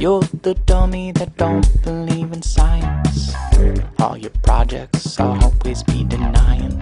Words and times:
You're 0.00 0.26
the 0.42 0.54
dummy 0.66 1.12
that 1.12 1.36
don't 1.36 1.66
believe 1.82 2.32
in 2.32 2.42
science. 2.42 3.34
All 3.98 4.16
your 4.16 4.32
projects 4.42 5.20
always 5.20 5.82
be 5.84 6.04
denying. 6.04 6.80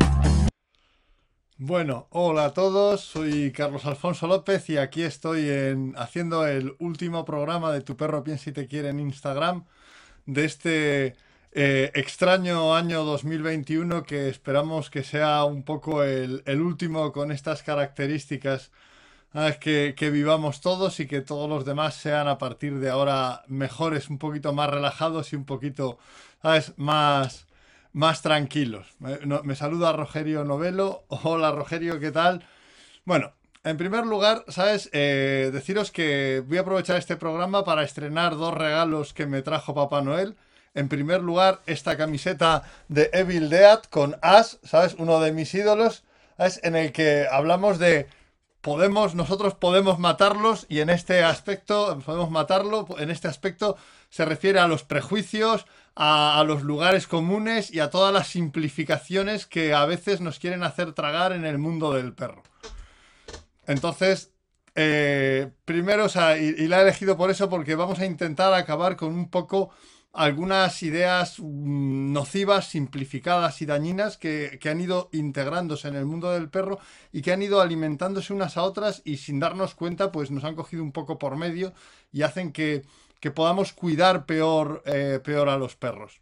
Bueno, 1.59 2.07
hola 2.11 2.47
a 2.47 2.55
todos, 2.55 3.03
soy 3.03 3.53
Carlos 3.53 3.85
Alfonso 3.85 4.27
López 4.27 4.71
y 4.71 4.79
aquí 4.79 5.03
estoy 5.03 5.49
en, 5.49 5.95
haciendo 5.97 6.47
el 6.47 6.75
último 6.79 7.25
programa 7.25 7.73
de 7.73 7.83
Tu 7.83 7.97
perro 7.97 8.25
piensa 8.25 8.51
y 8.51 8.53
te 8.53 8.67
quiere 8.67 8.89
en 8.89 9.01
Instagram 9.01 9.65
de 10.27 10.45
este 10.45 11.17
eh, 11.53 11.91
extraño 11.95 12.75
año 12.75 13.05
2021 13.05 14.05
que 14.05 14.29
esperamos 14.29 14.89
que 14.89 15.03
sea 15.03 15.45
un 15.45 15.63
poco 15.65 16.03
el 16.05 16.43
último 16.61 17.13
con 17.13 17.31
estas 17.31 17.63
características 17.63 18.71
¿sabes? 19.33 19.59
Que, 19.59 20.11
vivamos 20.11 20.61
todos 20.61 21.01
y 21.01 21.07
que 21.07 21.21
todos 21.21 21.49
los 21.49 21.65
demás 21.65 21.95
sean 21.95 22.29
a 22.29 22.39
partir 22.39 22.79
de 22.79 22.91
ahora 22.91 23.43
mejores, 23.49 24.11
un 24.11 24.19
poquito 24.19 24.53
más 24.53 24.71
relajados 24.71 25.33
y 25.33 25.37
un 25.37 25.45
poquito 25.45 25.99
¿sabes? 26.43 26.75
más 26.77 27.47
más 27.93 28.23
tranquilos. 28.23 28.87
Me 28.99 29.57
saluda 29.57 29.93
Rogerio 29.93 30.45
Novelo. 30.45 31.05
Hola 31.09 31.51
Rogerio, 31.53 31.99
¿qué 31.99 32.13
tal? 32.13 32.47
Bueno, 33.05 33.33
en 33.65 33.77
primer 33.77 34.07
lugar, 34.07 34.45
¿sabes? 34.49 34.89
Eh, 34.93 35.51
deciros 35.53 35.91
que 35.91 36.43
voy 36.47 36.59
a 36.59 36.61
aprovechar 36.63 36.97
este 36.97 37.17
programa 37.17 37.65
para 37.65 37.83
estrenar 37.83 38.37
dos 38.37 38.55
regalos 38.55 39.13
que 39.13 39.27
me 39.27 39.43
trajo 39.43 39.75
Papá 39.75 40.03
Noel. 40.03 40.37
En 40.75 40.89
primer 40.89 41.21
lugar, 41.21 41.61
esta 41.67 41.97
camiseta 41.97 42.63
de 42.89 43.11
Evil 43.13 43.51
Dead 43.51 43.83
con 43.91 44.17
Ash, 44.23 44.55
¿sabes? 44.63 44.95
Uno 44.99 45.21
de 45.21 45.33
mis 45.33 45.53
ídolos, 45.53 46.05
¿sabes? 46.37 46.61
En 46.63 46.77
el 46.77 46.93
que 46.93 47.27
hablamos 47.31 47.79
de 47.79 48.07
podemos, 48.61 49.15
nosotros 49.15 49.55
podemos 49.55 49.99
matarlos 49.99 50.67
y 50.69 50.81
en 50.81 50.91
este 50.91 51.23
aspecto, 51.23 51.99
podemos 52.05 52.31
matarlo, 52.31 52.87
en 52.99 53.11
este 53.11 53.29
aspecto 53.29 53.77
se 54.11 54.25
refiere 54.25 54.59
a 54.59 54.69
los 54.69 54.83
prejuicios, 54.83 55.67
a, 55.97 56.43
los 56.47 56.63
lugares 56.63 57.07
comunes 57.07 57.73
y 57.73 57.81
a 57.81 57.91
todas 57.91 58.13
las 58.13 58.29
simplificaciones 58.29 59.47
que 59.47 59.75
a 59.75 59.85
veces 59.87 60.21
nos 60.21 60.39
quieren 60.39 60.63
hacer 60.63 60.93
tragar 60.93 61.33
en 61.33 61.45
el 61.45 61.59
mundo 61.59 61.93
del 61.93 62.13
perro. 62.13 62.43
Entonces, 63.67 64.33
eh, 64.75 65.51
primero, 65.65 66.05
o 66.05 66.09
sea, 66.09 66.39
y, 66.39 66.55
y 66.59 66.69
la 66.69 66.79
he 66.79 66.83
elegido 66.83 67.17
por 67.17 67.31
eso, 67.31 67.49
porque 67.49 67.75
vamos 67.75 67.99
a 67.99 68.07
intentar 68.07 68.53
acabar 68.55 68.97
con 68.97 69.13
un 69.13 69.31
poco 69.31 69.71
algunas 70.13 70.83
ideas 70.83 71.39
mm, 71.39 72.13
nocivas, 72.13 72.69
simplificadas 72.69 73.63
y 73.63 73.67
dañinas 73.67 74.17
que, 74.17 74.59
que 74.61 74.69
han 74.69 74.81
ido 74.81 75.09
integrándose 75.13 75.89
en 75.89 75.97
el 75.97 76.07
mundo 76.07 76.33
del 76.33 76.49
perro 76.49 76.79
y 77.13 77.23
que 77.23 77.33
han 77.33 77.43
ido 77.43 77.61
alimentándose 77.61 78.33
unas 78.33 78.57
a 78.57 78.63
otras 78.63 79.03
y 79.05 79.19
sin 79.19 79.41
darnos 79.41 79.75
cuenta, 79.75 80.13
pues 80.13 80.31
nos 80.31 80.45
han 80.45 80.57
cogido 80.57 80.83
un 80.83 80.93
poco 80.93 81.19
por 81.19 81.37
medio 81.37 81.73
y 82.13 82.23
hacen 82.23 82.53
que, 82.53 82.83
que 83.21 83.31
podamos 83.31 83.73
cuidar 83.73 84.27
peor, 84.27 84.83
eh, 84.87 85.21
peor 85.23 85.49
a 85.49 85.59
los 85.59 85.77
perros. 85.77 86.21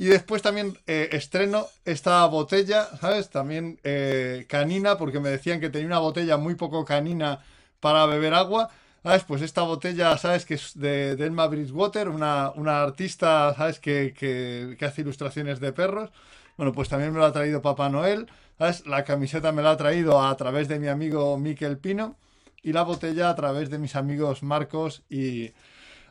Y 0.00 0.06
después 0.06 0.40
también 0.40 0.78
eh, 0.86 1.10
estreno 1.12 1.66
esta 1.84 2.24
botella, 2.24 2.88
¿sabes? 3.02 3.28
También 3.28 3.78
eh, 3.84 4.46
canina, 4.48 4.96
porque 4.96 5.20
me 5.20 5.28
decían 5.28 5.60
que 5.60 5.68
tenía 5.68 5.88
una 5.88 5.98
botella 5.98 6.38
muy 6.38 6.54
poco 6.54 6.86
canina 6.86 7.40
para 7.80 8.06
beber 8.06 8.32
agua. 8.32 8.70
¿Sabes? 9.02 9.24
Pues 9.24 9.40
esta 9.42 9.62
botella, 9.62 10.16
¿sabes? 10.18 10.44
Que 10.44 10.54
es 10.54 10.78
de, 10.78 11.16
de 11.16 11.24
Elma 11.24 11.46
Bridgewater, 11.46 12.08
una, 12.08 12.50
una 12.54 12.82
artista, 12.82 13.54
¿sabes? 13.56 13.80
Que, 13.80 14.12
que, 14.16 14.84
hace 14.84 15.00
ilustraciones 15.00 15.58
de 15.58 15.72
perros. 15.72 16.10
Bueno, 16.58 16.72
pues 16.72 16.90
también 16.90 17.12
me 17.12 17.18
lo 17.18 17.24
ha 17.24 17.32
traído 17.32 17.62
Papá 17.62 17.88
Noel. 17.88 18.26
¿Sabes? 18.58 18.86
La 18.86 19.04
camiseta 19.04 19.52
me 19.52 19.62
la 19.62 19.70
ha 19.70 19.76
traído 19.78 20.22
a 20.22 20.36
través 20.36 20.68
de 20.68 20.78
mi 20.78 20.88
amigo 20.88 21.38
Miquel 21.38 21.78
Pino. 21.78 22.18
Y 22.62 22.74
la 22.74 22.82
botella 22.82 23.30
a 23.30 23.34
través 23.34 23.70
de 23.70 23.78
mis 23.78 23.96
amigos 23.96 24.42
Marcos 24.42 25.02
y, 25.08 25.52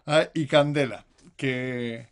ah, 0.07 0.29
y 0.33 0.47
Candela. 0.47 1.05
Que, 1.37 2.07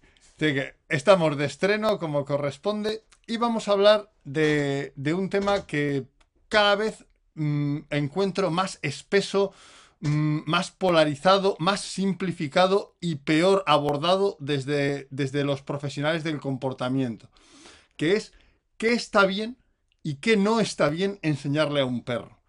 estamos 0.89 1.37
de 1.37 1.45
estreno 1.45 1.97
como 1.97 2.23
corresponde. 2.23 3.03
Y 3.25 3.37
vamos 3.37 3.67
a 3.67 3.71
hablar 3.71 4.11
de, 4.25 4.93
de 4.95 5.13
un 5.15 5.29
tema 5.31 5.65
que 5.65 6.05
cada 6.49 6.75
vez 6.75 7.05
mm, 7.33 7.79
encuentro 7.89 8.51
más 8.51 8.77
espeso, 8.83 9.53
más 10.01 10.71
polarizado, 10.71 11.55
más 11.59 11.81
simplificado 11.81 12.95
y 13.01 13.15
peor 13.15 13.63
abordado 13.67 14.37
desde, 14.39 15.07
desde 15.11 15.43
los 15.43 15.61
profesionales 15.61 16.23
del 16.23 16.39
comportamiento, 16.39 17.29
que 17.97 18.13
es 18.13 18.33
qué 18.77 18.93
está 18.93 19.25
bien 19.25 19.57
y 20.03 20.15
qué 20.15 20.37
no 20.37 20.59
está 20.59 20.89
bien 20.89 21.19
enseñarle 21.21 21.81
a 21.81 21.85
un 21.85 22.03
perro, 22.03 22.39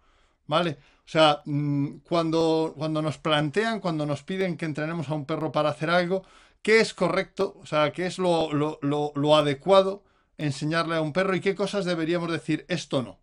¿vale? 0.47 0.77
O 1.05 1.11
sea, 1.11 1.41
mm, 1.45 1.99
cuando, 1.99 2.73
cuando 2.77 3.01
nos 3.01 3.17
plantean, 3.17 3.79
cuando 3.79 4.05
nos 4.05 4.23
piden 4.23 4.57
que 4.57 4.65
entrenemos 4.65 5.09
a 5.09 5.15
un 5.15 5.25
perro 5.25 5.51
para 5.51 5.69
hacer 5.69 5.89
algo, 5.89 6.23
¿qué 6.61 6.79
es 6.79 6.93
correcto? 6.93 7.57
O 7.61 7.65
sea, 7.65 7.91
¿qué 7.93 8.05
es 8.05 8.19
lo, 8.19 8.53
lo- 8.53 8.79
lo- 8.81 9.11
lo 9.15 9.35
adecuado 9.35 10.03
enseñarle 10.37 10.95
a 10.95 11.01
un 11.01 11.13
perro 11.13 11.35
y 11.35 11.41
qué 11.41 11.55
cosas 11.55 11.85
deberíamos 11.85 12.31
decir 12.31 12.65
esto 12.69 13.01
no? 13.03 13.18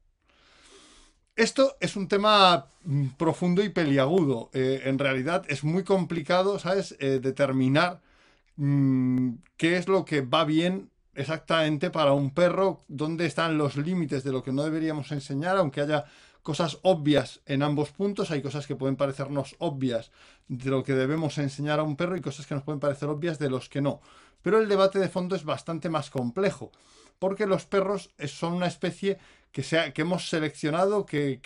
Esto 1.37 1.77
es 1.81 1.97
un 1.97 2.09
tema 2.09 2.67
mm, 2.85 3.09
profundo 3.19 3.63
y 3.63 3.69
peliagudo. 3.69 4.49
Eh, 4.55 4.83
en 4.85 4.99
realidad 4.99 5.45
es 5.49 5.65
muy 5.65 5.85
complicado, 5.85 6.59
¿sabes? 6.59 6.97
Eh, 6.99 7.21
determinar 7.23 8.01
mm, 8.57 9.35
qué 9.59 9.77
es 9.77 9.87
lo 9.87 10.07
que 10.07 10.23
va 10.23 10.45
bien 10.47 10.91
exactamente 11.15 11.91
para 11.91 12.15
un 12.15 12.31
perro, 12.31 12.81
dónde 12.89 13.27
están 13.27 13.59
los 13.59 13.77
límites 13.77 14.25
de 14.25 14.33
lo 14.33 14.43
que 14.43 14.53
no 14.53 14.65
deberíamos 14.65 15.13
enseñar, 15.13 15.59
aunque 15.59 15.83
haya 15.83 16.07
cosas 16.43 16.79
obvias 16.83 17.41
en 17.45 17.63
ambos 17.63 17.91
puntos, 17.91 18.31
hay 18.31 18.41
cosas 18.41 18.67
que 18.67 18.77
pueden 18.77 18.97
parecernos 18.97 19.57
obvias 19.59 20.13
de 20.49 20.71
lo 20.71 20.83
que 20.85 20.95
debemos 20.95 21.37
enseñar 21.37 21.81
a 21.81 21.83
un 21.83 21.97
perro 21.97 22.17
y 22.17 22.23
cosas 22.23 22.47
que 22.47 22.55
nos 22.55 22.65
pueden 22.65 22.81
parecer 22.81 23.09
obvias 23.11 23.39
de 23.39 23.51
los 23.51 23.69
que 23.69 23.83
no. 23.83 24.01
Pero 24.43 24.59
el 24.59 24.69
debate 24.69 24.99
de 24.99 25.09
fondo 25.09 25.37
es 25.37 25.45
bastante 25.45 25.91
más 25.91 26.09
complejo, 26.09 26.71
porque 27.19 27.47
los 27.47 27.67
perros 27.67 28.11
eh, 28.17 28.29
son 28.29 28.55
una 28.55 28.69
especie 28.69 29.19
que, 29.63 30.03
hemos 30.03 30.29
seleccionado, 30.29 31.07
que, 31.07 31.41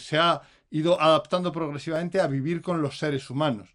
se 0.00 0.18
ha 0.18 0.42
ido 0.70 1.00
adaptando 1.00 1.52
progresivamente 1.52 2.20
a 2.20 2.26
vivir 2.26 2.62
con 2.62 2.82
los 2.82 2.98
seres 2.98 3.30
humanos. 3.30 3.74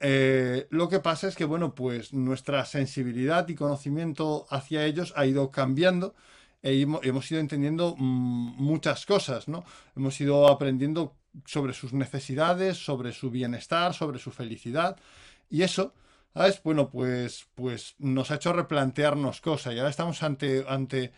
Eh, 0.00 0.66
lo 0.70 0.88
que 0.88 1.00
pasa 1.00 1.28
es 1.28 1.36
que, 1.36 1.44
bueno, 1.44 1.74
pues 1.74 2.12
nuestra 2.12 2.64
sensibilidad 2.64 3.48
y 3.48 3.54
conocimiento 3.54 4.46
hacia 4.50 4.84
ellos 4.84 5.12
ha 5.16 5.26
ido 5.26 5.50
cambiando 5.50 6.14
e 6.62 6.72
hemo- 6.74 7.00
hemos 7.02 7.30
ido 7.30 7.40
entendiendo 7.40 7.94
mm, 7.96 8.56
muchas 8.62 9.06
cosas, 9.06 9.48
¿no? 9.48 9.64
Hemos 9.96 10.20
ido 10.20 10.48
aprendiendo 10.48 11.14
sobre 11.44 11.72
sus 11.74 11.92
necesidades, 11.92 12.78
sobre 12.78 13.12
su 13.12 13.30
bienestar, 13.30 13.94
sobre 13.94 14.18
su 14.18 14.30
felicidad 14.32 14.96
y 15.50 15.62
eso, 15.62 15.94
¿sabes? 16.34 16.60
Bueno, 16.62 16.88
pues, 16.90 17.46
pues 17.54 17.94
nos 17.98 18.30
ha 18.30 18.36
hecho 18.36 18.52
replantearnos 18.52 19.40
cosas 19.40 19.74
y 19.74 19.78
ahora 19.78 19.90
estamos 19.90 20.22
ante, 20.22 20.64
ante, 20.68 21.12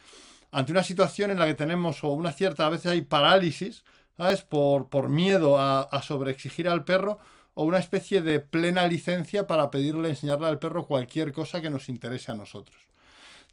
ante 0.50 0.72
una 0.72 0.82
situación 0.82 1.30
en 1.30 1.38
la 1.38 1.46
que 1.46 1.54
tenemos 1.54 2.02
o 2.04 2.08
una 2.08 2.32
cierta, 2.32 2.66
a 2.66 2.70
veces 2.70 2.92
hay 2.92 3.02
parálisis, 3.02 3.84
¿sabes? 4.16 4.42
Por, 4.42 4.88
por 4.88 5.08
miedo 5.08 5.58
a, 5.58 6.02
sobreexigir 6.02 6.68
al 6.68 6.84
perro 6.84 7.18
o 7.54 7.64
una 7.64 7.78
especie 7.78 8.22
de 8.22 8.40
plena 8.40 8.86
licencia 8.86 9.46
para 9.46 9.70
pedirle, 9.70 10.10
enseñarle 10.10 10.46
al 10.46 10.58
perro 10.58 10.86
cualquier 10.86 11.32
cosa 11.32 11.60
que 11.60 11.70
nos 11.70 11.88
interese 11.88 12.32
a 12.32 12.34
nosotros. 12.36 12.76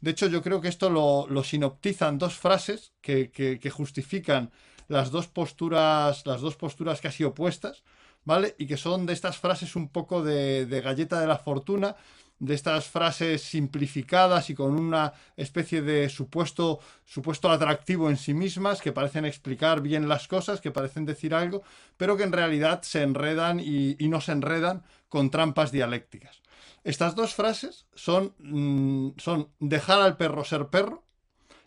De 0.00 0.10
hecho, 0.10 0.26
yo 0.28 0.42
creo 0.42 0.60
que 0.60 0.68
esto 0.68 0.90
lo, 0.90 1.26
lo 1.28 1.42
sinoptizan 1.42 2.18
dos 2.18 2.34
frases 2.34 2.92
que, 3.00 3.30
que- 3.30 3.70
justifican 3.70 4.50
las 4.88 5.10
dos 5.10 5.26
posturas, 5.26 6.24
las 6.26 6.40
dos 6.40 6.56
posturas 6.56 7.00
casi 7.00 7.24
opuestas, 7.24 7.82
¿vale? 8.24 8.54
Y 8.58 8.66
que 8.66 8.76
son 8.76 9.06
de 9.06 9.12
estas 9.12 9.38
frases 9.38 9.74
un 9.74 9.88
poco 9.88 10.22
de 10.22 10.80
galleta 10.84 11.20
de 11.20 11.26
la 11.26 11.38
fortuna, 11.38 11.96
de 12.38 12.54
estas 12.54 12.86
frases 12.86 13.42
simplificadas 13.42 14.50
y 14.50 14.54
con 14.54 14.78
una 14.78 15.12
especie 15.36 15.82
de 15.82 16.08
supuesto, 16.08 16.80
supuesto 17.04 17.50
atractivo 17.50 18.10
en 18.10 18.16
sí 18.16 18.34
mismas, 18.34 18.82
que 18.82 18.92
parecen 18.92 19.24
explicar 19.24 19.80
bien 19.80 20.08
las 20.08 20.28
cosas, 20.28 20.60
que 20.60 20.70
parecen 20.70 21.06
decir 21.06 21.34
algo, 21.34 21.62
pero 21.96 22.16
que 22.16 22.24
en 22.24 22.32
realidad 22.32 22.82
se 22.82 23.02
enredan 23.02 23.60
y, 23.60 23.96
y 23.98 24.08
no 24.08 24.20
se 24.20 24.32
enredan 24.32 24.82
con 25.08 25.30
trampas 25.30 25.72
dialécticas. 25.72 26.42
Estas 26.84 27.16
dos 27.16 27.34
frases 27.34 27.86
son, 27.94 28.34
mm, 28.38 29.18
son 29.18 29.50
dejar 29.58 30.00
al 30.00 30.16
perro 30.16 30.44
ser 30.44 30.68
perro 30.68 31.02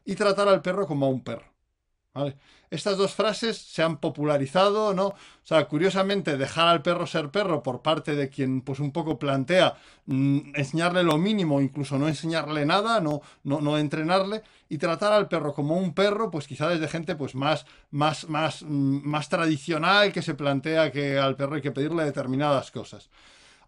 y 0.06 0.16
tratar 0.16 0.48
al 0.48 0.62
perro 0.62 0.88
como 0.88 1.06
a 1.06 1.10
un 1.10 1.24
perro. 1.24 1.52
Estas 2.72 2.98
dos 2.98 3.14
frases 3.14 3.58
se 3.58 3.82
han 3.82 3.98
popularizado, 3.98 4.94
¿no? 4.94 5.08
O 5.08 5.16
sea, 5.44 5.68
curiosamente, 5.68 6.38
dejar 6.38 6.68
al 6.68 6.82
perro 6.82 7.08
ser 7.08 7.30
perro 7.30 7.64
por 7.64 7.82
parte 7.82 8.16
de 8.16 8.30
quien, 8.30 8.62
pues, 8.62 8.80
un 8.80 8.92
poco 8.92 9.18
plantea 9.18 9.76
mm, 10.06 10.52
enseñarle 10.56 11.04
lo 11.04 11.18
mínimo, 11.18 11.62
incluso 11.62 11.98
no 11.98 12.08
enseñarle 12.08 12.66
nada, 12.66 13.00
no, 13.00 13.22
no, 13.44 13.62
no 13.62 13.78
entrenarle, 13.78 14.44
y 14.70 14.78
tratar 14.78 15.14
al 15.14 15.28
perro 15.28 15.54
como 15.54 15.78
un 15.78 15.94
perro, 15.94 16.30
pues 16.30 16.48
quizá 16.48 16.68
desde 16.68 16.88
gente 16.88 17.16
pues 17.16 17.34
más, 17.36 17.66
más, 17.92 18.28
más, 18.30 18.64
mm, 18.64 19.02
más 19.08 19.30
tradicional 19.30 20.12
que 20.12 20.22
se 20.22 20.36
plantea 20.36 20.92
que 20.92 21.18
al 21.18 21.36
perro 21.36 21.56
hay 21.56 21.62
que 21.62 21.72
pedirle 21.72 22.04
determinadas 22.06 22.70
cosas. 22.72 23.10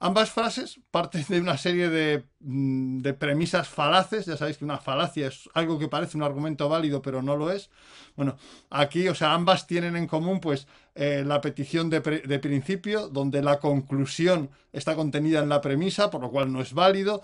Ambas 0.03 0.31
frases 0.31 0.79
parten 0.89 1.23
de 1.29 1.39
una 1.39 1.59
serie 1.59 1.87
de, 1.87 2.23
mm, 2.39 3.01
de, 3.01 3.13
premisas 3.13 3.67
falaces. 3.69 4.25
Ya 4.25 4.35
sabéis 4.35 4.57
que 4.57 4.65
una 4.65 4.79
falacia 4.79 5.27
es 5.27 5.47
algo 5.53 5.77
que 5.77 5.87
parece 5.87 6.17
un 6.17 6.23
argumento 6.23 6.67
válido, 6.67 7.03
pero 7.03 7.21
no 7.21 7.35
lo 7.37 7.51
es. 7.51 7.69
Bueno, 8.15 8.35
aquí, 8.71 9.07
o 9.07 9.13
sea, 9.13 9.33
ambas 9.33 9.67
tienen 9.67 9.95
en 9.95 10.07
común, 10.07 10.39
pues, 10.39 10.65
eh, 10.95 11.23
la 11.23 11.39
petición 11.39 11.91
de, 11.91 11.99
de, 11.99 12.39
principio, 12.39 13.09
donde 13.09 13.43
la 13.43 13.59
conclusión 13.59 14.49
está 14.73 14.95
contenida 14.95 15.39
en 15.41 15.49
la 15.49 15.61
premisa, 15.61 16.09
por 16.09 16.21
lo 16.21 16.31
cual 16.31 16.51
no 16.51 16.61
es 16.61 16.73
válido. 16.73 17.21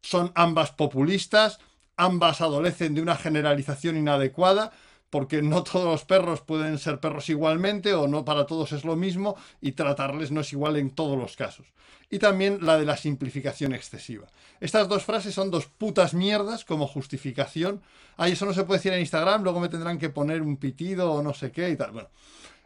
Son 0.00 0.32
ambas 0.34 0.72
populistas, 0.72 1.58
ambas 1.98 2.40
adolecen 2.40 2.94
de 2.94 3.02
una 3.02 3.16
generalización 3.16 3.98
inadecuada 3.98 4.72
porque 5.10 5.42
no 5.42 5.62
todos 5.62 5.86
los 5.86 6.04
perros 6.04 6.40
pueden 6.40 6.78
ser 6.78 7.00
perros 7.00 7.28
igualmente 7.28 7.94
o 7.94 8.08
no 8.08 8.24
para 8.24 8.46
todos 8.46 8.72
es 8.72 8.84
lo 8.84 8.96
mismo 8.96 9.36
y 9.60 9.72
tratarles 9.72 10.30
no 10.30 10.40
es 10.40 10.52
igual 10.52 10.76
en 10.76 10.90
todos 10.90 11.16
los 11.16 11.36
casos. 11.36 11.66
Y 12.10 12.18
también 12.18 12.58
la 12.62 12.78
de 12.78 12.84
la 12.84 12.96
simplificación 12.96 13.74
excesiva. 13.74 14.26
Estas 14.60 14.88
dos 14.88 15.04
frases 15.04 15.34
son 15.34 15.50
dos 15.50 15.66
putas 15.66 16.14
mierdas 16.14 16.64
como 16.64 16.86
justificación. 16.86 17.80
Ay, 18.16 18.32
eso 18.32 18.46
no 18.46 18.54
se 18.54 18.64
puede 18.64 18.78
decir 18.78 18.92
en 18.92 19.00
Instagram, 19.00 19.42
luego 19.42 19.60
me 19.60 19.68
tendrán 19.68 19.98
que 19.98 20.10
poner 20.10 20.42
un 20.42 20.56
pitido 20.56 21.12
o 21.12 21.22
no 21.22 21.34
sé 21.34 21.50
qué 21.50 21.70
y 21.70 21.76
tal. 21.76 21.92
Bueno, 21.92 22.08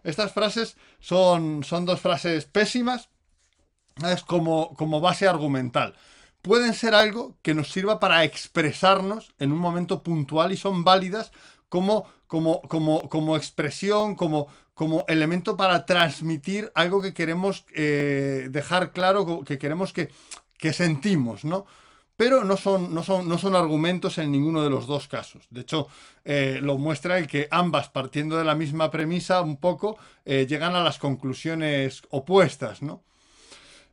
estas 0.02 0.32
frases 0.32 0.76
son, 1.00 1.64
son 1.64 1.84
dos 1.84 2.00
frases 2.00 2.44
pésimas 2.46 3.08
es 4.06 4.22
como, 4.22 4.74
como 4.74 5.00
base 5.00 5.26
argumental 5.26 5.94
pueden 6.42 6.74
ser 6.74 6.94
algo 6.94 7.36
que 7.42 7.54
nos 7.54 7.70
sirva 7.70 7.98
para 8.00 8.24
expresarnos 8.24 9.34
en 9.38 9.52
un 9.52 9.58
momento 9.58 10.02
puntual 10.02 10.52
y 10.52 10.56
son 10.56 10.84
válidas 10.84 11.32
como, 11.68 12.06
como, 12.26 12.62
como, 12.62 13.08
como 13.08 13.36
expresión, 13.36 14.14
como, 14.14 14.48
como 14.74 15.04
elemento 15.08 15.56
para 15.56 15.86
transmitir 15.86 16.70
algo 16.74 17.02
que 17.02 17.14
queremos 17.14 17.64
eh, 17.74 18.48
dejar 18.50 18.92
claro, 18.92 19.44
que 19.44 19.58
queremos 19.58 19.92
que, 19.92 20.10
que 20.56 20.72
sentimos, 20.72 21.44
¿no? 21.44 21.66
Pero 22.16 22.42
no 22.42 22.56
son, 22.56 22.92
no, 22.92 23.04
son, 23.04 23.28
no 23.28 23.38
son 23.38 23.54
argumentos 23.54 24.18
en 24.18 24.32
ninguno 24.32 24.64
de 24.64 24.70
los 24.70 24.88
dos 24.88 25.06
casos. 25.06 25.46
De 25.50 25.60
hecho, 25.60 25.86
eh, 26.24 26.58
lo 26.60 26.76
muestra 26.76 27.16
el 27.16 27.28
que 27.28 27.46
ambas, 27.52 27.90
partiendo 27.90 28.36
de 28.36 28.44
la 28.44 28.56
misma 28.56 28.90
premisa, 28.90 29.40
un 29.40 29.56
poco, 29.56 29.96
eh, 30.24 30.44
llegan 30.48 30.74
a 30.74 30.82
las 30.82 30.98
conclusiones 30.98 32.02
opuestas, 32.10 32.82
¿no? 32.82 33.04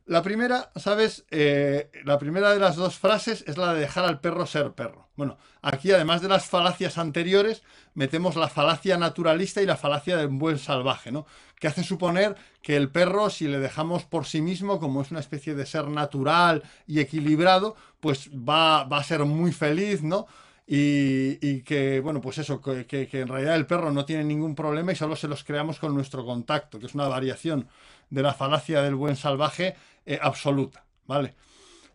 La 0.06 0.22
primera, 0.22 0.70
¿sabes? 0.76 1.24
Eh, 1.32 1.90
la 2.04 2.16
primera 2.16 2.52
de 2.52 2.60
las 2.60 2.76
dos 2.76 2.96
frases 2.96 3.42
es 3.48 3.58
la 3.58 3.74
de 3.74 3.80
dejar 3.80 4.04
al 4.04 4.20
perro 4.20 4.46
ser 4.46 4.70
perro. 4.70 5.08
Bueno, 5.16 5.36
aquí 5.62 5.90
además 5.90 6.22
de 6.22 6.28
las 6.28 6.46
falacias 6.46 6.96
anteriores, 6.96 7.64
metemos 7.94 8.36
la 8.36 8.46
falacia 8.46 8.96
naturalista 8.98 9.62
y 9.62 9.66
la 9.66 9.76
falacia 9.76 10.16
del 10.16 10.28
buen 10.28 10.58
salvaje, 10.58 11.10
¿no? 11.10 11.26
Que 11.58 11.66
hace 11.66 11.82
suponer 11.82 12.36
que 12.62 12.76
el 12.76 12.88
perro, 12.88 13.30
si 13.30 13.48
le 13.48 13.58
dejamos 13.58 14.04
por 14.04 14.26
sí 14.26 14.40
mismo, 14.40 14.78
como 14.78 15.02
es 15.02 15.10
una 15.10 15.18
especie 15.18 15.56
de 15.56 15.66
ser 15.66 15.88
natural 15.88 16.62
y 16.86 17.00
equilibrado, 17.00 17.74
pues 17.98 18.30
va, 18.30 18.84
va 18.84 18.98
a 18.98 19.04
ser 19.04 19.24
muy 19.24 19.50
feliz, 19.50 20.04
¿no? 20.04 20.28
Y, 20.68 21.62
que, 21.62 22.00
bueno, 22.00 22.20
pues 22.20 22.38
eso, 22.38 22.60
que, 22.60 22.86
que, 22.86 23.20
en 23.20 23.28
realidad 23.28 23.54
el 23.54 23.66
perro 23.66 23.92
no 23.92 24.04
tiene 24.04 24.24
ningún 24.24 24.56
problema 24.56 24.92
y 24.92 24.96
solo 24.96 25.14
se 25.14 25.28
los 25.28 25.44
creamos 25.44 25.78
con 25.78 25.94
nuestro 25.94 26.24
contacto, 26.24 26.80
que 26.80 26.86
es 26.86 26.94
una 26.94 27.06
variación 27.06 27.68
de 28.10 28.22
la 28.22 28.34
falacia 28.34 28.82
del 28.82 28.96
buen 28.96 29.14
salvaje 29.14 29.76
eh, 30.06 30.18
absoluta, 30.20 30.86
¿vale? 31.06 31.34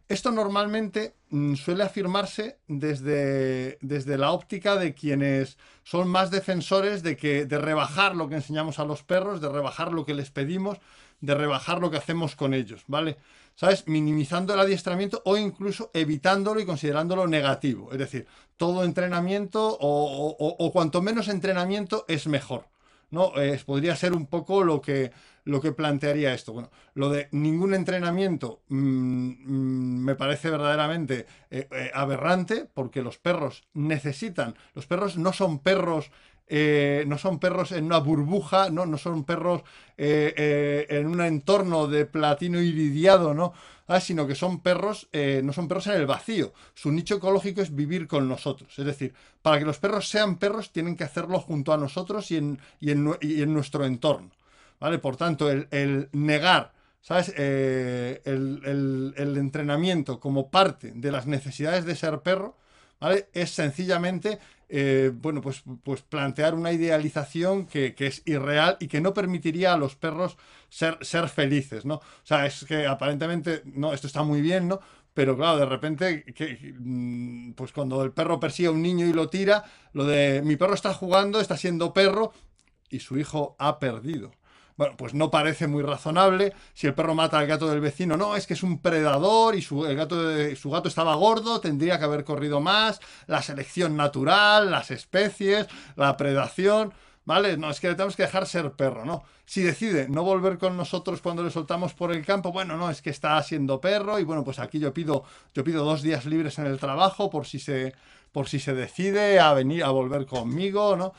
Esto 0.08 0.32
normalmente 0.32 1.16
mm, 1.30 1.56
suele 1.56 1.84
afirmarse 1.84 2.60
desde, 2.68 3.78
desde, 3.82 4.18
la 4.18 4.32
óptica 4.32 4.76
de 4.76 4.94
quienes 4.94 5.58
son 5.84 6.10
más 6.10 6.32
defensores 6.32 7.02
de, 7.02 7.16
que, 7.16 7.46
de 7.46 7.58
rebajar 7.58 8.16
lo 8.16 8.28
que 8.28 8.36
enseñamos 8.36 8.78
a 8.78 8.86
los 8.86 9.04
perros, 9.04 9.40
de 9.40 9.50
rebajar 9.50 9.94
lo 9.94 10.06
que 10.06 10.14
les 10.14 10.30
pedimos, 10.30 10.78
de 11.22 11.34
rebajar 11.34 11.80
lo 11.80 11.90
que 11.90 11.98
hacemos 11.98 12.36
con 12.36 12.54
ellos, 12.54 12.84
¿vale? 12.88 13.18
¿sabes? 13.56 13.88
Minimizando 13.88 14.54
el 14.54 14.60
adiestramiento 14.60 15.22
o 15.26 15.38
incluso 15.38 15.92
evitándolo 15.94 16.60
y 16.60 16.66
considerándolo 16.66 17.28
negativo. 17.28 17.92
Es 17.92 18.00
decir, 18.00 18.28
todo 18.58 18.84
entrenamiento 18.84 19.78
o, 19.80 20.72
cuanto 20.74 21.02
menos 21.02 21.28
entrenamiento 21.28 22.06
es 22.08 22.28
mejor. 22.28 22.68
¿No? 23.12 23.34
podría 23.66 23.96
ser 23.96 24.14
un 24.14 24.26
poco 24.26 24.64
lo 24.64 24.82
que, 24.82 25.12
lo 25.44 25.62
que 25.62 25.72
plantearía 25.72 26.34
esto. 26.34 26.54
Bueno, 26.54 26.72
lo 26.94 27.10
de 27.10 27.28
ningún 27.32 27.74
entrenamiento 27.74 28.62
mm, 28.70 28.76
mm, 28.78 30.04
me 30.04 30.16
parece 30.16 30.50
verdaderamente 30.50 31.26
eh, 31.50 31.68
eh, 31.72 31.92
aberrante 31.94 32.68
porque 32.74 33.02
los 33.02 33.18
perros 33.18 33.64
necesitan, 33.74 34.56
los 34.74 34.88
perros 34.88 35.18
no 35.18 35.34
son 35.34 35.60
perros 35.60 36.12
eh, 36.54 37.06
no 37.08 37.18
son 37.18 37.40
perros 37.40 37.72
en 37.72 37.86
una 37.86 38.00
burbuja, 38.00 38.70
no, 38.70 38.86
no 38.86 38.98
son 38.98 39.24
perros 39.24 39.62
eh, 39.98 40.34
eh, 40.36 40.86
en 40.90 41.08
un 41.08 41.22
entorno 41.22 41.88
de 41.88 42.06
platino 42.06 42.60
iridiado, 42.60 43.34
¿no? 43.34 43.54
Ah, 43.88 44.02
sino 44.02 44.28
que 44.28 44.36
son 44.36 44.60
perros, 44.60 45.08
no 45.14 45.54
son 45.54 45.70
perros 45.70 45.88
en 45.88 45.94
el 45.94 46.06
vacío. 46.06 46.54
Su 46.74 46.92
nicho 46.92 47.16
ecológico 47.16 47.62
es 47.62 47.74
vivir 47.74 48.08
con 48.08 48.28
nosotros. 48.28 48.78
Es 48.78 48.86
decir, 48.86 49.14
para 49.42 49.60
que 49.60 49.66
los 49.66 49.80
perros 49.80 50.08
sean 50.10 50.38
perros, 50.38 50.72
tienen 50.72 50.96
que 50.96 51.04
hacerlo 51.04 51.40
junto 51.40 51.74
a 51.74 51.78
nosotros 51.78 52.32
y 52.32 52.38
en, 52.38 52.60
en, 52.82 53.54
nuestro 53.54 53.86
entorno. 53.86 54.32
¿Vale? 54.80 55.00
Por 55.00 55.18
tanto, 55.18 55.50
el, 55.50 56.10
negar. 56.14 56.74
¿Sabes? 57.02 57.34
el, 57.36 58.22
el, 59.18 59.38
entrenamiento 59.38 60.20
como 60.20 60.50
parte 60.50 60.92
de 60.96 61.12
las 61.12 61.28
necesidades 61.28 61.84
de 61.84 61.96
ser 61.96 62.20
perro, 62.20 62.56
¿vale? 63.02 63.28
Es 63.34 63.50
sencillamente 63.50 64.40
eh, 64.74 65.12
bueno, 65.14 65.42
pues, 65.42 65.64
pues 65.84 66.02
plantear 66.02 66.56
una 66.56 66.72
idealización 66.72 67.66
que, 67.66 67.94
es 67.98 68.24
irreal 68.26 68.78
y 68.80 68.88
que 68.88 69.02
no 69.02 69.14
permitiría 69.14 69.74
a 69.74 69.78
los 69.78 69.98
perros 69.98 70.38
ser, 70.70 70.98
ser 71.02 71.28
felices, 71.28 71.84
¿no? 71.84 71.96
O 71.96 72.24
sea, 72.24 72.46
es 72.46 72.64
que 72.64 72.88
aparentemente, 72.88 73.64
no, 73.66 73.92
esto 73.94 74.08
está 74.08 74.24
muy 74.24 74.40
bien, 74.40 74.70
¿no? 74.70 74.80
Pero 75.14 75.36
claro, 75.36 75.58
de 75.58 75.66
repente, 75.66 76.24
que, 76.24 76.74
mm, 76.80 77.52
pues 77.52 77.74
cuando 77.74 78.02
el 78.02 78.14
perro 78.14 78.40
persigue 78.40 78.70
a 78.70 78.72
un 78.72 78.82
niño 78.82 79.06
y 79.06 79.12
lo 79.12 79.28
tira, 79.30 79.66
lo 79.92 80.06
de 80.06 80.42
mi 80.42 80.56
perro 80.56 80.74
está 80.74 80.94
jugando, 80.94 81.42
está 81.42 81.58
siendo 81.58 81.92
perro 81.94 82.32
y 82.90 83.00
su 83.00 83.18
hijo 83.20 83.58
ha 83.60 83.78
perdido. 83.78 84.32
Bueno, 84.78 84.96
pues 84.98 85.14
no 85.14 85.30
parece 85.32 85.68
muy 85.68 85.84
razonable. 85.84 86.54
Si 86.74 86.88
el 86.88 86.94
perro 86.94 87.16
mata 87.16 87.40
al 87.40 87.48
gato 87.48 87.68
del 87.68 87.82
vecino, 87.82 88.18
no, 88.18 88.36
es 88.36 88.48
que 88.48 88.54
es 88.54 88.64
un 88.64 88.80
predador 88.80 89.56
y 89.56 89.62
su, 89.62 89.86
el 89.86 89.96
gato 89.96 90.16
su 90.56 90.70
gato 90.70 90.88
estaba 90.88 91.16
gordo, 91.16 91.60
tendría 91.60 92.00
que 92.00 92.06
haber 92.06 92.24
corrido 92.24 92.62
más. 92.62 93.00
La 93.28 93.42
selección 93.42 93.96
natural, 93.96 94.72
las 94.72 94.92
especies, 94.92 95.68
la 95.96 96.18
predación. 96.18 96.94
¿Vale? 97.24 97.56
No, 97.56 97.70
es 97.70 97.80
que 97.80 97.88
le 97.88 97.94
tenemos 97.94 98.16
que 98.16 98.24
dejar 98.24 98.48
ser 98.48 98.72
perro, 98.72 99.06
¿no? 99.06 99.24
Si 99.46 99.62
decide 99.62 100.10
no 100.10 100.24
volver 100.24 100.58
con 100.58 100.76
nosotros 100.76 101.22
cuando 101.22 101.44
le 101.44 101.52
soltamos 101.52 101.94
por 101.94 102.12
el 102.12 102.26
campo, 102.26 102.52
bueno, 102.52 102.78
no, 102.78 102.90
es 102.90 103.04
que 103.04 103.12
está 103.12 103.42
siendo 103.44 103.80
perro 103.80 104.18
y 104.18 104.24
bueno, 104.24 104.44
pues 104.44 104.58
aquí 104.58 104.80
yo 104.80 104.92
pido, 104.92 105.24
yo 105.54 105.64
pido 105.64 105.86
dos 105.86 106.02
días 106.02 106.26
libres 106.26 106.58
en 106.58 106.66
el 106.66 106.80
trabajo 106.80 107.30
por 107.30 107.46
si 107.46 107.60
se, 107.60 107.94
por 108.32 108.48
si 108.48 108.60
se 108.60 108.74
decide 108.74 109.40
a 109.40 109.54
venir 109.54 109.84
a 109.84 109.90
volver 109.90 110.26
conmigo, 110.26 110.96
¿no? 110.96 111.14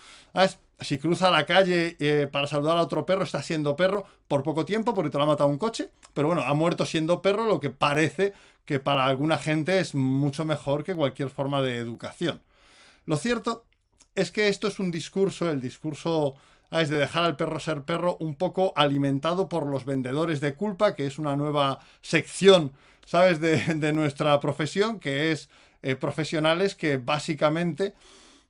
Si 0.81 0.99
cruza 0.99 1.31
la 1.31 1.47
calle 1.47 1.97
eh, 2.00 2.29
para 2.31 2.49
saludar 2.49 2.76
a 2.76 2.82
otro 2.82 3.06
perro, 3.06 3.23
está 3.23 3.41
siendo 3.43 3.76
perro 3.76 4.05
por 4.26 4.43
poco 4.43 4.64
tiempo 4.64 4.94
porque 4.94 5.11
te 5.11 5.19
lo 5.19 5.25
ha 5.25 5.29
matado 5.29 5.49
un 5.49 5.59
coche, 5.59 5.91
pero 6.12 6.26
bueno, 6.29 6.43
ha 6.43 6.55
muerto 6.55 6.85
siendo 6.87 7.23
perro, 7.23 7.47
lo 7.47 7.61
que 7.61 7.70
parece 7.70 8.32
que 8.64 8.81
para 8.81 9.06
alguna 9.06 9.39
gente 9.39 9.79
es 9.79 9.94
mucho 9.94 10.44
mejor 10.44 10.82
que 10.82 10.94
cualquier 10.94 11.31
forma 11.31 11.63
de 11.63 11.77
educación. 11.77 12.41
Lo 13.06 13.17
cierto 13.17 13.65
es 14.15 14.31
que 14.31 14.48
esto 14.48 14.69
es 14.69 14.79
un 14.79 14.91
discurso, 14.91 15.51
el 15.51 15.60
discurso 15.60 16.34
es 16.70 16.89
de 16.89 16.98
dejar 16.98 17.25
al 17.25 17.37
perro 17.37 17.60
ser 17.60 17.82
perro, 17.82 18.17
un 18.20 18.34
poco 18.34 18.72
alimentado 18.77 19.48
por 19.48 19.67
los 19.67 19.84
vendedores 19.84 20.41
de 20.41 20.55
culpa, 20.55 20.94
que 20.94 21.06
es 21.06 21.19
una 21.19 21.37
nueva 21.37 21.81
sección, 22.01 22.72
¿sabes?, 23.05 23.41
de, 23.41 23.93
nuestra 23.93 24.39
profesión, 24.41 24.98
que 24.98 25.32
es 25.32 25.51
eh, 25.82 25.96
profesionales 25.96 26.74
que 26.74 26.96
básicamente 26.96 27.94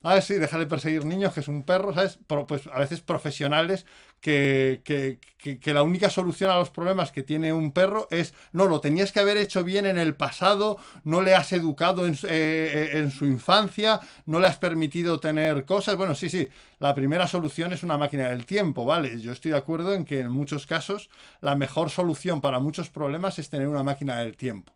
Ah, 0.04 0.20
sí, 0.20 0.34
dejar 0.34 0.58
de 0.58 0.66
perseguir 0.66 1.04
niños, 1.04 1.32
que 1.32 1.40
es 1.40 1.48
un 1.48 1.62
perro, 1.62 1.94
¿sabes? 1.94 2.18
Pues 2.26 2.66
a 2.66 2.80
veces 2.80 3.00
profesionales 3.02 3.86
que, 4.20 4.80
que, 4.84 5.20
que, 5.60 5.74
la 5.74 5.84
única 5.84 6.10
solución 6.10 6.50
a 6.50 6.56
los 6.56 6.70
problemas 6.70 7.12
que 7.12 7.22
tiene 7.22 7.52
un 7.52 7.70
perro 7.70 8.08
es, 8.10 8.34
no, 8.52 8.66
lo 8.66 8.80
tenías 8.80 9.12
que 9.12 9.20
haber 9.20 9.36
hecho 9.36 9.62
bien 9.62 9.86
en 9.86 9.98
el 9.98 10.16
pasado, 10.16 10.76
no 11.04 11.22
le 11.22 11.36
has 11.36 11.52
educado 11.52 12.04
en, 12.06 12.18
eh, 12.28 12.90
en 12.94 13.12
su 13.12 13.26
infancia, 13.26 14.00
no 14.26 14.40
le 14.40 14.48
has 14.48 14.58
permitido 14.58 15.20
tener 15.20 15.64
cosas. 15.64 15.96
Bueno, 15.96 16.16
sí, 16.16 16.28
sí, 16.28 16.48
la 16.80 16.94
primera 16.96 17.28
solución 17.28 17.72
es 17.72 17.84
una 17.84 17.96
máquina 17.96 18.28
del 18.28 18.44
tiempo, 18.44 18.84
¿vale? 18.84 19.20
Yo 19.20 19.30
estoy 19.30 19.52
de 19.52 19.58
acuerdo 19.58 19.94
en 19.94 20.04
que 20.04 20.20
en 20.20 20.32
muchos 20.32 20.66
casos 20.66 21.10
la 21.40 21.54
mejor 21.54 21.90
solución 21.90 22.40
para 22.40 22.58
muchos 22.58 22.90
problemas 22.90 23.38
es 23.38 23.50
tener 23.50 23.68
una 23.68 23.84
máquina 23.84 24.18
del 24.18 24.36
tiempo. 24.36 24.72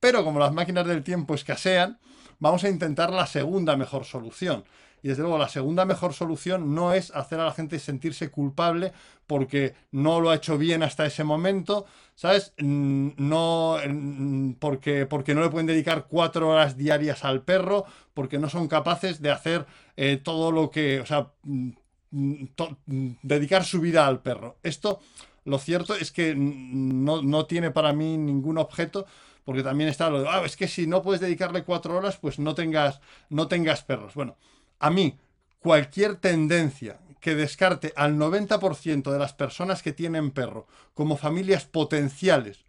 Pero 0.00 0.24
como 0.24 0.38
las 0.38 0.52
máquinas 0.52 0.86
del 0.86 1.02
tiempo 1.02 1.34
escasean, 1.34 1.98
vamos 2.38 2.64
a 2.64 2.68
intentar 2.68 3.12
la 3.12 3.26
segunda 3.26 3.76
mejor 3.76 4.04
solución. 4.04 4.64
Y 5.02 5.08
desde 5.08 5.22
luego 5.22 5.38
la 5.38 5.48
segunda 5.48 5.84
mejor 5.84 6.12
solución 6.12 6.74
no 6.74 6.92
es 6.92 7.12
hacer 7.12 7.38
a 7.40 7.44
la 7.44 7.52
gente 7.52 7.78
sentirse 7.78 8.30
culpable 8.30 8.92
porque 9.26 9.74
no 9.92 10.20
lo 10.20 10.30
ha 10.30 10.36
hecho 10.36 10.58
bien 10.58 10.82
hasta 10.82 11.06
ese 11.06 11.22
momento, 11.22 11.86
¿sabes? 12.14 12.52
Mm, 12.58 13.10
no 13.16 13.76
mm, 13.88 14.52
porque, 14.54 15.06
porque 15.06 15.34
no 15.34 15.42
le 15.42 15.50
pueden 15.50 15.66
dedicar 15.66 16.06
cuatro 16.08 16.48
horas 16.48 16.76
diarias 16.76 17.24
al 17.24 17.42
perro, 17.42 17.84
porque 18.14 18.38
no 18.38 18.48
son 18.48 18.66
capaces 18.66 19.22
de 19.22 19.30
hacer 19.30 19.66
eh, 19.96 20.16
todo 20.16 20.50
lo 20.50 20.70
que, 20.70 21.00
o 21.00 21.06
sea, 21.06 21.30
mm, 21.44 21.70
dedicar 23.22 23.64
su 23.64 23.80
vida 23.80 24.06
al 24.06 24.20
perro. 24.22 24.56
Esto 24.62 25.00
lo 25.44 25.58
cierto 25.58 25.94
es 25.94 26.10
que 26.10 26.34
no, 26.36 27.22
no 27.22 27.46
tiene 27.46 27.70
para 27.70 27.92
mí 27.92 28.16
ningún 28.18 28.58
objeto 28.58 29.06
porque 29.48 29.62
también 29.62 29.88
está 29.88 30.10
lo 30.10 30.20
de, 30.20 30.28
ah, 30.28 30.42
es 30.44 30.58
que 30.58 30.68
si 30.68 30.86
no 30.86 31.00
puedes 31.00 31.22
dedicarle 31.22 31.64
cuatro 31.64 31.96
horas, 31.96 32.18
pues 32.18 32.38
no 32.38 32.54
tengas, 32.54 33.00
no 33.30 33.48
tengas 33.48 33.82
perros. 33.82 34.12
Bueno, 34.12 34.36
a 34.78 34.90
mí, 34.90 35.16
cualquier 35.60 36.16
tendencia 36.16 36.98
que 37.18 37.34
descarte 37.34 37.94
al 37.96 38.18
90% 38.18 39.10
de 39.10 39.18
las 39.18 39.32
personas 39.32 39.82
que 39.82 39.94
tienen 39.94 40.32
perro 40.32 40.66
como 40.92 41.16
familias 41.16 41.64
potenciales 41.64 42.66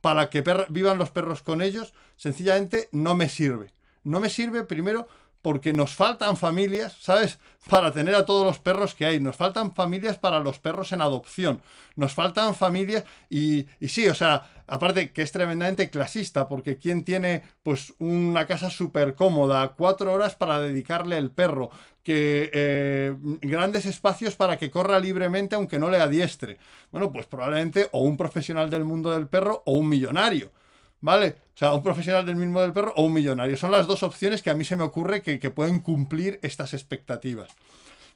para 0.00 0.30
que 0.30 0.42
vivan 0.70 0.96
los 0.96 1.10
perros 1.10 1.42
con 1.42 1.60
ellos, 1.60 1.92
sencillamente 2.16 2.88
no 2.92 3.14
me 3.14 3.28
sirve. 3.28 3.74
No 4.02 4.18
me 4.18 4.30
sirve 4.30 4.64
primero 4.64 5.08
porque 5.42 5.72
nos 5.72 5.94
faltan 5.94 6.36
familias, 6.36 6.96
¿sabes? 7.00 7.38
Para 7.68 7.92
tener 7.92 8.14
a 8.14 8.24
todos 8.24 8.46
los 8.46 8.58
perros 8.60 8.94
que 8.94 9.04
hay. 9.04 9.20
Nos 9.20 9.36
faltan 9.36 9.74
familias 9.74 10.16
para 10.18 10.40
los 10.40 10.58
perros 10.58 10.92
en 10.92 11.02
adopción. 11.02 11.60
Nos 11.96 12.14
faltan 12.14 12.54
familias 12.54 13.04
y, 13.28 13.66
y 13.80 13.88
sí, 13.88 14.08
o 14.08 14.14
sea, 14.14 14.48
aparte 14.68 15.12
que 15.12 15.22
es 15.22 15.32
tremendamente 15.32 15.90
clasista, 15.90 16.48
porque 16.48 16.78
quien 16.78 17.04
tiene 17.04 17.42
pues 17.62 17.92
una 17.98 18.46
casa 18.46 18.70
súper 18.70 19.14
cómoda, 19.14 19.74
cuatro 19.76 20.12
horas 20.12 20.36
para 20.36 20.60
dedicarle 20.60 21.18
el 21.18 21.30
perro, 21.30 21.70
que 22.02 22.50
eh, 22.52 23.14
grandes 23.42 23.86
espacios 23.86 24.36
para 24.36 24.56
que 24.56 24.70
corra 24.70 24.98
libremente 24.98 25.56
aunque 25.56 25.78
no 25.78 25.90
le 25.90 26.00
adiestre. 26.00 26.58
Bueno, 26.90 27.12
pues 27.12 27.26
probablemente 27.26 27.88
o 27.92 28.02
un 28.02 28.16
profesional 28.16 28.70
del 28.70 28.84
mundo 28.84 29.10
del 29.10 29.28
perro 29.28 29.62
o 29.66 29.72
un 29.72 29.88
millonario. 29.88 30.52
¿Vale? 31.02 31.34
O 31.54 31.58
sea, 31.58 31.74
un 31.74 31.82
profesional 31.82 32.24
del 32.24 32.36
mismo 32.36 32.62
del 32.62 32.72
perro 32.72 32.94
o 32.96 33.04
un 33.04 33.12
millonario. 33.12 33.56
Son 33.56 33.72
las 33.72 33.88
dos 33.88 34.04
opciones 34.04 34.40
que 34.40 34.50
a 34.50 34.54
mí 34.54 34.64
se 34.64 34.76
me 34.76 34.84
ocurre 34.84 35.20
que, 35.20 35.50
pueden 35.50 35.80
cumplir 35.80 36.38
estas 36.42 36.72
expectativas. 36.74 37.50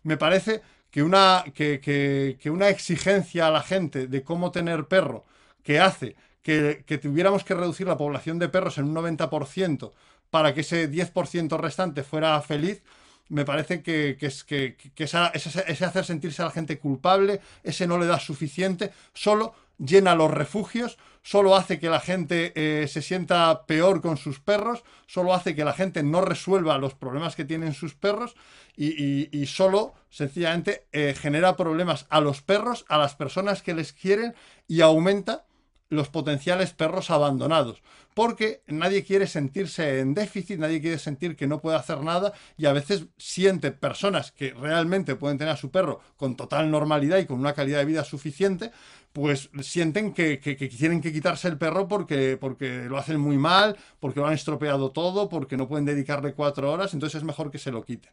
Me 0.04 0.16
parece 0.16 0.62
que 0.90 1.02
una, 1.02 1.44
que, 1.52 2.38
una 2.46 2.68
exigencia 2.68 3.48
a 3.48 3.50
la 3.50 3.62
gente 3.62 4.06
de 4.06 4.22
cómo 4.22 4.52
tener 4.52 4.86
perro 4.86 5.24
que 5.64 5.80
hace 5.80 6.14
que, 6.42 7.00
tuviéramos 7.02 7.42
que 7.42 7.54
reducir 7.54 7.88
la 7.88 7.96
población 7.96 8.38
de 8.38 8.48
perros 8.48 8.78
en 8.78 8.84
un 8.84 8.94
90% 8.94 9.90
para 10.30 10.54
que 10.54 10.60
ese 10.60 10.88
10% 10.88 11.58
restante 11.58 12.04
fuera 12.04 12.40
feliz, 12.40 12.82
me 13.28 13.44
parece 13.44 13.82
que, 13.82 14.16
es, 14.20 14.44
que, 14.44 14.76
ese, 14.96 15.18
hacer 15.18 16.04
sentirse 16.04 16.42
a 16.42 16.44
la 16.44 16.50
gente 16.52 16.78
culpable, 16.78 17.40
ese 17.64 17.88
no 17.88 17.98
le 17.98 18.06
da 18.06 18.20
suficiente, 18.20 18.92
solo 19.12 19.54
llena 19.78 20.14
los 20.14 20.30
refugios, 20.30 20.98
solo 21.26 21.56
hace 21.56 21.80
que 21.80 21.90
la 21.90 21.98
gente 21.98 22.52
eh, 22.54 22.86
se 22.86 23.02
sienta 23.02 23.66
peor 23.66 24.00
con 24.00 24.16
sus 24.16 24.38
perros, 24.38 24.84
solo 25.08 25.34
hace 25.34 25.56
que 25.56 25.64
la 25.64 25.72
gente 25.72 26.04
no 26.04 26.20
resuelva 26.20 26.78
los 26.78 26.94
problemas 26.94 27.34
que 27.34 27.44
tienen 27.44 27.74
sus 27.74 27.96
perros 27.96 28.36
y, 28.76 29.44
solo 29.46 29.94
sencillamente 30.08 30.86
eh, 30.92 31.16
genera 31.18 31.56
problemas 31.56 32.06
a 32.10 32.20
los 32.20 32.42
perros, 32.42 32.84
a 32.88 32.96
las 32.96 33.16
personas 33.16 33.62
que 33.62 33.74
les 33.74 33.92
quieren 33.92 34.36
y 34.68 34.82
aumenta 34.82 35.46
los 35.88 36.08
potenciales 36.08 36.72
perros 36.72 37.10
abandonados, 37.10 37.82
porque 38.14 38.62
nadie 38.66 39.04
quiere 39.04 39.26
sentirse 39.26 40.00
en 40.00 40.14
déficit, 40.14 40.58
nadie 40.58 40.80
quiere 40.80 40.98
sentir 40.98 41.36
que 41.36 41.46
no 41.46 41.60
puede 41.60 41.76
hacer 41.76 42.00
nada 42.02 42.32
y 42.56 42.66
a 42.66 42.72
veces 42.72 43.06
siente 43.18 43.70
personas 43.72 44.32
que 44.32 44.52
realmente 44.52 45.16
pueden 45.16 45.38
tener 45.38 45.54
a 45.54 45.56
su 45.56 45.70
perro 45.70 46.00
con 46.16 46.36
total 46.36 46.70
normalidad 46.70 47.18
y 47.18 47.26
con 47.26 47.38
una 47.38 47.52
calidad 47.52 47.78
de 47.78 47.84
vida 47.84 48.04
suficiente, 48.04 48.72
pues 49.16 49.48
sienten 49.62 50.12
que, 50.12 50.40
que, 50.40 50.56
tienen 50.68 51.00
que 51.00 51.10
quitarse 51.10 51.48
el 51.48 51.56
perro 51.56 51.88
porque, 51.88 52.36
porque 52.38 52.84
lo 52.84 52.98
hacen 52.98 53.18
muy 53.18 53.38
mal, 53.38 53.74
porque 53.98 54.20
lo 54.20 54.26
han 54.26 54.34
estropeado 54.34 54.90
todo, 54.90 55.30
porque 55.30 55.56
no 55.56 55.66
pueden 55.68 55.86
dedicarle 55.86 56.34
cuatro 56.34 56.70
horas, 56.70 56.92
entonces 56.92 57.16
es 57.16 57.24
mejor 57.24 57.50
que 57.50 57.58
se 57.58 57.72
lo 57.72 57.82
quiten. 57.82 58.12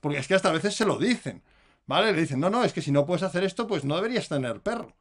Porque 0.00 0.16
es 0.16 0.26
que 0.26 0.34
hasta 0.34 0.48
a 0.48 0.52
veces 0.52 0.74
se 0.74 0.86
lo 0.86 0.96
dicen, 0.96 1.42
¿vale? 1.86 2.14
Le 2.14 2.22
dicen, 2.22 2.40
no, 2.40 2.48
no, 2.48 2.64
es 2.64 2.72
que 2.72 2.80
si 2.80 2.90
no 2.90 3.04
puedes 3.04 3.22
hacer 3.22 3.44
esto, 3.44 3.66
pues 3.66 3.84
no 3.84 3.96
deberías 3.96 4.30
tener 4.30 4.60
perro. 4.60 4.96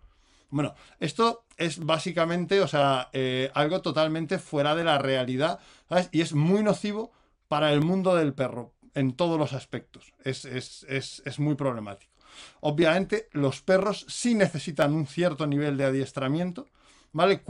Bueno, 0.50 0.76
esto 1.00 1.46
es 1.56 1.80
básicamente, 1.86 2.60
o 2.60 2.68
sea, 2.68 3.08
eh, 3.14 3.50
algo 3.54 3.82
totalmente 3.82 4.40
fuera 4.40 4.76
de 4.76 4.84
la 4.84 4.98
realidad, 4.98 5.62
¿sabes? 5.88 6.10
Y 6.12 6.20
es 6.20 6.34
muy 6.34 6.64
nocivo 6.64 7.14
para 7.48 7.72
el 7.72 7.80
mundo 7.80 8.14
del 8.14 8.34
perro, 8.34 8.74
en 8.94 9.14
todos 9.14 9.40
los 9.40 9.54
aspectos. 9.54 10.12
Es, 10.26 10.44
es 10.44 11.40
muy 11.40 11.56
problemático. 11.56 12.09
Obviamente, 12.62 13.30
los 13.32 13.62
perros 13.62 14.06
sí 14.08 14.36
necesitan 14.36 14.94
un 14.94 15.08
cierto 15.08 15.48
nivel 15.48 15.78
de 15.78 15.86
adiestramiento, 15.86 16.68
¿vale? 17.12 17.42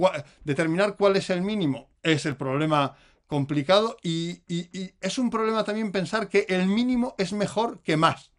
determinar 0.43 0.95
cuál 0.95 1.15
es 1.15 1.29
el 1.29 1.41
mínimo 1.41 1.89
es 2.03 2.25
el 2.25 2.35
problema 2.35 2.95
complicado 3.27 3.97
y, 4.01 4.41
y, 4.47 4.91
es 5.01 5.17
un 5.17 5.29
problema 5.29 5.63
también 5.63 5.91
pensar 5.91 6.29
que 6.29 6.45
el 6.49 6.67
mínimo 6.67 7.15
es 7.17 7.33
mejor 7.33 7.79
que 7.81 7.97
más, 7.97 8.31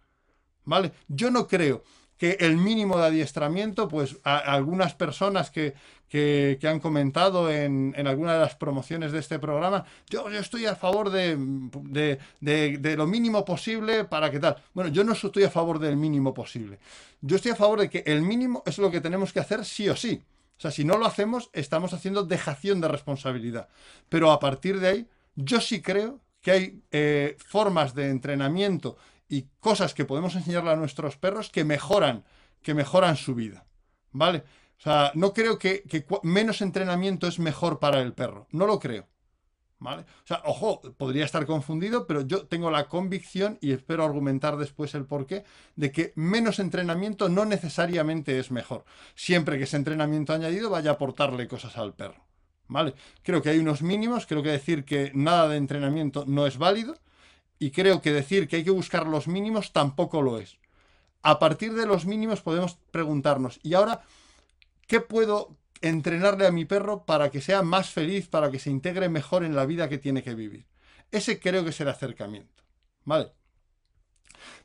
¿vale? 0.65 0.93
Yo 1.09 1.31
no 1.31 1.47
creo 1.47 1.85
que 2.21 2.37
el 2.41 2.59
mínimo 2.59 2.99
de 2.99 3.07
adiestramiento, 3.07 3.89
pues 3.89 4.19
algunas 4.25 4.93
personas 4.95 5.51
que, 5.51 5.73
han 6.63 6.79
comentado 6.79 7.51
en, 7.51 7.95
en 7.97 8.07
alguna 8.07 8.35
de 8.35 8.41
las 8.41 8.57
promociones 8.57 9.11
de 9.11 9.21
este 9.21 9.39
programa, 9.39 9.87
yo, 10.11 10.29
estoy 10.29 10.67
a 10.67 10.77
favor 10.77 11.09
de, 11.09 11.39
de, 12.41 12.97
lo 12.99 13.07
mínimo 13.07 13.43
posible 13.47 14.05
para 14.05 14.31
que 14.31 14.39
tal. 14.39 14.63
Bueno, 14.75 14.91
yo 14.91 15.03
no 15.03 15.15
estoy 15.15 15.45
a 15.45 15.51
favor 15.51 15.79
del 15.79 15.97
mínimo 15.97 16.35
posible. 16.35 16.79
Yo 17.23 17.37
estoy 17.37 17.53
a 17.53 17.57
favor 17.57 17.81
de 17.81 17.89
que 17.89 18.03
el 18.05 18.21
mínimo 18.21 18.63
es 18.67 18.77
lo 18.77 18.91
que 18.91 19.01
tenemos 19.01 19.33
que 19.33 19.41
hacer 19.41 19.65
sí 19.65 19.89
o 19.89 19.97
sí. 19.97 20.23
O 20.59 20.61
sea, 20.61 20.71
si 20.71 20.85
no 20.85 20.99
lo 20.99 21.07
hacemos, 21.07 21.49
estamos 21.55 21.95
haciendo 21.95 22.25
dejación 22.25 22.83
de 22.83 22.89
responsabilidad. 22.89 23.71
Pero 24.11 24.31
a 24.31 24.41
partir 24.41 24.79
de 24.79 24.89
ahí, 24.89 25.07
yo 25.37 25.59
sí 25.59 25.81
creo 25.81 26.21
que 26.43 26.51
hay 26.51 26.83
eh, 26.91 27.39
formas 27.39 27.95
de 27.95 28.11
entrenamiento 28.11 28.99
y 29.31 29.47
cosas 29.61 29.95
que 29.95 30.05
podemos 30.05 30.35
enseñarle 30.35 30.73
a 30.73 30.77
nuestros 30.77 31.17
perros 31.17 31.49
que 31.51 31.65
mejoran, 31.65 32.25
que 32.63 32.75
mejoran 32.75 33.17
su 33.17 33.35
vida. 33.35 33.65
¿Vale? 34.11 34.43
O 34.79 34.83
sea, 34.83 35.13
no 35.15 35.33
creo 35.33 35.57
que, 35.57 35.85
menos 36.25 36.61
entrenamiento 36.61 37.29
es 37.29 37.39
mejor 37.39 37.79
para 37.79 38.03
el 38.03 38.13
perro. 38.13 38.49
No 38.51 38.67
lo 38.67 38.81
creo. 38.81 39.07
¿Vale? 39.79 40.03
O 40.03 40.27
sea, 40.27 40.43
ojo, 40.45 40.83
podría 40.99 41.25
estar 41.25 41.47
confundido, 41.47 42.07
pero 42.07 42.23
yo 42.23 42.47
tengo 42.47 42.71
la 42.71 42.89
convicción, 42.89 43.57
y 43.63 43.73
espero 43.73 44.05
argumentar 44.05 44.57
después 44.59 44.95
el 44.95 45.07
porqué, 45.07 45.45
de 45.77 45.93
que 45.93 46.13
menos 46.17 46.59
entrenamiento 46.59 47.29
no 47.29 47.47
necesariamente 47.47 48.39
es 48.39 48.51
mejor. 48.51 48.85
Siempre 49.15 49.59
que 49.59 49.65
ese 49.65 49.77
entrenamiento 49.77 50.35
añadido 50.35 50.71
vaya 50.71 50.91
a 50.91 50.95
aportarle 50.95 51.49
cosas 51.49 51.79
al 51.79 51.95
perro. 51.95 52.27
¿Vale? 52.67 52.95
Creo 53.23 53.43
que 53.43 53.51
hay 53.51 53.59
unos 53.59 53.81
mínimos, 53.81 54.27
creo 54.27 54.43
que 54.43 54.51
decir 54.51 54.85
que 54.85 55.13
nada 55.15 55.49
de 55.49 55.57
entrenamiento 55.57 56.25
no 56.27 56.47
es 56.47 56.59
válido, 56.59 56.97
y 57.61 57.71
creo 57.71 58.01
que 58.01 58.13
decir 58.13 58.49
que 58.49 58.57
hay 58.57 58.65
que 58.65 58.71
buscar 58.71 59.07
los 59.07 59.29
mínimos 59.29 59.73
tampoco 59.73 60.23
lo 60.23 60.39
es. 60.39 60.59
A 61.23 61.39
partir 61.39 61.75
de 61.75 61.87
los 61.87 62.07
mínimos 62.07 62.41
podemos 62.41 62.79
preguntarnos, 62.91 63.61
¿y 63.63 63.75
ahora 63.75 64.01
qué 64.89 65.01
puedo 65.01 65.57
entrenarle 65.83 66.47
a 66.47 66.53
mi 66.53 66.65
perro 66.65 67.05
para 67.05 67.31
que 67.31 67.43
sea 67.43 67.63
más 67.63 67.91
feliz, 67.91 68.29
para 68.29 68.51
que 68.51 68.59
se 68.59 68.71
integre 68.71 69.11
mejor 69.11 69.45
en 69.45 69.55
la 69.55 69.67
vida 69.67 69.91
que 69.91 69.99
tiene 69.99 70.23
que 70.23 70.35
vivir? 70.35 70.67
Ese 71.13 71.39
creo 71.39 71.63
que 71.63 71.71
es 71.71 71.81
el 71.81 71.89
acercamiento. 71.89 72.65
¿Vale? 73.05 73.33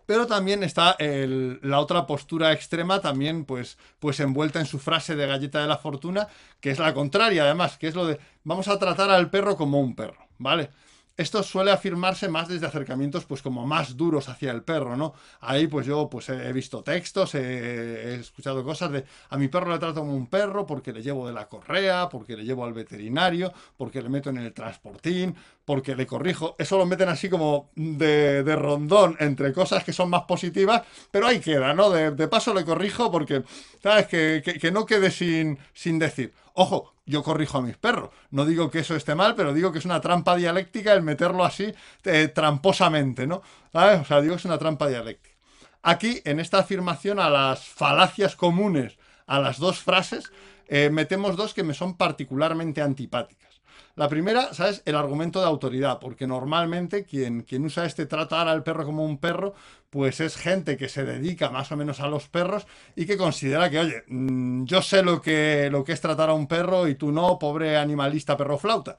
Pero 0.05 0.25
también 0.25 0.63
está 0.63 0.95
la 0.99 1.79
otra 1.79 2.07
postura 2.07 2.53
extrema, 2.53 3.01
también 3.01 3.43
pues, 3.43 3.77
pues 3.99 4.21
envuelta 4.21 4.59
en 4.61 4.67
su 4.67 4.79
frase 4.79 5.15
de 5.15 5.27
galleta 5.27 5.59
de 5.59 5.67
la 5.67 5.77
fortuna, 5.77 6.29
que 6.61 6.71
es 6.71 6.79
la 6.79 6.93
contraria, 6.93 7.43
además, 7.43 7.77
que 7.77 7.87
es 7.87 7.95
lo 7.95 8.05
de 8.05 8.19
vamos 8.43 8.69
a 8.69 8.79
tratar 8.79 9.09
al 9.09 9.29
perro 9.29 9.57
como 9.57 9.81
un 9.81 9.95
perro, 9.95 10.27
¿vale? 10.37 10.69
Esto 11.17 11.43
suele 11.43 11.71
afirmarse 11.71 12.27
más 12.27 12.47
desde 12.47 12.65
acercamientos 12.65 13.25
pues 13.25 13.41
como 13.41 13.65
más 13.65 13.95
duros 13.95 14.27
hacia 14.29 14.51
el 14.51 14.63
perro, 14.63 14.97
¿no? 14.97 15.13
Ahí 15.39 15.67
pues 15.67 15.85
yo 15.85 16.09
pues 16.09 16.29
he 16.29 16.51
visto 16.51 16.83
textos, 16.83 17.35
he, 17.35 18.15
escuchado 18.15 18.63
cosas 18.63 18.91
de 18.91 19.05
a 19.29 19.37
mi 19.37 19.47
perro 19.47 19.71
le 19.71 19.79
trato 19.79 20.01
como 20.01 20.15
un 20.15 20.27
perro 20.27 20.65
porque 20.65 20.91
le 20.91 21.01
llevo 21.01 21.27
de 21.27 21.33
la 21.33 21.47
correa, 21.47 22.09
porque 22.09 22.35
le 22.35 22.43
llevo 22.43 22.65
al 22.65 22.73
veterinario, 22.73 23.53
porque 23.77 24.01
le 24.01 24.09
meto 24.09 24.29
en 24.29 24.37
el 24.37 24.53
transportín, 24.53 25.35
porque 25.65 25.95
le 25.95 26.05
corrijo. 26.05 26.55
Eso 26.57 26.77
lo 26.77 26.85
meten 26.85 27.09
así 27.09 27.29
como 27.29 27.71
de, 27.75 28.55
rondón 28.55 29.17
entre 29.19 29.51
cosas 29.51 29.83
que 29.83 29.91
son 29.91 30.09
más 30.09 30.23
positivas, 30.23 30.83
pero 31.11 31.27
ahí 31.27 31.39
queda, 31.39 31.73
¿no? 31.73 31.89
De, 31.89 32.27
paso 32.27 32.53
le 32.53 32.63
corrijo 32.63 33.11
porque, 33.11 33.43
¿sabes? 33.81 34.07
Que, 34.07 34.41
que, 34.61 34.71
no 34.71 34.85
quede 34.85 35.11
sin, 35.11 35.57
sin 35.73 35.99
decir. 35.99 36.33
Ojo, 36.53 36.93
yo 37.05 37.23
corrijo 37.23 37.57
a 37.57 37.61
mis 37.61 37.77
perros. 37.77 38.11
No 38.31 38.45
digo 38.45 38.69
que 38.69 38.79
eso 38.79 38.95
esté 38.95 39.15
mal, 39.15 39.35
pero 39.35 39.53
digo 39.53 39.71
que 39.71 39.79
es 39.79 39.85
una 39.85 40.01
trampa 40.01 40.35
dialéctica 40.35 40.93
el 40.93 41.01
meterlo 41.01 41.43
así 41.43 41.73
eh, 42.05 42.27
tramposamente, 42.29 43.27
¿no? 43.27 43.41
¿Sabes? 43.73 44.01
O 44.01 44.05
sea, 44.05 44.21
digo 44.21 44.35
que 44.35 44.39
es 44.39 44.45
una 44.45 44.57
trampa 44.57 44.87
dialéctica. 44.87 45.35
Aquí, 45.81 46.21
en 46.25 46.39
esta 46.39 46.59
afirmación 46.59 47.19
a 47.19 47.29
las 47.29 47.65
falacias 47.65 48.35
comunes, 48.35 48.97
a 49.27 49.39
las 49.39 49.59
dos 49.59 49.79
frases, 49.79 50.31
eh, 50.67 50.89
metemos 50.89 51.35
dos 51.35 51.53
que 51.53 51.63
me 51.63 51.73
son 51.73 51.95
particularmente 51.95 52.81
antipáticas. 52.81 53.54
La 53.95 54.09
primera, 54.09 54.53
¿sabes? 54.53 54.81
El 54.85 54.95
argumento 54.95 55.39
de 55.39 55.45
autoridad, 55.45 55.99
porque 55.99 56.27
normalmente 56.27 57.05
quien, 57.05 57.43
quien 57.43 57.63
usa 57.63 57.85
este 57.85 58.05
tratar 58.05 58.49
al 58.49 58.61
perro 58.61 58.83
como 58.85 59.05
un 59.05 59.17
perro, 59.17 59.53
pues 59.89 60.19
es 60.19 60.35
gente 60.35 60.75
que 60.75 60.89
se 60.89 61.05
dedica 61.05 61.49
más 61.49 61.71
o 61.71 61.77
menos 61.77 62.01
a 62.01 62.07
los 62.09 62.27
perros 62.27 62.67
y 62.97 63.05
que 63.05 63.15
considera 63.15 63.69
que, 63.69 63.79
oye, 63.79 64.03
mm, 64.07 64.65
yo 64.65 64.81
sé 64.81 65.01
lo 65.01 65.21
que, 65.21 65.69
lo 65.71 65.85
que 65.85 65.93
es 65.93 66.01
tratar 66.01 66.29
a 66.29 66.33
un 66.33 66.47
perro 66.47 66.89
y 66.89 66.95
tú 66.95 67.13
no, 67.13 67.39
pobre 67.39 67.77
animalista 67.77 68.35
perro 68.35 68.57
flauta, 68.57 68.97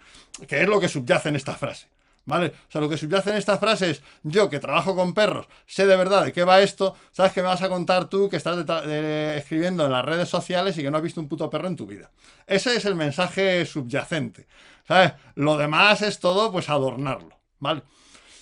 que 0.49 0.62
es 0.62 0.69
lo 0.69 0.81
que 0.81 0.88
subyace 0.88 1.29
en 1.29 1.37
esta 1.37 1.55
frase. 1.55 1.88
¿Vale? 2.25 2.49
O 2.49 2.73
sea, 2.73 2.81
lo 2.81 2.88
que 2.88 2.97
subyace 2.97 3.31
en 3.31 3.37
esta 3.37 3.57
frase 3.57 3.91
es, 3.91 4.03
yo 4.25 4.50
que 4.50 4.59
trabajo 4.59 4.97
con 4.97 5.15
perros, 5.15 5.47
sé 5.65 5.87
de 5.87 5.95
verdad 5.97 6.25
de 6.25 6.33
qué 6.33 6.43
va 6.43 6.61
esto, 6.61 6.97
sabes 7.12 7.33
que 7.33 7.41
me 7.41 7.47
vas 7.47 7.62
a 7.62 7.69
contar 7.69 8.09
tú 8.09 8.29
que 8.29 8.37
estás 8.37 8.59
escribiendo 9.37 9.85
en 9.85 9.93
las 9.93 10.05
redes 10.05 10.29
sociales 10.29 10.76
y 10.76 10.83
que 10.83 10.91
no 10.91 10.97
has 10.97 11.05
visto 11.05 11.21
un 11.21 11.29
puto 11.29 11.49
perro 11.49 11.69
en 11.69 11.76
tu 11.76 11.87
vida. 11.87 12.11
Ese 12.49 12.75
es 12.75 12.85
el 12.85 12.97
mensaje 12.97 13.65
subyacente. 13.65 14.49
¿Sabes? 14.87 15.12
Lo 15.35 15.57
demás 15.57 16.02
es 16.02 16.21
todo, 16.21 16.52
pues, 16.52 16.69
adornarlo. 16.71 17.38
¿Vale? 17.59 17.83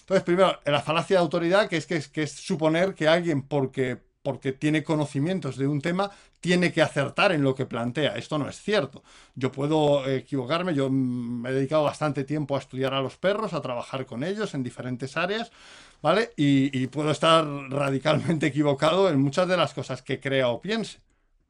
Entonces, 0.00 0.24
primero, 0.24 0.58
la 0.64 0.82
falacia 0.82 1.16
de 1.16 1.22
autoridad, 1.22 1.68
que 1.68 1.76
es, 1.76 1.86
que 1.86 1.96
es, 1.96 2.08
que 2.08 2.24
es 2.24 2.32
suponer 2.32 2.94
que 2.94 3.08
alguien, 3.08 3.42
porque 3.42 4.02
porque 4.24 4.52
tiene 4.52 4.82
conocimientos 4.82 5.58
de 5.58 5.66
un 5.68 5.82
tema, 5.82 6.10
tiene 6.40 6.72
que 6.72 6.80
acertar 6.80 7.30
en 7.32 7.42
lo 7.42 7.54
que 7.54 7.66
plantea. 7.66 8.16
Esto 8.16 8.38
no 8.38 8.48
es 8.48 8.58
cierto. 8.58 9.04
Yo 9.34 9.52
puedo 9.52 10.08
equivocarme, 10.08 10.74
yo 10.74 10.88
me 10.88 11.50
he 11.50 11.52
dedicado 11.52 11.82
bastante 11.82 12.24
tiempo 12.24 12.56
a 12.56 12.58
estudiar 12.58 12.94
a 12.94 13.02
los 13.02 13.18
perros, 13.18 13.52
a 13.52 13.60
trabajar 13.60 14.06
con 14.06 14.24
ellos 14.24 14.54
en 14.54 14.62
diferentes 14.62 15.18
áreas, 15.18 15.52
¿vale? 16.00 16.30
Y, 16.36 16.86
puedo 16.86 17.10
estar 17.10 17.44
radicalmente 17.68 18.46
equivocado 18.46 19.10
en 19.10 19.20
muchas 19.20 19.46
de 19.46 19.58
las 19.58 19.74
cosas 19.74 20.00
que 20.00 20.20
crea 20.20 20.48
o 20.48 20.60
piense. 20.62 21.00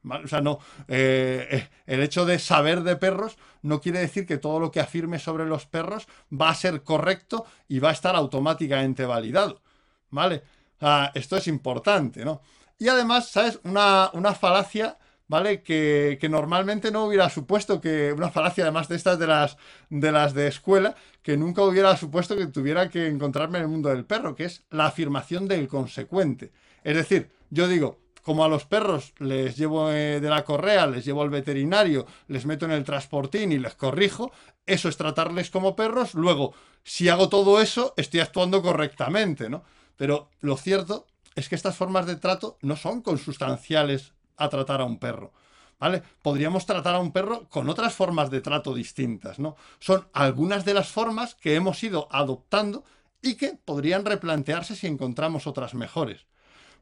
O 0.09 0.29
sea, 0.29 0.41
no, 0.41 0.59
eh, 0.89 1.49
eh, 1.51 1.69
el 1.87 2.03
hecho 2.03 2.27
de 2.27 2.39
saber 2.39 2.83
de 2.83 2.97
perros 2.97 3.39
no 3.63 3.81
quiere 3.81 4.01
decir 4.01 4.27
que 4.27 4.37
todo 4.37 4.61
lo 4.61 4.71
que 4.71 4.81
afirme 4.81 5.19
sobre 5.19 5.47
los 5.47 5.67
perros 5.67 6.07
va 6.31 6.51
a 6.51 6.55
ser 6.55 6.83
correcto 6.83 7.47
y 7.69 7.79
va 7.79 7.91
a 7.91 7.93
estar 7.93 8.15
automáticamente 8.15 9.05
validado. 9.07 9.63
¿Vale? 10.11 10.43
esto 11.15 11.39
es 11.39 11.47
importante, 11.49 12.27
¿no? 12.27 12.43
Y 12.79 12.89
además, 12.89 13.31
¿sabes? 13.31 13.59
Una, 13.65 14.11
falacia, 14.39 14.99
¿vale? 15.29 15.63
Que, 15.63 16.19
normalmente 16.31 16.91
no 16.91 17.07
hubiera 17.07 17.31
supuesto 17.31 17.81
que, 17.81 18.13
una 18.13 18.31
falacia 18.31 18.65
además 18.65 18.89
de 18.89 18.97
estas 18.97 19.19
de 19.19 19.27
las, 19.27 19.57
de 19.89 20.13
las 20.13 20.35
de 20.35 20.49
escuela, 20.49 20.95
que 21.23 21.39
nunca 21.39 21.63
hubiera 21.63 21.97
supuesto 21.97 22.37
que 22.37 22.47
tuviera 22.49 22.91
que 22.91 23.07
encontrarme 23.07 23.59
en 23.59 23.65
el 23.65 23.71
mundo 23.71 23.89
del 23.89 24.05
perro, 24.05 24.35
que 24.35 24.45
es 24.45 24.65
la 24.71 24.87
afirmación 24.87 25.49
del 25.49 25.69
consecuente. 25.69 26.53
Es 26.83 26.97
decir, 26.97 27.31
yo 27.49 27.67
digo, 27.67 28.04
como 28.25 28.43
a 28.43 28.49
los 28.49 28.65
perros 28.65 29.13
les 29.19 29.55
llevo 29.57 29.93
eh, 29.93 30.19
de 30.19 30.31
la 30.31 30.45
correa, 30.45 30.87
les 30.87 31.05
llevo 31.05 31.23
al 31.23 31.29
veterinario, 31.29 32.07
les 32.27 32.47
meto 32.47 32.65
en 32.65 32.73
el 32.73 32.83
transportín 32.83 33.53
y 33.53 33.59
les 33.59 33.75
corrijo, 33.75 34.33
eso 34.65 34.89
es 34.89 34.97
tratarles 34.97 35.51
como 35.51 35.77
perros. 35.77 36.15
Luego, 36.15 36.55
si 36.83 37.11
hago 37.11 37.29
todo 37.29 37.61
eso, 37.61 37.93
estoy 37.99 38.21
actuando 38.21 38.63
correctamente, 38.63 39.51
¿no? 39.51 39.63
Pero 39.97 40.31
lo 40.41 40.57
cierto 40.57 41.07
es 41.35 41.51
que 41.51 41.55
estas 41.55 41.77
formas 41.77 42.07
de 42.07 42.17
trato 42.17 42.57
no 42.63 42.77
son 42.77 43.03
consustanciales 43.03 44.15
a 44.39 44.49
tratar 44.49 44.81
a 44.81 44.85
un 44.85 44.99
perro. 44.99 45.33
¿Vale? 45.79 46.03
Podríamos 46.23 46.65
tratar 46.65 46.95
a 46.95 47.01
un 47.01 47.13
perro 47.13 47.47
con 47.51 47.69
otras 47.69 47.93
formas 47.93 48.31
de 48.31 48.41
trato 48.41 48.73
distintas, 48.73 49.39
¿no? 49.39 49.55
Son 49.81 50.09
algunas 50.15 50.65
de 50.65 50.73
las 50.73 50.89
formas 50.89 51.35
que 51.35 51.57
hemos 51.57 51.83
ido 51.85 52.09
adoptando 52.11 52.85
y 53.21 53.35
que 53.35 53.59
podrían 53.63 54.07
replantearse 54.07 54.77
si 54.77 54.87
encontramos 54.87 55.47
otras 55.47 55.75
mejores. 55.75 56.27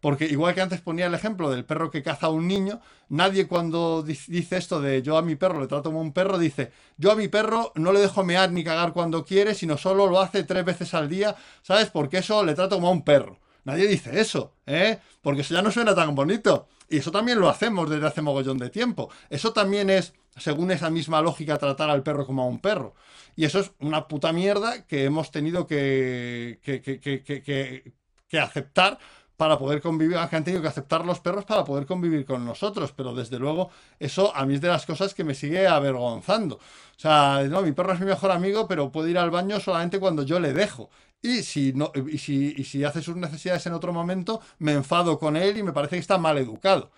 Porque 0.03 0.27
igual 0.27 0.53
que 0.53 0.61
antes 0.61 0.81
ponía 0.81 1.07
el 1.07 1.15
ejemplo 1.15 1.49
del 1.49 1.65
perro 1.65 1.93
que 1.93 2.03
caza 2.03 2.27
a 2.27 2.31
un 2.31 2.49
niño, 2.49 2.81
nadie 3.09 3.47
cuando 3.47 4.03
dice 4.03 4.57
esto 4.57 4.81
de 4.81 5.01
yo 5.01 5.17
a 5.17 5.23
mi 5.23 5.37
perro 5.37 5.61
le 5.61 5.69
trato 5.69 5.91
como 5.91 6.01
un 6.01 6.13
perro, 6.13 6.39
dice 6.39 6.73
yo 6.97 7.13
a 7.13 7.15
mi 7.15 7.29
perro 7.29 7.71
no 7.77 7.93
le 7.93 8.01
dejo 8.01 8.25
mear 8.25 8.51
ni 8.51 8.65
cagar 8.65 8.93
cuando 8.93 9.25
quiere, 9.25 9.55
sino 9.55 9.77
solo 9.77 10.09
lo 10.09 10.21
hace 10.21 10.43
tres 10.43 10.65
veces 10.65 10.93
al 10.95 11.09
día, 11.09 11.37
¿sabes? 11.63 11.89
Porque 11.91 12.19
eso 12.19 12.45
le 12.45 12.55
trato 12.55 12.75
como 12.75 12.89
a 12.89 12.91
un 12.91 13.05
perro. 13.05 13.39
Nadie 13.63 13.87
dice 13.87 14.19
eso, 14.21 14.57
¿eh? 14.67 14.99
Porque 15.21 15.43
eso 15.43 15.55
ya 15.55 15.63
no 15.63 15.71
suena 15.71 15.95
tan 15.95 16.17
bonito. 16.17 16.67
Y 16.89 16.97
eso 16.97 17.13
también 17.13 17.39
lo 17.39 17.49
hacemos 17.49 17.89
desde 17.89 18.05
hace 18.05 18.23
mogollón 18.23 18.59
de 18.59 18.71
tiempo. 18.71 19.09
Eso 19.31 19.53
también 19.53 19.89
es, 19.89 20.15
según 20.37 20.73
esa 20.73 20.91
misma 20.91 21.23
lógica, 21.23 21.59
tratar 21.59 21.91
al 21.91 22.03
perro 22.03 22.27
como 22.27 22.43
a 22.43 22.47
un 22.47 22.59
perro. 22.59 22.97
Y 23.37 23.45
eso 23.45 23.61
es 23.61 23.71
una 23.79 24.09
puta 24.09 24.33
mierda 24.33 24.85
que 24.85 25.05
hemos 25.05 25.31
tenido 25.31 25.69
que, 25.69 26.59
que, 26.61 26.83
que, 26.83 27.93
que 28.33 28.41
aceptar 28.41 28.99
para 29.43 29.59
poder 29.59 29.83
convivir, 29.83 30.17
que 30.31 30.37
han 30.37 30.45
tenido 30.45 30.63
que 30.63 30.69
aceptar 30.69 31.05
los 31.05 31.19
perros 31.19 31.45
para 31.45 31.65
poder 31.65 31.85
convivir 31.85 32.25
con 32.25 32.45
nosotros, 32.45 32.93
pero 32.93 33.13
desde 33.13 33.41
luego 33.41 33.71
eso 33.99 34.33
a 34.37 34.47
mí 34.47 34.55
es 34.55 34.61
de 34.61 34.69
las 34.69 34.87
cosas 34.87 35.15
que 35.15 35.25
me 35.25 35.35
sigue 35.35 35.67
avergonzando. 35.67 36.55
O 36.55 36.61
sea, 36.97 37.43
no, 37.51 37.61
mi 37.61 37.73
perro 37.73 37.93
es 37.93 37.99
mi 37.99 38.07
mejor 38.07 38.31
amigo, 38.31 38.69
pero 38.69 38.93
puede 38.93 39.11
ir 39.11 39.19
al 39.19 39.33
baño 39.33 39.59
solamente 39.59 39.99
cuando 39.99 40.23
yo 40.23 40.39
le 40.39 40.53
dejo. 40.53 40.91
Y 41.21 41.43
si, 41.43 41.73
no, 41.73 41.91
y 42.09 42.19
si, 42.19 42.85
hace 42.85 43.03
sus 43.03 43.17
necesidades 43.17 43.67
en 43.67 43.73
otro 43.73 43.93
momento, 43.93 44.41
me 44.61 44.75
enfado 44.75 45.19
con 45.19 45.37
él 45.37 45.57
y 45.57 45.65
me 45.65 45.73
parece 45.73 45.97
que 45.97 46.01
está 46.01 46.19
mal 46.19 46.39
educado. 46.39 46.93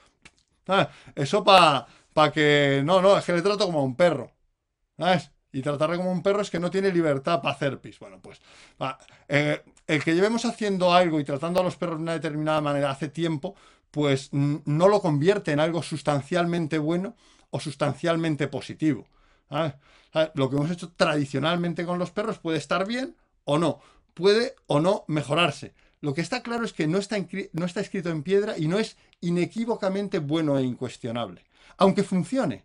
Ah, 0.69 0.91
eso 1.15 1.43
para 1.43 1.87
pa 2.13 2.31
que... 2.31 2.83
No, 2.85 3.01
no, 3.01 3.17
es 3.17 3.25
que 3.25 3.33
le 3.33 3.41
trato 3.41 3.65
como 3.65 3.81
a 3.81 3.85
un 3.85 3.97
perro. 3.97 4.31
¿Sabes? 4.99 5.31
Y 5.51 5.63
tratarle 5.63 5.97
como 5.97 6.13
un 6.13 6.23
perro 6.23 6.43
es 6.43 6.51
que 6.51 6.61
no 6.61 6.71
tiene 6.71 6.93
libertad 6.93 7.41
para 7.41 7.55
hacer 7.55 7.81
pis. 7.81 7.99
Bueno, 7.99 8.21
pues 8.21 8.39
eh, 9.29 9.63
el 9.87 10.03
que 10.03 10.15
llevemos 10.15 10.45
haciendo 10.45 10.93
algo 10.93 11.21
y 11.21 11.25
tratando 11.25 11.61
a 11.61 11.65
los 11.65 11.77
perros 11.77 11.99
de 11.99 12.03
una 12.03 12.13
determinada 12.13 12.61
manera 12.61 12.91
hace 12.91 13.09
tiempo, 13.09 13.55
pues 13.91 14.31
no 14.33 14.89
lo 14.89 15.01
convierte 15.01 15.53
en 15.53 15.61
algo 15.61 15.83
sustancialmente 15.83 16.79
bueno 16.79 17.17
o 17.51 17.61
sustancialmente 17.61 18.49
positivo. 18.49 19.07
Lo 20.35 20.51
que 20.51 20.57
hemos 20.57 20.71
hecho 20.71 20.93
tradicionalmente 20.97 21.85
con 21.85 21.99
los 21.99 22.11
perros 22.11 22.39
puede 22.39 22.59
estar 22.59 22.87
bien 22.87 23.17
o 23.45 23.59
no 23.59 23.81
puede 24.15 24.55
o 24.67 24.81
no 24.81 25.05
mejorarse. 25.09 25.75
Lo 26.01 26.15
que 26.15 26.21
está 26.21 26.43
claro 26.43 26.65
es 26.65 26.73
que 26.73 26.87
no 26.87 26.99
está, 26.99 27.17
no 27.53 27.67
está 27.67 27.81
escrito 27.81 28.11
en 28.11 28.23
piedra 28.23 28.57
y 28.57 28.69
no 28.69 28.79
es 28.79 28.97
inequívocamente 29.21 30.19
bueno 30.21 30.57
e 30.59 30.63
incuestionable. 30.63 31.45
Aunque 31.77 32.05
funcione, 32.05 32.65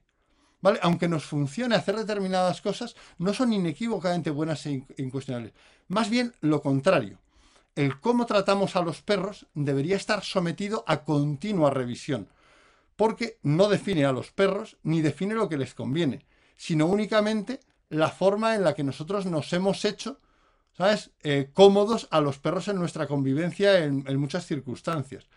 ¿vale? 0.61 0.79
Aunque 0.83 1.07
nos 1.07 1.25
funcione 1.25 1.75
hacer 1.75 1.95
determinadas 1.95 2.61
cosas, 2.61 2.95
no 3.17 3.33
son 3.33 3.51
inequívocamente 3.51 4.29
buenas 4.29 4.65
e 4.65 4.85
incuestionables. 4.97 5.53
Más 5.89 6.09
bien 6.09 6.33
lo 6.39 6.61
contrario. 6.61 7.19
El 7.75 7.99
cómo 7.99 8.25
tratamos 8.25 8.75
a 8.75 8.81
los 8.81 9.01
perros 9.01 9.45
debería 9.53 9.97
estar 9.97 10.23
sometido 10.23 10.83
a 10.87 11.03
continua 11.03 11.69
revisión, 11.69 12.29
porque 12.95 13.37
no 13.43 13.67
define 13.67 14.05
a 14.05 14.13
los 14.13 14.31
perros 14.31 14.77
ni 14.83 15.01
define 15.01 15.35
lo 15.35 15.49
que 15.49 15.57
les 15.57 15.73
conviene, 15.73 16.25
sino 16.55 16.85
únicamente 16.87 17.59
la 17.89 18.09
forma 18.09 18.55
en 18.55 18.63
la 18.63 18.73
que 18.73 18.83
nosotros 18.83 19.25
nos 19.25 19.51
hemos 19.51 19.83
hecho 19.83 20.19
¿sabes? 20.79 21.11
Eh, 21.23 21.49
cómodos 21.53 22.07
a 22.09 22.21
los 22.21 22.39
perros 22.39 22.69
en 22.69 22.77
nuestra 22.77 23.05
convivencia 23.05 23.83
en, 23.83 24.03
muchas 24.17 24.45
circunstancias. 24.45 25.27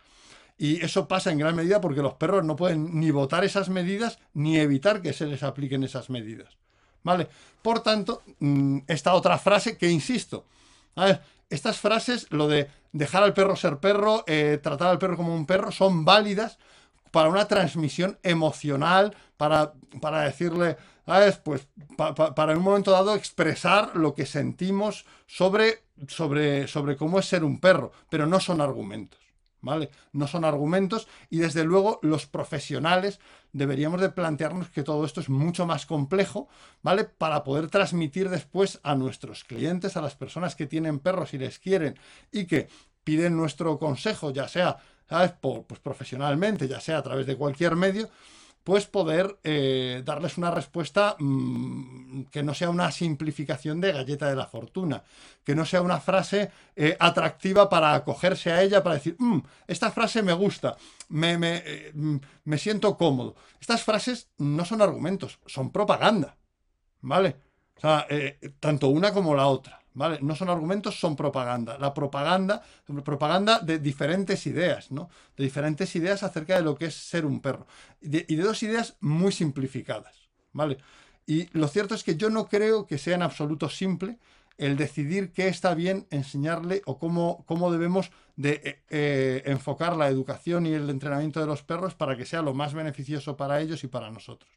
Y 0.57 0.81
eso 0.85 1.09
pasa 1.09 1.33
en 1.33 1.39
gran 1.39 1.57
medida 1.57 1.81
porque 1.81 2.01
los 2.01 2.15
perros 2.15 2.45
no 2.45 2.55
pueden 2.55 3.01
ni 3.01 3.11
votar 3.11 3.45
esas 3.45 3.69
medidas 3.69 4.21
ni 4.35 4.59
evitar 4.59 5.03
que 5.03 5.13
se 5.13 5.27
les 5.27 5.43
apliquen 5.43 5.83
esas 5.83 6.11
medidas. 6.11 6.57
¿Vale? 7.03 7.29
Por 7.63 7.81
tanto, 7.81 8.23
mm, 8.39 8.81
esta 8.87 9.15
otra 9.15 9.39
frase 9.39 9.77
que 9.77 9.89
insisto, 9.91 10.45
estas 11.49 11.79
frases, 11.79 12.27
lo 12.31 12.49
de 12.49 12.69
dejar 12.93 13.23
al 13.23 13.35
perro 13.35 13.57
ser 13.57 13.79
perro, 13.79 14.25
eh, 14.27 14.59
tratar 14.63 14.89
al 14.89 14.99
perro 14.99 15.17
como 15.17 15.35
un 15.35 15.47
perro, 15.47 15.73
son 15.73 16.05
válidas 16.05 16.59
para 17.11 17.29
una 17.29 17.47
transmisión 17.47 18.19
emocional, 18.23 19.15
para, 19.37 19.75
para 20.01 20.23
decirle, 20.23 20.77
¿sabes? 21.07 21.37
Pues 21.37 21.67
para 21.97 22.53
en 22.53 22.59
un 22.59 22.65
momento 22.65 22.91
dado 22.91 23.15
expresar 23.15 23.97
lo 23.97 24.15
que 24.15 24.27
sentimos 24.27 25.05
sobre, 25.27 25.83
sobre, 26.09 26.67
sobre 26.69 26.97
cómo 26.97 27.19
es 27.19 27.27
ser 27.27 27.45
un 27.45 27.61
perro, 27.61 27.93
pero 28.09 28.27
no 28.27 28.41
son 28.41 28.61
argumentos. 28.61 29.21
¿Vale? 29.63 29.91
No 30.13 30.27
son 30.27 30.45
argumentos 30.45 31.07
y 31.31 31.39
desde 31.39 31.63
luego 31.63 32.01
los 32.03 32.27
profesionales 32.27 33.21
deberíamos 33.53 34.01
de 34.01 34.11
plantearnos 34.11 34.69
que 34.71 34.83
todo 34.83 35.05
esto 35.05 35.21
es 35.21 35.29
mucho 35.29 35.67
más 35.67 35.87
complejo, 35.87 36.49
¿vale? 36.83 37.05
Para 37.05 37.45
poder 37.45 37.69
transmitir 37.69 38.29
después 38.29 38.81
a 38.83 38.97
nuestros 38.97 39.45
clientes, 39.45 39.97
a 39.97 40.01
las 40.01 40.17
personas 40.17 40.57
que 40.57 40.67
tienen 40.67 40.99
perros 40.99 41.33
y 41.33 41.39
les 41.39 41.61
quieren 41.61 41.97
y 42.33 42.47
que 42.47 42.69
piden 43.05 43.37
nuestro 43.37 43.79
consejo, 43.79 44.33
ya 44.33 44.49
sea, 44.49 44.79
¿sabes? 45.09 45.33
pues 45.41 45.81
profesionalmente, 45.81 46.67
ya 46.67 46.81
sea 46.81 46.99
a 46.99 47.03
través 47.03 47.27
de 47.27 47.37
cualquier 47.37 47.77
medio, 47.77 48.11
pues 48.65 48.87
poder 48.87 49.39
eh, 49.43 50.03
darles 50.05 50.39
una 50.39 50.51
respuesta 50.51 51.17
mm, 51.19 52.25
que 52.31 52.43
no 52.43 52.55
sea 52.55 52.71
una 52.71 52.91
simplificación 52.93 53.81
de 53.81 53.93
galleta 53.93 54.29
de 54.29 54.37
la 54.37 54.47
fortuna, 54.47 55.03
que 55.45 55.55
no 55.55 55.65
sea 55.67 55.83
una 55.83 56.01
frase 56.01 56.51
eh, 56.77 56.97
atractiva 56.99 57.69
para 57.69 57.95
acogerse 57.95 58.53
a 58.53 58.63
ella, 58.63 58.83
para 58.83 58.97
decir, 58.97 59.17
mm, 59.19 59.41
esta 59.67 59.91
frase 59.91 60.23
me 60.23 60.33
gusta, 60.33 60.77
me, 61.09 61.39
me, 61.39 61.63
eh, 61.67 61.93
mm, 61.95 62.17
me 62.45 62.59
siento 62.59 62.97
cómodo. 62.97 63.35
Estas 63.61 63.83
frases 63.83 64.29
no 64.39 64.65
son 64.65 64.83
argumentos, 64.83 65.39
son 65.47 65.71
propaganda, 65.71 66.37
¿vale? 67.01 67.37
O 67.77 67.81
sea, 67.81 68.07
tanto 68.61 68.89
una 68.89 69.13
como 69.13 69.35
la 69.35 69.47
otra. 69.49 69.82
¿Vale? 69.95 70.19
No 70.23 70.35
son 70.35 70.49
argumentos, 70.49 70.99
son 70.99 71.17
propaganda. 71.17 71.79
La 71.79 71.93
propaganda, 71.93 72.63
propaganda 73.05 73.59
de 73.61 73.79
diferentes 73.79 74.47
ideas, 74.47 74.91
¿no? 74.91 75.11
De 75.37 75.45
diferentes 75.45 75.95
ideas 75.97 76.23
acerca 76.23 76.57
de 76.57 76.63
lo 76.63 76.77
que 76.77 76.87
es 76.87 76.95
ser 76.95 77.27
un 77.27 77.41
perro. 77.41 77.67
Y 78.01 78.09
de, 78.09 78.43
dos 78.43 78.63
ideas 78.63 78.97
muy 79.01 79.33
simplificadas, 79.33 80.15
¿vale? 80.53 80.79
Y 81.27 81.49
lo 81.57 81.69
cierto 81.69 81.95
es 81.95 82.03
que 82.05 82.17
yo 82.17 82.31
no 82.31 82.49
creo 82.49 82.87
que 82.87 82.99
sea 82.99 83.15
en 83.15 83.23
absoluto 83.23 83.69
simple 83.69 84.19
el 84.59 84.77
decidir 84.77 85.33
qué 85.33 85.49
está 85.49 85.75
bien 85.75 86.07
enseñarle 86.11 86.83
o 86.85 86.99
cómo, 86.99 87.73
debemos 87.73 88.11
de 88.37 88.61
eh, 88.65 88.83
eh, 88.91 89.43
enfocar 89.47 89.97
la 89.97 90.09
educación 90.09 90.67
y 90.67 90.73
el 90.73 90.91
entrenamiento 90.91 91.41
de 91.41 91.47
los 91.47 91.63
perros 91.63 91.95
para 91.95 92.17
que 92.17 92.27
sea 92.27 92.43
lo 92.43 92.55
más 92.55 92.75
beneficioso 92.75 93.37
para 93.37 93.61
ellos 93.61 93.83
y 93.85 93.89
para 93.89 94.11
nosotros. 94.11 94.51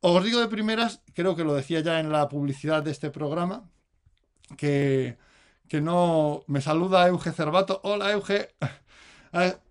Os 0.00 0.24
digo 0.24 0.38
de 0.40 0.46
primeras, 0.46 1.02
creo 1.12 1.34
que 1.34 1.42
lo 1.42 1.54
decía 1.54 1.80
ya 1.80 1.98
en 1.98 2.12
la 2.12 2.28
publicidad 2.28 2.84
de 2.84 2.92
este 2.92 3.10
programa, 3.10 3.68
que, 4.56 5.16
que 5.68 5.80
no 5.80 6.44
me 6.46 6.60
saluda 6.60 7.06
Euge 7.08 7.32
Cervato. 7.32 7.80
Hola 7.84 8.12
Euge. 8.12 8.54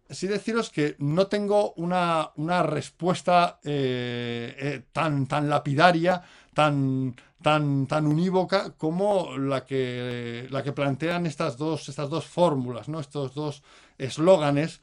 sí 0.10 0.28
deciros 0.28 0.70
que 0.70 0.96
no 1.00 1.28
tengo 1.28 1.74
una, 1.74 2.32
una 2.36 2.64
respuesta 2.64 3.60
eh, 3.64 4.56
eh, 4.58 4.82
tan, 4.92 5.28
tan 5.28 5.50
lapidaria, 5.50 6.22
tan, 6.54 7.16
tan, 7.42 7.88
tan 7.88 8.08
unívoca 8.08 8.72
como 8.72 9.38
la 9.38 9.66
que, 9.66 10.48
la 10.50 10.64
que 10.64 10.74
plantean 10.74 11.26
estas 11.26 11.58
dos, 11.58 11.90
estas 11.90 12.10
dos 12.10 12.26
fórmulas, 12.26 12.88
¿no? 12.88 13.00
estos 13.00 13.34
dos 13.34 13.64
eslóganes 13.98 14.82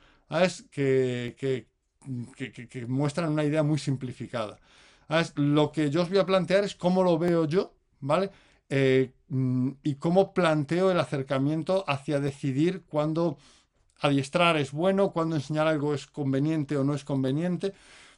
que, 0.71 1.37
que, 1.39 1.67
que, 2.37 2.87
muestran 2.87 3.31
una 3.31 3.45
idea 3.45 3.63
muy 3.63 3.79
simplificada. 3.79 4.59
Lo 5.37 5.71
que 5.71 5.91
yo 5.91 6.03
os 6.03 6.09
voy 6.09 6.19
a 6.19 6.27
plantear 6.27 6.65
es 6.65 6.75
cómo 6.75 7.03
lo 7.03 7.19
veo 7.19 7.47
yo, 7.47 7.75
¿vale? 8.01 8.31
Eh, 8.71 9.13
mm, 9.29 9.71
y 9.83 9.97
cómo 9.97 10.33
planteo 10.33 10.91
el 10.91 10.99
acercamiento 10.99 11.85
hacia 11.87 12.21
decidir 12.21 12.83
cuándo 12.89 13.39
adiestrar 14.01 14.57
es 14.57 14.73
bueno, 14.73 15.13
cuándo 15.13 15.37
enseñar 15.37 15.67
algo 15.67 15.95
es 15.95 16.07
conveniente 16.07 16.77
o 16.77 16.85
no 16.85 16.95
es 16.95 17.05
conveniente, 17.05 17.75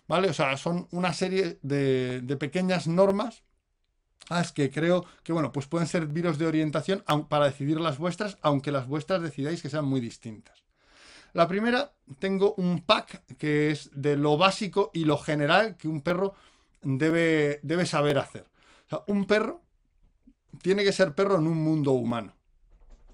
¿vale? 0.09 0.29
O 0.31 0.33
sea, 0.33 0.57
son 0.57 0.89
una 0.91 1.13
serie 1.13 1.59
de, 1.63 2.37
pequeñas 2.39 2.87
normas 2.87 3.43
que 4.55 4.71
creo 4.71 5.05
que, 5.23 5.33
bueno, 5.33 5.53
pues 5.53 5.67
pueden 5.67 5.87
serviros 5.87 6.39
de 6.39 6.47
orientación 6.47 7.05
para 7.29 7.47
decidir 7.47 7.81
las 7.81 7.99
vuestras, 7.99 8.39
aunque 8.43 8.73
las 8.73 8.89
vuestras 8.89 9.23
decidáis 9.23 9.63
que 9.63 9.71
sean 9.71 9.85
muy 9.85 10.01
distintas. 10.01 10.65
La 11.33 11.47
primera, 11.47 11.93
tengo 12.19 12.55
un 12.55 12.81
pack 12.81 13.37
que 13.37 13.71
es 13.71 13.91
de 13.93 14.17
lo 14.17 14.37
básico 14.37 14.91
y 14.95 15.05
lo 15.05 15.19
general 15.19 15.77
que 15.77 15.87
un 15.87 16.01
perro 16.01 16.35
debe, 16.83 17.61
debe 17.63 17.87
saber 17.87 18.19
hacer. 18.19 18.47
Un 19.07 19.27
perro 19.27 19.66
tiene 20.63 20.85
que 20.85 20.93
ser 20.93 21.15
perro 21.15 21.37
en 21.37 21.47
un 21.47 21.63
mundo 21.63 21.93
humano. 21.93 22.35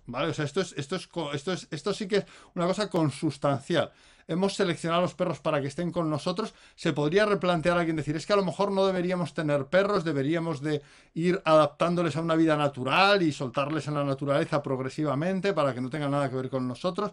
¿Vale? 0.06 0.30
O 0.30 0.34
sea, 0.34 0.44
esto, 0.44 0.60
es, 0.60 0.74
esto, 0.76 0.96
es, 0.96 1.08
esto, 1.32 1.52
es, 1.52 1.68
esto 1.70 1.94
sí 1.94 2.08
que 2.08 2.16
es 2.18 2.26
una 2.54 2.66
cosa 2.66 2.90
consustancial. 2.90 3.92
Hemos 4.28 4.54
seleccionado 4.54 5.00
a 5.00 5.02
los 5.02 5.14
perros 5.14 5.40
para 5.40 5.60
que 5.60 5.68
estén 5.68 5.90
con 5.92 6.08
nosotros. 6.08 6.54
Se 6.74 6.92
podría 6.92 7.24
replantear 7.24 7.76
a 7.76 7.80
alguien 7.80 7.96
decir, 7.96 8.16
es 8.16 8.26
que 8.26 8.32
a 8.32 8.36
lo 8.36 8.44
mejor 8.44 8.70
no 8.70 8.86
deberíamos 8.86 9.34
tener 9.34 9.66
perros, 9.66 10.04
deberíamos 10.04 10.60
de 10.60 10.82
ir 11.14 11.40
adaptándoles 11.44 12.16
a 12.16 12.20
una 12.20 12.36
vida 12.36 12.56
natural 12.56 13.22
y 13.22 13.32
soltarles 13.32 13.88
en 13.88 13.94
la 13.94 14.04
naturaleza 14.04 14.62
progresivamente 14.62 15.52
para 15.52 15.74
que 15.74 15.80
no 15.80 15.90
tengan 15.90 16.12
nada 16.12 16.30
que 16.30 16.36
ver 16.36 16.50
con 16.50 16.66
nosotros. 16.68 17.12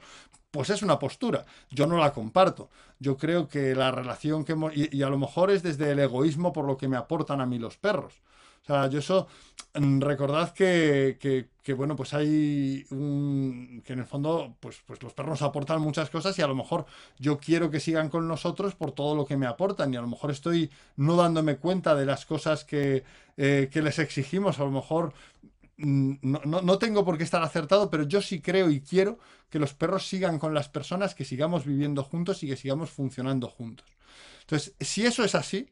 Pues 0.51 0.69
es 0.69 0.81
una 0.81 0.97
postura. 0.97 1.45
Yo 1.69 1.85
no 1.87 1.97
la 1.97 2.11
comparto. 2.11 2.69
Yo 2.99 3.17
creo 3.17 3.47
que 3.47 3.75
la 3.75 3.91
relación 3.91 4.45
que 4.45 4.53
hemos... 4.53 4.75
y 4.75 5.03
a 5.03 5.09
lo 5.09 5.17
mejor 5.17 5.51
es 5.51 5.61
desde 5.63 5.91
el 5.91 5.99
egoísmo 5.99 6.53
por 6.53 6.65
lo 6.65 6.77
que 6.77 6.87
me 6.87 6.97
aportan 6.97 7.41
a 7.41 7.45
mí 7.45 7.59
los 7.59 7.77
perros. 7.77 8.21
O 8.63 8.65
sea, 8.65 8.87
yo 8.87 8.99
eso, 8.99 9.27
mm, 9.75 10.01
recordad 10.01 10.53
que, 10.53 11.17
que, 11.63 11.73
bueno, 11.73 11.95
pues 11.95 12.13
hay 12.15 12.85
un, 12.89 13.83
que 13.85 13.93
en 13.93 13.99
el 13.99 14.05
fondo, 14.05 14.55
pues, 14.59 14.81
pues 14.85 15.01
los 15.03 15.13
perros 15.13 15.41
aportan 15.43 15.81
muchas 15.81 16.09
cosas 16.09 16.37
y 16.39 16.41
a 16.41 16.47
lo 16.47 16.55
mejor 16.55 16.85
yo 17.19 17.37
quiero 17.37 17.69
que 17.69 17.79
sigan 17.79 18.09
con 18.09 18.27
nosotros 18.27 18.73
por 18.73 18.91
todo 18.91 19.15
lo 19.15 19.25
que 19.25 19.37
me 19.37 19.45
aportan 19.45 19.93
y 19.93 19.97
a 19.97 20.01
lo 20.01 20.07
mejor 20.07 20.31
estoy 20.31 20.71
no 20.95 21.15
dándome 21.15 21.57
cuenta 21.57 21.93
de 21.95 22.07
las 22.07 22.25
cosas 22.25 22.63
que, 22.65 23.03
eh, 23.37 23.69
que 23.71 23.81
les 23.83 23.99
exigimos, 23.99 24.59
a 24.59 24.63
lo 24.63 24.71
mejor 24.71 25.13
mm, 25.77 26.13
no, 26.23 26.41
no, 26.45 26.61
no, 26.61 26.77
tengo 26.79 27.05
por 27.05 27.17
qué 27.17 27.23
estar 27.23 27.43
acertado, 27.43 27.89
pero 27.91 28.03
yo 28.03 28.21
sí 28.21 28.41
creo 28.41 28.69
y 28.71 28.81
quiero 28.81 29.19
que 29.49 29.59
los 29.59 29.73
perros 29.73 30.07
sigan 30.07 30.39
con 30.39 30.53
las 30.53 30.69
personas, 30.69 31.13
que 31.13 31.25
sigamos 31.25 31.65
viviendo 31.65 32.03
juntos 32.03 32.41
y 32.43 32.47
que 32.47 32.55
sigamos 32.55 32.89
funcionando 32.89 33.47
juntos. 33.47 33.87
Entonces, 34.41 34.73
si 34.79 35.05
eso 35.05 35.23
es 35.23 35.35
así, 35.35 35.69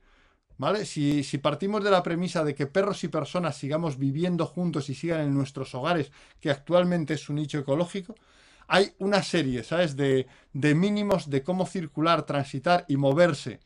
¿Vale? 0.58 0.86
Si, 0.86 1.38
partimos 1.38 1.84
de 1.84 1.92
la 1.92 2.02
premisa 2.02 2.44
de 2.44 2.56
que 2.56 2.66
perros 2.66 3.04
y 3.04 3.10
personas 3.10 3.56
sigamos 3.56 4.00
viviendo 4.00 4.48
juntos 4.48 4.90
y 4.90 4.96
sigan 4.96 5.22
en 5.22 5.34
nuestros 5.34 5.76
hogares, 5.76 6.12
que 6.40 6.50
actualmente 6.50 7.14
es 7.14 7.30
un 7.30 7.36
nicho 7.36 7.60
ecológico, 7.60 8.16
hay 8.68 8.92
una 8.98 9.22
serie, 9.22 9.64
¿sabes?, 9.64 9.96
de, 9.96 10.28
mínimos 10.54 11.30
de 11.30 11.44
cómo 11.44 11.68
circular, 11.68 12.26
transitar 12.26 12.86
y 12.88 12.98
moverse 12.98 13.60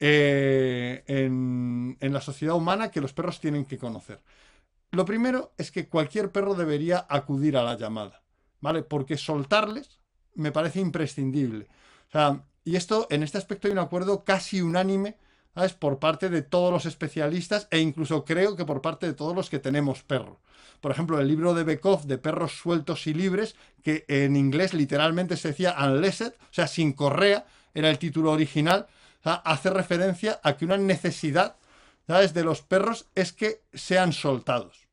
eh, 0.00 1.04
en, 1.06 1.96
la 2.00 2.20
sociedad 2.22 2.56
humana 2.56 2.90
que 2.90 3.02
los 3.02 3.12
perros 3.12 3.38
tienen 3.38 3.66
que 3.66 3.78
conocer. 3.78 4.20
Lo 4.92 5.04
primero 5.04 5.52
es 5.58 5.70
que 5.70 5.86
cualquier 5.88 6.32
perro 6.32 6.54
debería 6.54 7.06
acudir 7.10 7.58
a 7.58 7.62
la 7.62 7.76
llamada, 7.76 8.22
¿vale? 8.60 8.82
Porque 8.82 9.18
soltarles 9.18 10.00
me 10.34 10.50
parece 10.50 10.80
imprescindible. 10.80 11.68
Y 12.64 12.76
esto, 12.76 13.06
en 13.10 13.22
este 13.22 13.36
aspecto 13.36 13.68
hay 13.68 13.72
un 13.72 13.78
acuerdo 13.80 14.24
casi 14.24 14.62
unánime 14.62 15.18
¿sabes? 15.56 15.72
Por 15.72 15.98
parte 15.98 16.28
de 16.28 16.42
todos 16.42 16.70
los 16.70 16.84
especialistas 16.84 17.66
e 17.70 17.78
incluso 17.78 18.26
creo 18.26 18.56
que 18.56 18.66
por 18.66 18.82
parte 18.82 19.06
de 19.06 19.14
todos 19.14 19.34
los 19.34 19.48
que 19.48 19.58
tenemos 19.58 20.02
perros. 20.02 20.36
Por 20.82 20.90
ejemplo, 20.90 21.18
el 21.18 21.26
libro 21.26 21.54
de 21.54 21.64
Bekoff 21.64 22.04
de 22.04 22.18
perros 22.18 22.52
sueltos 22.52 23.06
y 23.06 23.14
libres, 23.14 23.56
que 23.82 24.04
en 24.06 24.36
inglés 24.36 24.74
literalmente 24.74 25.38
se 25.38 25.48
decía 25.48 25.74
unlessed, 25.80 26.34
o 26.34 26.52
sea, 26.54 26.66
sin 26.66 26.92
correa, 26.92 27.46
era 27.72 27.88
el 27.88 27.98
título 27.98 28.32
original, 28.32 28.86
hace 29.22 29.70
referencia 29.70 30.40
a 30.42 30.58
que 30.58 30.66
una 30.66 30.76
necesidad, 30.76 31.56
¿sabes? 32.06 32.34
De 32.34 32.44
los 32.44 32.60
perros 32.60 33.06
es 33.14 33.32
que 33.32 33.62
sean 33.72 34.12
soltados, 34.12 34.86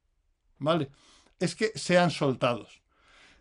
¿vale? 0.59 0.89
Es 1.41 1.55
que 1.55 1.73
sean 1.75 2.09
soltados. 2.09 2.82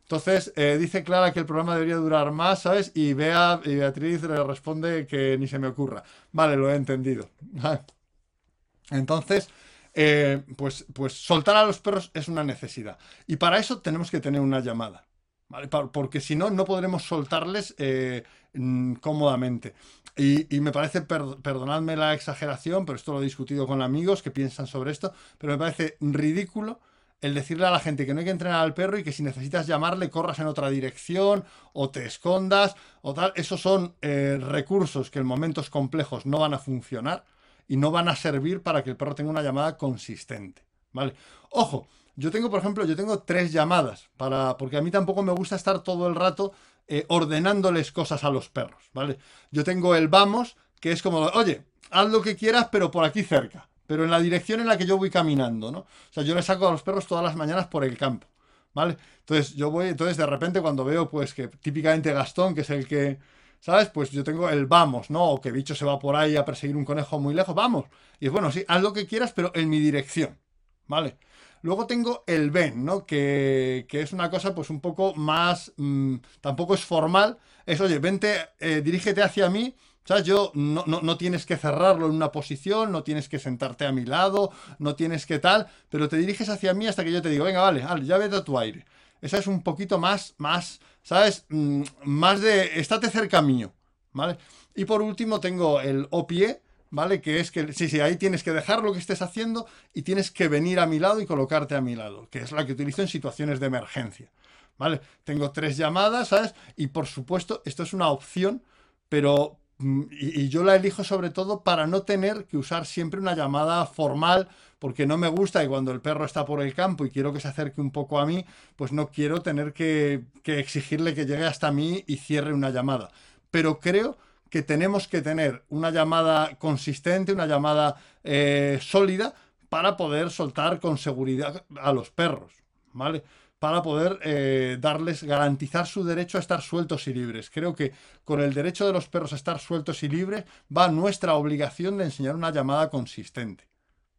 Entonces, 0.03 0.53
eh, 0.57 0.77
dice 0.79 1.05
Clara 1.05 1.33
que 1.33 1.41
el 1.41 1.47
programa 1.47 1.75
debería 1.75 1.97
durar 1.97 2.33
más, 2.33 2.63
¿sabes? 2.63 2.93
Y, 2.95 3.15
Bea, 3.15 3.61
y 3.65 3.77
Beatriz 3.77 4.23
le 4.23 4.43
responde 4.45 5.07
que 5.07 5.39
ni 5.39 5.49
se 5.49 5.59
me 5.59 5.69
ocurra. 5.69 6.03
Vale, 6.33 6.57
lo 6.57 6.71
he 6.71 6.75
entendido. 6.75 7.31
Entonces, 8.91 9.49
eh, 9.95 10.43
pues, 10.57 10.87
pues 10.93 11.15
soltar 11.15 11.57
a 11.57 11.65
los 11.65 11.79
perros 11.81 12.11
es 12.15 12.29
una 12.29 12.45
necesidad. 12.45 12.99
Y 13.27 13.37
para 13.37 13.59
eso 13.59 13.81
tenemos 13.81 14.11
que 14.11 14.21
tener 14.21 14.41
una 14.41 14.61
llamada. 14.61 15.07
¿vale? 15.49 15.69
Porque 15.69 16.21
si 16.21 16.35
no, 16.37 16.51
no 16.51 16.65
podremos 16.65 17.05
soltarles 17.05 17.75
eh, 17.79 18.25
mm, 18.55 18.95
cómodamente. 18.95 19.75
Y, 20.17 20.61
me 20.61 20.73
parece, 20.73 21.01
perdonadme 21.03 21.97
la 21.97 22.13
exageración, 22.15 22.85
pero 22.85 22.97
esto 22.97 23.13
lo 23.13 23.21
he 23.21 23.25
discutido 23.25 23.67
con 23.67 23.81
amigos 23.81 24.23
que 24.23 24.31
piensan 24.31 24.67
sobre 24.67 24.91
esto, 24.93 25.15
pero 25.39 25.55
me 25.55 25.59
parece 25.59 25.97
ridículo 26.01 26.81
el 27.23 27.35
decirle 27.35 27.67
a 27.67 27.71
la 27.71 27.81
gente 27.81 28.05
que 28.05 28.13
no 28.13 28.19
hay 28.19 28.25
que 28.27 28.33
entrenar 28.33 28.61
al 28.61 28.75
perro 28.75 28.99
y 28.99 29.05
que 29.05 29.13
si 29.13 29.23
necesitas 29.23 29.67
llamarle 29.67 30.11
corras 30.11 30.41
en 30.41 30.49
otra 30.49 30.69
dirección 30.69 31.45
o 31.73 31.89
te 31.89 32.05
escondas 32.05 32.75
o 33.01 33.15
tal, 33.15 33.33
esos 33.37 33.61
son 33.61 33.95
eh, 34.03 34.39
recursos 34.41 35.09
que 35.09 35.21
en 35.21 35.27
momentos 35.27 35.71
complejos 35.71 36.27
no 36.27 36.41
van 36.41 36.53
a 36.53 36.59
funcionar 36.59 37.25
y 37.69 37.77
no 37.77 37.93
van 37.93 38.09
a 38.09 38.17
servir 38.17 38.61
para 38.63 38.83
que 38.83 38.91
el 38.91 38.97
perro 38.97 39.15
tenga 39.15 39.31
una 39.31 39.43
llamada 39.43 39.79
consistente, 39.79 40.63
¿vale? 40.93 41.15
Ojo, 41.51 41.87
yo 42.17 42.33
tengo, 42.33 42.51
por 42.51 42.59
ejemplo, 42.59 42.85
yo 42.85 42.97
tengo 42.97 43.21
tres 43.21 43.53
llamadas 43.53 44.11
para 44.17 44.57
porque 44.59 44.77
a 44.77 44.83
mí 44.83 44.91
tampoco 44.91 45.23
me 45.23 45.33
gusta 45.33 45.55
estar 45.55 45.81
todo 45.85 46.09
el 46.09 46.17
rato 46.17 46.53
eh, 46.89 47.07
ordenándoles 47.09 47.93
cosas 47.93 48.25
a 48.25 48.31
los 48.31 48.49
perros, 48.49 48.83
¿vale? 48.93 49.19
Yo 49.53 49.63
tengo 49.63 49.95
el 49.95 50.09
vamos, 50.09 50.57
que 50.81 50.91
es 50.91 51.03
como, 51.03 51.21
oye, 51.21 51.65
haz 51.91 52.11
lo 52.11 52.21
que 52.21 52.35
quieras, 52.35 52.69
pero 52.73 52.91
por 52.91 53.05
aquí 53.05 53.23
cerca 53.23 53.69
pero 53.93 54.05
en 54.05 54.11
la 54.11 54.21
dirección 54.21 54.59
en 54.59 54.69
la 54.69 54.79
que 54.79 54.87
yo 54.87 54.97
voy 54.97 55.11
caminando, 55.11 55.71
¿no? 55.71 55.81
O 55.81 55.87
sea, 56.09 56.23
yo 56.23 56.35
le 56.35 56.41
saco 56.41 56.67
a 56.67 56.71
los 56.71 56.83
perros 56.83 57.07
todas 57.07 57.23
las 57.23 57.37
mañanas 57.37 57.67
por 57.67 57.85
el 57.85 57.99
campo, 57.99 58.27
¿vale? 58.73 58.97
Entonces 59.19 59.55
yo 59.55 59.71
voy, 59.71 59.89
entonces 59.89 60.17
de 60.17 60.25
repente 60.25 60.63
cuando 60.63 60.83
veo, 60.83 61.11
pues 61.11 61.35
que 61.35 61.49
típicamente 61.49 62.11
Gastón, 62.11 62.55
que 62.55 62.63
es 62.63 62.71
el 62.71 62.89
que, 62.89 63.19
¿sabes? 63.61 63.91
Pues 63.91 64.11
yo 64.11 64.25
tengo 64.25 64.49
el 64.49 64.65
vamos, 64.65 65.11
¿no? 65.11 65.33
O 65.33 65.43
que 65.43 65.53
bicho 65.53 65.75
se 65.75 65.85
va 65.85 65.99
por 65.99 66.17
ahí 66.17 66.37
a 66.37 66.45
perseguir 66.47 66.75
un 66.75 66.87
conejo 66.87 67.21
muy 67.21 67.35
lejos, 67.35 67.55
vamos. 67.55 67.85
Y 68.19 68.29
es 68.29 68.33
bueno, 68.33 68.51
sí, 68.51 68.65
haz 68.67 68.81
lo 68.81 68.95
que 68.95 69.07
quieras, 69.07 69.35
pero 69.35 69.53
en 69.55 69.69
mi 69.69 69.79
dirección, 69.79 70.39
¿vale? 70.87 71.19
Luego 71.61 71.87
tengo 71.87 72.25
el 72.27 72.51
ven, 72.51 72.87
¿no? 72.87 73.05
Que, 73.05 73.87
es 73.91 74.13
una 74.15 74.31
cosa 74.31 74.55
pues 74.55 74.71
un 74.71 74.81
poco 74.81 75.15
más, 75.17 75.71
mm, 75.77 76.17
tampoco 76.41 76.73
es 76.73 76.83
formal, 76.83 77.37
es, 77.67 77.79
oye, 77.83 77.99
vente, 77.99 78.37
eh, 78.59 78.81
dirígete 78.83 79.23
hacia 79.23 79.51
mí 79.51 79.77
¿Sabes? 80.05 80.25
Yo 80.25 80.51
no, 80.55 80.85
no, 80.85 81.17
tienes 81.17 81.47
que 81.47 81.57
cerrarlo 81.57 82.07
en 82.07 82.13
una 82.13 82.33
posición, 82.33 82.91
no 82.91 83.05
tienes 83.05 83.29
que 83.29 83.39
sentarte 83.39 83.87
a 83.87 83.93
mi 83.93 84.05
lado, 84.05 84.51
no 84.79 84.97
tienes 84.97 85.27
que 85.27 85.39
tal, 85.39 85.69
pero 85.89 86.09
te 86.09 86.17
diriges 86.17 86.49
hacia 86.49 86.75
mí 86.75 86.87
hasta 86.89 87.05
que 87.05 87.13
yo 87.13 87.23
te 87.23 87.29
digo, 87.29 87.45
venga, 87.45 87.61
vale, 87.61 87.85
vale 87.85 88.05
ya 88.05 88.19
vete 88.19 88.37
a 88.37 88.45
tu 88.45 88.59
aire. 88.59 88.85
Esa 89.21 89.39
es 89.39 89.47
un 89.47 89.63
poquito 89.63 89.99
más, 89.99 90.35
más, 90.39 90.81
¿sabes? 91.03 91.47
Mm, 91.49 91.83
más 92.05 92.41
de, 92.41 92.81
estate 92.81 93.09
cerca 93.11 93.41
mío, 93.41 93.73
¿vale? 94.13 94.39
Y 94.75 94.85
por 94.85 95.03
último 95.03 95.39
tengo 95.39 95.81
el 95.81 96.09
o 96.11 96.27
pie, 96.27 96.61
¿vale? 96.91 97.21
Que 97.21 97.39
es 97.39 97.53
que, 97.53 97.73
sí, 97.73 97.89
sí, 97.89 98.01
ahí 98.01 98.17
tienes 98.17 98.43
que 98.43 98.53
dejar 98.53 98.83
lo 98.83 98.93
que 98.93 98.99
estés 98.99 99.23
haciendo 99.23 99.67
y 99.95 100.03
tienes 100.03 100.31
que 100.33 100.49
venir 100.49 100.81
a 100.81 100.87
mi 100.87 100.99
lado 100.99 101.21
y 101.21 101.27
colocarte 101.27 101.77
a 101.77 101.81
mi 101.81 101.95
lado, 101.95 102.29
que 102.31 102.41
es 102.41 102.51
la 102.51 102.67
que 102.67 102.73
utilizo 102.73 103.03
en 103.03 103.09
situaciones 103.09 103.61
de 103.61 103.67
emergencia, 103.67 104.33
¿vale? 104.77 105.01
Tengo 105.23 105.53
tres 105.53 105.77
llamadas, 105.77 106.29
¿sabes? 106.29 106.55
Y 106.77 106.89
por 106.89 107.07
supuesto, 107.07 107.63
esto 107.65 107.85
es 107.85 107.93
una 107.93 108.09
opción, 108.09 108.63
pero, 109.09 109.59
Mm, 109.83 110.03
y, 110.11 110.49
yo 110.49 110.63
la 110.63 110.77
elijo 110.77 111.05
sobre 111.05 111.31
todo 111.31 111.63
para 111.63 111.87
no 111.87 112.03
tener 112.03 112.45
que 112.47 112.57
usar 112.57 112.87
siempre 112.87 113.21
una 113.21 113.35
llamada 113.35 113.85
formal, 113.87 114.49
porque 114.79 115.07
no 115.07 115.19
me 115.19 115.29
gusta 115.29 115.63
y 115.63 115.69
cuando 115.69 115.93
el 115.93 116.01
perro 116.01 116.25
está 116.25 116.45
por 116.45 116.63
el 116.63 116.75
campo 116.75 117.05
y 117.05 117.11
quiero 117.11 117.33
que 117.33 117.41
se 117.41 117.49
acerque 117.49 117.81
un 117.81 117.91
poco 117.91 118.19
a 118.19 118.27
mí, 118.27 118.45
pues 118.77 118.93
no 118.93 119.09
quiero 119.09 119.43
tener 119.43 119.73
que, 119.73 120.25
exigirle 120.45 121.15
que 121.15 121.27
llegue 121.27 121.45
hasta 121.45 121.73
mí 121.73 122.05
y 122.07 122.17
cierre 122.17 122.53
una 122.53 122.71
llamada. 122.71 123.11
Pero 123.51 123.81
creo 123.81 124.17
que 124.51 124.63
tenemos 124.63 125.09
que 125.09 125.23
tener 125.23 125.65
una 125.69 125.91
llamada 125.91 126.57
consistente, 126.57 127.33
una 127.33 127.47
llamada 127.47 127.97
eh, 128.25 128.79
sólida, 128.83 129.35
para 129.69 129.97
poder 129.97 130.31
soltar 130.31 130.81
con 130.81 130.99
seguridad 130.99 131.65
a 131.81 131.93
los 131.93 132.11
perros. 132.11 132.53
¿vale? 132.93 133.23
Para 133.63 133.81
poder 133.81 134.19
eh, 134.25 134.77
darles, 134.81 135.23
garantizar 135.23 135.87
su 135.87 136.03
derecho 136.03 136.37
a 136.37 136.41
estar 136.41 136.63
sueltos 136.63 137.07
y 137.07 137.15
libres. 137.15 137.49
Creo 137.49 137.77
que 137.77 137.93
con 138.25 138.41
el 138.41 138.55
derecho 138.55 138.85
de 138.85 138.93
los 138.93 139.07
perros 139.07 139.33
a 139.33 139.37
estar 139.37 139.61
sueltos 139.61 140.03
y 140.03 140.09
libres 140.09 140.43
va 140.77 140.89
nuestra 140.89 141.35
obligación 141.35 141.97
de 141.97 142.07
enseñar 142.07 142.35
una 142.35 142.51
llamada 142.51 142.91
consistente. 142.91 143.69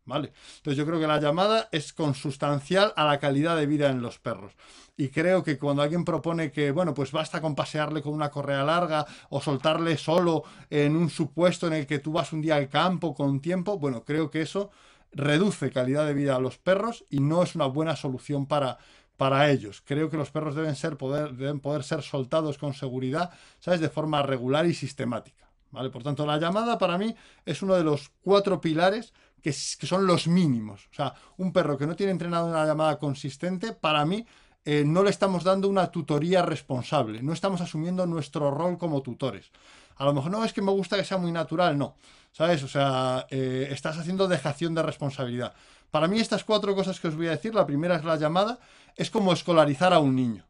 ¿Vale? 0.06 0.32
Entonces 0.60 0.77
yo 0.77 0.86
creo 0.86 0.97
que 0.97 1.08
la 1.08 1.19
llamada 1.19 1.67
es 1.73 1.91
consustancial 1.91 2.93
a 2.95 3.03
la 3.03 3.19
calidad 3.19 3.58
de 3.58 3.65
vida 3.65 3.89
en 3.89 4.01
los 4.01 4.17
perros. 4.17 4.53
Y 4.95 5.10
creo 5.10 5.43
que 5.43 5.58
cuando 5.58 5.82
alguien 5.82 6.06
propone 6.06 6.49
que, 6.49 6.71
bueno, 6.71 6.93
pues 6.93 7.12
basta 7.12 7.41
con 7.41 7.53
pasearle 7.53 8.01
con 8.01 8.13
una 8.13 8.32
correa 8.32 8.63
larga 8.63 9.06
o 9.29 9.41
soltarle 9.41 9.97
solo 9.97 10.45
en 10.69 10.95
un 10.95 11.10
supuesto 11.10 11.67
en 11.67 11.73
el 11.73 11.86
que 11.86 11.99
tú 11.99 12.13
vas 12.13 12.32
un 12.32 12.41
día 12.41 12.56
al 12.56 12.69
campo 12.69 13.13
con 13.13 13.41
tiempo, 13.41 13.77
bueno, 13.77 14.06
creo 14.06 14.32
que 14.32 14.39
eso 14.39 14.71
reduce 15.12 15.69
calidad 15.69 16.08
de 16.08 16.13
vida 16.13 16.36
a 16.36 16.39
los 16.39 16.58
perros 16.58 17.06
y 17.10 17.19
no 17.19 17.43
es 17.43 17.56
una 17.56 17.65
buena 17.65 17.95
solución 17.95 18.47
para, 18.47 18.79
para 19.17 19.49
ellos. 19.49 19.82
Creo 19.86 20.10
que 20.10 20.17
los 20.17 20.32
perros 20.32 20.56
deben, 20.56 20.76
ser 20.76 20.97
poder, 20.97 21.34
deben 21.34 21.60
poder 21.60 21.84
ser 21.84 22.02
soltados 22.02 22.58
con 22.58 22.73
seguridad, 22.73 23.32
¿sabes? 23.60 23.80
De 23.80 23.89
forma 23.89 24.21
regular 24.21 24.65
y 24.65 24.73
sistemática. 24.73 25.43
¿Vale? 25.71 25.89
Por 25.89 26.04
tanto, 26.04 26.26
la 26.26 26.38
llamada 26.38 26.78
para 26.78 26.97
mí 26.97 27.15
es 27.45 27.63
uno 27.63 27.73
de 27.73 27.84
los 27.84 28.12
cuatro 28.21 28.62
pilares 28.62 29.12
que, 29.41 29.52
son 29.52 30.08
los 30.08 30.28
mínimos. 30.28 30.88
O 30.91 30.95
sea, 30.95 31.13
un 31.38 31.52
perro 31.52 31.78
que 31.78 31.86
no 31.86 31.95
tiene 31.95 32.12
entrenado 32.12 32.47
una 32.47 32.65
llamada 32.65 32.97
consistente, 32.97 33.73
para 33.73 34.06
mí 34.06 34.26
eh, 34.63 34.84
no 34.86 35.04
le 35.04 35.10
estamos 35.10 35.43
dando 35.43 35.67
una 35.67 35.91
tutoría 35.91 36.41
responsable, 36.43 37.21
no 37.21 37.34
estamos 37.34 37.60
asumiendo 37.60 38.06
nuestro 38.06 38.52
rol 38.52 38.78
como 38.78 39.02
tutores. 39.02 39.52
A 39.95 40.06
lo 40.06 40.13
mejor 40.13 40.32
no 40.32 40.45
es 40.45 40.54
que 40.54 40.62
me 40.62 40.71
gusta 40.71 40.95
que 40.95 41.04
sea 41.04 41.17
muy 41.17 41.32
natural, 41.32 41.78
no. 41.78 41.95
¿Sabes? 42.32 42.63
O 42.63 42.67
sea, 42.67 43.28
eh, 43.30 43.67
estás 43.69 43.97
haciendo 43.99 44.28
dejación 44.28 44.73
de 44.73 44.82
responsabilidad. 44.82 45.54
Para 45.93 46.08
mí 46.08 46.19
estas 46.19 46.43
cuatro 46.43 46.73
cosas 46.73 46.99
que 46.99 47.08
os 47.08 47.15
voy 47.15 47.27
a 47.27 47.38
decir, 47.38 47.53
la 47.53 47.67
primera 47.67 47.95
es 47.95 48.03
la 48.03 48.15
llamada, 48.15 48.58
es 48.95 49.12
como 49.12 49.32
escolarizar 49.32 49.93
a 49.93 49.99
un 49.99 50.15
niño. 50.15 50.43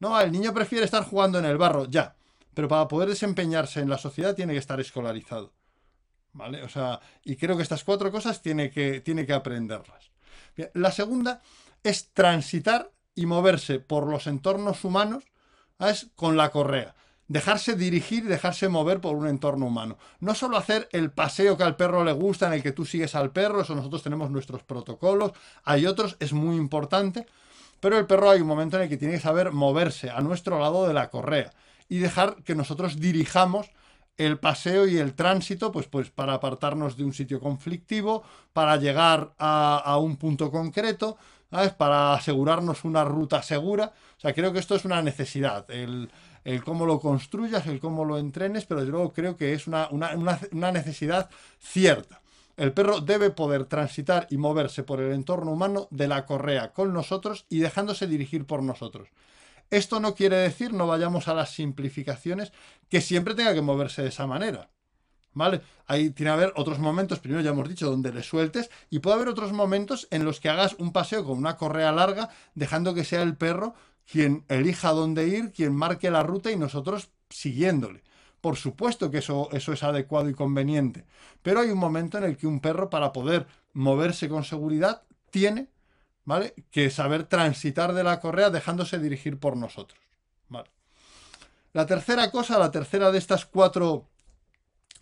No, 0.00 0.18
el 0.18 0.32
niño 0.32 0.54
prefiere 0.54 0.86
estar 0.86 1.04
jugando 1.04 1.38
en 1.38 1.44
el 1.44 1.58
barro, 1.58 1.84
ya. 1.84 2.16
Pero 2.54 2.66
para 2.66 2.88
poder 2.88 3.10
desempeñarse 3.10 3.80
en 3.80 3.90
la 3.90 3.98
sociedad 3.98 4.34
tiene 4.34 4.54
que 4.54 4.58
estar 4.58 4.80
escolarizado. 4.80 5.52
¿Vale? 6.32 6.62
O 6.62 6.70
sea, 6.70 6.98
y 7.22 7.36
creo 7.36 7.58
que 7.58 7.62
estas 7.62 7.84
cuatro 7.84 8.10
cosas 8.10 8.40
tiene 8.40 8.70
que, 8.70 9.02
tiene 9.02 9.26
que 9.26 9.34
aprenderlas. 9.34 10.10
la 10.72 10.90
segunda 10.90 11.42
es 11.82 12.08
transitar 12.14 12.90
y 13.14 13.26
moverse 13.26 13.80
por 13.80 14.06
los 14.06 14.26
entornos 14.26 14.82
humanos 14.82 15.24
con 16.14 16.38
la 16.38 16.48
correa. 16.48 16.94
Dejarse 17.28 17.74
dirigir 17.74 18.24
dejarse 18.26 18.68
mover 18.68 19.00
por 19.00 19.16
un 19.16 19.26
entorno 19.26 19.66
humano. 19.66 19.98
No 20.20 20.34
solo 20.34 20.56
hacer 20.56 20.88
el 20.92 21.10
paseo 21.10 21.56
que 21.56 21.64
al 21.64 21.76
perro 21.76 22.04
le 22.04 22.12
gusta, 22.12 22.46
en 22.46 22.52
el 22.52 22.62
que 22.62 22.72
tú 22.72 22.84
sigues 22.84 23.14
al 23.14 23.32
perro, 23.32 23.62
eso 23.62 23.74
nosotros 23.74 24.02
tenemos 24.02 24.30
nuestros 24.30 24.62
protocolos, 24.62 25.32
hay 25.64 25.86
otros, 25.86 26.16
es 26.20 26.32
muy 26.32 26.56
importante, 26.56 27.26
pero 27.80 27.98
el 27.98 28.06
perro 28.06 28.30
hay 28.30 28.40
un 28.40 28.46
momento 28.46 28.76
en 28.76 28.84
el 28.84 28.88
que 28.88 28.96
tiene 28.96 29.14
que 29.14 29.20
saber 29.20 29.52
moverse 29.52 30.10
a 30.10 30.20
nuestro 30.20 30.60
lado 30.60 30.86
de 30.86 30.94
la 30.94 31.10
correa 31.10 31.52
y 31.88 31.98
dejar 31.98 32.36
que 32.44 32.54
nosotros 32.54 33.00
dirijamos 33.00 33.70
el 34.16 34.38
paseo 34.38 34.86
y 34.86 34.98
el 34.98 35.14
tránsito, 35.14 35.72
pues, 35.72 35.86
pues 35.88 36.10
para 36.10 36.34
apartarnos 36.34 36.96
de 36.96 37.04
un 37.04 37.12
sitio 37.12 37.40
conflictivo, 37.40 38.22
para 38.52 38.76
llegar 38.76 39.32
a, 39.38 39.98
un 40.00 40.16
punto 40.16 40.50
concreto. 40.50 41.16
Para 41.78 42.12
asegurarnos 42.12 42.84
una 42.84 43.04
ruta 43.04 43.40
segura. 43.42 43.92
O 44.16 44.20
sea, 44.20 44.34
creo 44.34 44.52
que 44.52 44.58
esto 44.58 44.74
es 44.74 44.84
una 44.84 45.00
necesidad. 45.00 45.70
El, 45.70 46.10
cómo 46.64 46.86
lo 46.86 47.00
construyas, 47.00 47.66
el 47.66 47.80
cómo 47.80 48.04
lo 48.04 48.18
entrenes, 48.18 48.66
pero 48.66 48.84
yo 48.84 48.90
luego 48.90 49.12
creo 49.12 49.36
que 49.36 49.52
es 49.52 49.66
una, 49.66 49.88
una 49.90 50.72
necesidad 50.72 51.28
cierta. 51.58 52.20
El 52.56 52.72
perro 52.72 53.00
debe 53.00 53.30
poder 53.30 53.66
transitar 53.66 54.26
y 54.30 54.38
moverse 54.38 54.82
por 54.82 55.00
el 55.00 55.12
entorno 55.12 55.52
humano 55.52 55.88
de 55.90 56.08
la 56.08 56.24
correa 56.24 56.72
con 56.72 56.94
nosotros 56.94 57.44
y 57.50 57.58
dejándose 57.58 58.06
dirigir 58.06 58.46
por 58.46 58.62
nosotros. 58.62 59.08
Esto 59.70 60.00
no 60.00 60.14
quiere 60.14 60.36
decir, 60.36 60.72
no 60.72 60.86
vayamos 60.86 61.28
a 61.28 61.34
las 61.34 61.50
simplificaciones, 61.50 62.52
que 62.88 63.00
siempre 63.00 63.34
tenga 63.34 63.52
que 63.52 63.60
moverse 63.62 64.02
de 64.02 64.08
esa 64.08 64.26
manera. 64.26 64.70
¿Vale? 65.34 65.60
Ahí 65.86 66.08
tiene 66.10 66.30
que 66.30 66.34
haber 66.34 66.52
otros 66.56 66.78
momentos, 66.78 67.18
primero 67.18 67.42
ya 67.42 67.50
hemos 67.50 67.68
dicho, 67.68 67.90
donde 67.90 68.10
le 68.10 68.22
sueltes, 68.22 68.70
y 68.88 69.00
puede 69.00 69.16
haber 69.16 69.28
otros 69.28 69.52
momentos 69.52 70.08
en 70.10 70.24
los 70.24 70.40
que 70.40 70.48
hagas 70.48 70.76
un 70.78 70.92
paseo 70.92 71.26
con 71.26 71.36
una 71.36 71.58
correa 71.58 71.92
larga, 71.92 72.30
dejando 72.54 72.94
que 72.94 73.04
sea 73.04 73.20
el 73.20 73.36
perro 73.36 73.74
quien 74.10 74.44
elija 74.48 74.90
dónde 74.90 75.28
ir, 75.28 75.52
quien 75.52 75.74
marque 75.74 76.10
la 76.10 76.22
ruta 76.22 76.50
y 76.50 76.56
nosotros 76.56 77.10
siguiéndole. 77.30 78.02
Por 78.40 78.56
supuesto 78.56 79.10
que 79.10 79.18
eso, 79.18 79.48
eso 79.52 79.72
es 79.72 79.82
adecuado 79.82 80.28
y 80.28 80.34
conveniente, 80.34 81.04
pero 81.42 81.60
hay 81.60 81.70
un 81.70 81.78
momento 81.78 82.18
en 82.18 82.24
el 82.24 82.36
que 82.36 82.46
un 82.46 82.60
perro, 82.60 82.90
para 82.90 83.12
poder 83.12 83.46
moverse 83.72 84.28
con 84.28 84.44
seguridad, 84.44 85.02
tiene 85.30 85.68
¿vale? 86.26 86.54
Que 86.70 86.90
saber 86.90 87.24
transitar 87.24 87.94
de 87.94 88.04
la 88.04 88.20
correa 88.20 88.50
dejándose 88.50 88.98
dirigir 88.98 89.38
por 89.38 89.56
nosotros, 89.56 89.98
La 91.72 91.86
tercera 91.86 92.30
cosa, 92.30 92.58
la 92.58 92.70
tercera 92.70 93.10
de 93.10 93.18
estas 93.18 93.46
cuatro 93.46 94.06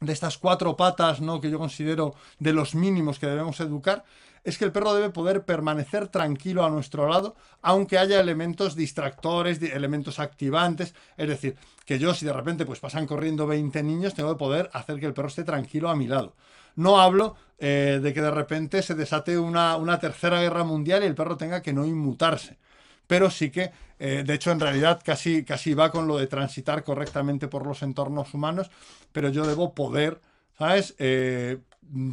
de 0.01 0.13
estas 0.13 0.39
cuatro 0.39 0.77
patas, 0.77 1.21
¿no? 1.21 1.41
que 1.41 1.49
yo 1.49 1.59
considero 1.59 2.15
de 2.39 2.53
los 2.53 2.75
mínimos 2.75 3.19
que 3.19 3.29
debemos 3.29 3.59
educar, 3.61 4.05
es 4.45 4.59
que 4.59 4.67
el 4.67 4.73
perro 4.73 4.95
debe 4.95 5.09
poder 5.09 5.45
permanecer 5.45 6.09
tranquilo 6.09 6.65
a 6.65 6.71
nuestro 6.71 7.09
lado, 7.09 7.35
aunque 7.63 7.99
haya 7.99 8.21
elementos 8.21 8.77
distractores, 8.77 9.61
elementos 9.63 10.19
activantes. 10.19 10.95
Es 11.17 11.29
decir, 11.29 11.57
que 11.87 11.99
yo 11.99 12.13
si 12.13 12.27
de 12.27 12.33
repente 12.33 12.67
pues 12.67 12.79
pasan 12.79 13.07
corriendo 13.07 13.47
20 13.47 13.83
niños, 13.83 14.15
tengo 14.15 14.35
que 14.35 14.39
poder 14.39 14.71
hacer 14.75 15.01
que 15.01 15.07
el 15.07 15.15
perro 15.15 15.29
esté 15.29 15.45
tranquilo 15.45 15.89
a 15.89 15.97
mi 15.97 16.07
lado. 16.07 16.35
No 16.77 17.01
hablo 17.01 17.37
eh, 17.59 18.01
de 18.03 18.13
que 18.13 18.21
de 18.21 18.31
repente 18.31 18.83
se 18.83 18.95
desate 18.95 19.39
una, 19.39 19.99
tercera 19.99 20.41
guerra 20.41 20.63
mundial 20.63 21.03
y 21.03 21.07
el 21.07 21.15
perro 21.15 21.39
tenga 21.39 21.63
que 21.63 21.73
no 21.73 21.87
inmutarse. 21.87 22.59
Pero 23.07 23.31
sí 23.31 23.51
que, 23.51 23.71
eh, 23.99 24.25
de 24.27 24.35
hecho, 24.35 24.51
en 24.51 24.61
realidad 24.61 25.01
casi, 25.05 25.45
casi 25.45 25.73
va 25.75 25.91
con 25.91 26.07
lo 26.07 26.19
de 26.19 26.27
transitar 26.27 26.85
correctamente 26.85 27.49
por 27.49 27.67
los 27.67 27.83
entornos 27.83 28.35
humanos, 28.35 28.71
pero 29.13 29.29
yo 29.31 29.47
debo 29.47 29.75
poder, 29.75 30.21
¿sabes? 30.59 30.95
Eh, 30.99 31.59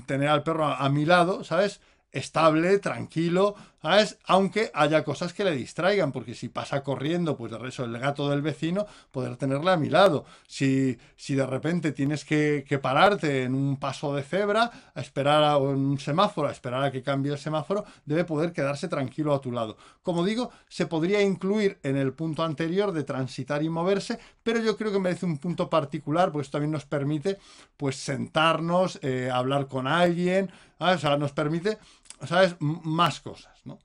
tener 0.06 0.30
al 0.30 0.44
perro 0.44 0.65
a 0.65 0.89
mi 0.89 1.06
lado, 1.06 1.44
¿sabes? 1.44 1.82
Estable, 2.12 2.80
tranquilo, 2.80 3.56
¿sabes? 3.82 4.17
Aunque 4.26 4.69
haya 4.74 5.04
cosas 5.04 5.34
que 5.34 5.43
le 5.43 5.52
distraigan, 5.52 6.12
porque 6.12 6.36
si 6.36 6.50
pasa 6.50 6.84
corriendo, 6.84 7.38
pues 7.38 7.52
de 7.52 7.58
resto 7.58 7.86
el 7.86 7.97
gato 7.97 8.30
del 8.30 8.41
vecino, 8.41 8.86
poder 9.12 9.38
tenerle 9.38 9.71
a 9.71 9.78
mi 9.78 9.89
lado. 9.89 10.26
Si, 10.47 10.97
si 11.15 11.36
de 11.36 11.45
repente 11.45 11.91
tienes 11.91 12.26
que, 12.26 12.65
pararte 12.82 13.43
en 13.43 13.56
un 13.56 13.78
paso 13.78 14.13
de 14.15 14.24
cebra, 14.24 14.71
a 14.93 15.02
esperar 15.02 15.43
a 15.43 15.58
un 15.58 16.00
semáforo, 16.00 16.47
a 16.47 16.52
esperar 16.52 16.84
a 16.84 16.91
que 16.91 17.04
cambie 17.04 17.32
el 17.32 17.38
semáforo, 17.38 17.86
debe 18.06 18.26
poder 18.26 18.54
quedarse 18.54 18.88
tranquilo 18.88 19.34
a 19.34 19.41
tu 19.41 19.52
lado. 19.52 19.78
Como 20.04 20.26
digo, 20.26 20.52
se 20.67 20.88
podría 20.88 21.21
incluir 21.21 21.80
en 21.84 21.97
el 21.97 22.13
punto 22.13 22.43
anterior 22.43 22.91
de 22.91 23.04
transitar 23.04 23.63
y 23.63 23.69
moverse, 23.69 24.19
pero 24.43 24.60
yo 24.60 24.78
creo 24.78 24.91
que 24.91 25.00
merece 25.00 25.26
un 25.26 25.38
punto 25.38 25.69
particular, 25.69 26.32
pues 26.32 26.50
también 26.50 26.71
nos 26.71 26.86
permite 26.86 27.38
pues 27.78 27.95
sentarnos, 27.95 29.00
eh, 29.02 29.30
hablar 29.32 29.67
con 29.67 29.88
alguien, 29.88 30.52
o 30.82 30.97
sea, 30.97 31.17
nos 31.17 31.32
permite 31.32 31.78
¿sabes? 32.26 32.56
más 32.60 33.20
cosas, 33.20 33.60
¿no? 33.66 33.80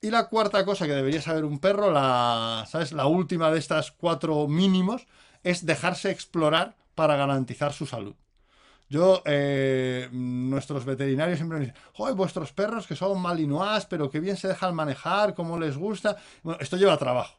Y 0.00 0.10
la 0.10 0.28
cuarta 0.28 0.64
cosa 0.64 0.86
que 0.86 0.94
debería 0.94 1.22
saber 1.22 1.44
un 1.44 1.60
perro, 1.60 1.92
la, 1.92 2.66
¿sabes? 2.68 2.92
La 2.92 3.06
última 3.06 3.50
de 3.52 3.58
estas 3.58 3.92
cuatro 3.92 4.48
mínimos, 4.48 5.06
es 5.44 5.64
dejarse 5.64 6.10
explorar 6.10 6.76
para 6.94 7.16
garantizar 7.16 7.72
su 7.72 7.86
salud. 7.86 8.14
Yo, 8.88 9.22
eh, 9.24 10.08
nuestros 10.12 10.84
veterinarios 10.84 11.38
siempre 11.38 11.58
me 11.58 11.66
dicen, 11.66 11.80
¡Joder, 11.94 12.14
vuestros 12.14 12.52
perros 12.52 12.86
que 12.86 12.96
son 12.96 13.20
malinois, 13.20 13.86
pero 13.86 14.10
que 14.10 14.20
bien 14.20 14.36
se 14.36 14.48
dejan 14.48 14.74
manejar, 14.74 15.34
cómo 15.34 15.58
les 15.58 15.78
gusta! 15.78 16.16
Bueno, 16.42 16.58
esto 16.60 16.76
lleva 16.76 16.96
trabajo. 16.98 17.38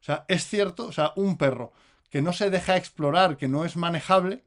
O 0.00 0.04
sea, 0.04 0.24
es 0.28 0.46
cierto, 0.46 0.86
o 0.86 0.92
sea, 0.92 1.12
un 1.16 1.36
perro 1.36 1.72
que 2.10 2.22
no 2.22 2.32
se 2.32 2.48
deja 2.48 2.76
explorar, 2.76 3.36
que 3.36 3.48
no 3.48 3.64
es 3.64 3.76
manejable, 3.76 4.44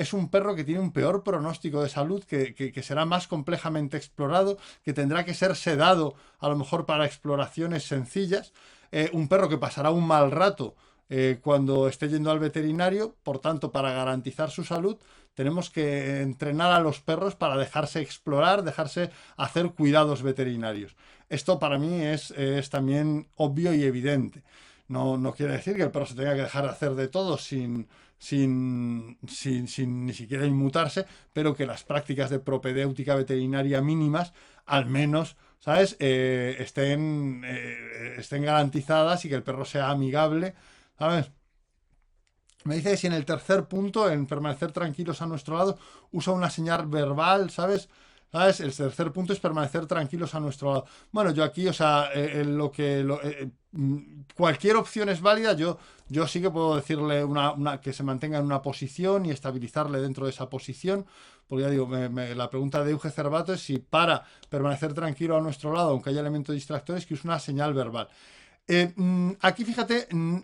es 0.00 0.14
un 0.14 0.30
perro 0.30 0.56
que 0.56 0.64
tiene 0.64 0.80
un 0.80 0.92
peor 0.92 1.22
pronóstico 1.22 1.82
de 1.82 1.90
salud, 1.90 2.24
que, 2.24 2.82
será 2.82 3.04
más 3.04 3.28
complejamente 3.28 3.98
explorado, 3.98 4.56
que 4.82 4.94
tendrá 4.94 5.26
que 5.26 5.34
ser 5.34 5.54
sedado 5.56 6.14
a 6.38 6.48
lo 6.48 6.56
mejor 6.56 6.86
para 6.86 7.04
exploraciones 7.04 7.84
sencillas, 7.84 8.54
eh, 8.92 9.10
un 9.12 9.28
perro 9.28 9.50
que 9.50 9.58
pasará 9.58 9.90
un 9.90 10.06
mal 10.06 10.30
rato 10.30 10.74
eh, 11.10 11.38
cuando 11.42 11.86
esté 11.86 12.08
yendo 12.08 12.30
al 12.30 12.38
veterinario, 12.38 13.14
por 13.22 13.40
tanto, 13.40 13.72
para 13.72 13.92
garantizar 13.92 14.50
su 14.50 14.64
salud, 14.64 14.96
tenemos 15.34 15.68
que 15.68 16.22
entrenar 16.22 16.72
a 16.72 16.80
los 16.80 17.00
perros 17.00 17.36
para 17.36 17.58
dejarse 17.58 18.00
explorar, 18.00 18.62
dejarse 18.62 19.10
hacer 19.36 19.72
cuidados 19.72 20.22
veterinarios. 20.22 20.96
Esto 21.28 21.58
para 21.58 21.78
mí 21.78 22.00
es, 22.00 22.30
es 22.30 22.70
también 22.70 23.28
obvio 23.36 23.74
y 23.74 23.84
evidente. 23.84 24.42
No, 24.88 25.18
no 25.18 25.34
quiere 25.34 25.52
decir 25.52 25.76
que 25.76 25.82
el 25.82 25.90
perro 25.90 26.06
se 26.06 26.14
tenga 26.14 26.34
que 26.34 26.42
dejar 26.42 26.64
de 26.64 26.70
hacer 26.70 26.94
de 26.94 27.06
todo 27.06 27.36
sin, 27.38 27.86
sin, 28.20 29.18
sin, 29.26 30.06
ni 30.06 30.12
siquiera 30.12 30.46
inmutarse, 30.46 31.06
pero 31.32 31.54
que 31.56 31.66
las 31.66 31.84
prácticas 31.84 32.30
de 32.30 32.38
propedéutica 32.38 33.16
veterinaria 33.16 33.80
mínimas, 33.80 34.34
al 34.66 34.86
menos, 34.86 35.36
¿sabes?, 35.58 35.96
eh, 36.00 36.56
estén, 36.60 37.42
eh, 37.44 38.16
estén 38.18 38.44
garantizadas 38.44 39.24
y 39.24 39.30
que 39.30 39.36
el 39.36 39.42
perro 39.42 39.64
sea 39.64 39.90
amigable, 39.90 40.54
¿sabes? 40.98 41.32
Me 42.64 42.76
dice 42.76 42.90
que 42.90 42.96
si 42.98 43.06
en 43.06 43.14
el 43.14 43.24
tercer 43.24 43.64
punto, 43.66 44.10
en 44.10 44.26
permanecer 44.26 44.70
tranquilos 44.70 45.22
a 45.22 45.26
nuestro 45.26 45.56
lado, 45.56 45.78
usa 46.12 46.34
una 46.34 46.50
señal 46.50 46.86
verbal, 46.88 47.50
¿sabes? 47.50 47.88
¿Sabes? 48.32 48.60
El 48.60 48.74
tercer 48.74 49.10
punto 49.12 49.32
es 49.32 49.40
permanecer 49.40 49.86
tranquilos 49.86 50.34
a 50.34 50.40
nuestro 50.40 50.70
lado. 50.70 50.86
Bueno, 51.10 51.32
yo 51.32 51.42
aquí, 51.42 51.66
o 51.66 51.72
sea, 51.72 52.10
eh, 52.14 52.44
lo 52.44 52.70
que 52.70 53.00
eh, 53.00 53.50
mm, 53.72 53.98
cualquier 54.36 54.76
opción 54.76 55.08
es 55.08 55.20
válida. 55.20 55.54
Yo, 55.54 55.78
yo 56.08 56.28
sí 56.28 56.40
que 56.40 56.50
puedo 56.50 56.76
decirle 56.76 57.24
una, 57.24 57.80
que 57.80 57.92
se 57.92 58.04
mantenga 58.04 58.38
en 58.38 58.44
una 58.44 58.62
posición 58.62 59.26
y 59.26 59.30
estabilizarle 59.30 60.00
dentro 60.00 60.26
de 60.26 60.30
esa 60.30 60.48
posición. 60.48 61.06
Porque 61.48 61.64
ya 61.64 61.70
digo, 61.70 61.88
la 61.90 62.48
pregunta 62.48 62.84
de 62.84 62.92
Euge 62.92 63.10
Cervato 63.10 63.52
es 63.52 63.60
si 63.60 63.78
para 63.78 64.22
permanecer 64.48 64.94
tranquilo 64.94 65.36
a 65.36 65.40
nuestro 65.40 65.72
lado, 65.72 65.90
aunque 65.90 66.10
haya 66.10 66.20
elementos 66.20 66.54
distractores, 66.54 67.06
que 67.06 67.14
es 67.14 67.24
una 67.24 67.40
señal 67.40 67.74
verbal. 67.74 68.08
Eh, 68.72 68.92
mm, 68.94 69.32
aquí 69.40 69.64
fíjate, 69.64 70.06
mm, 70.12 70.36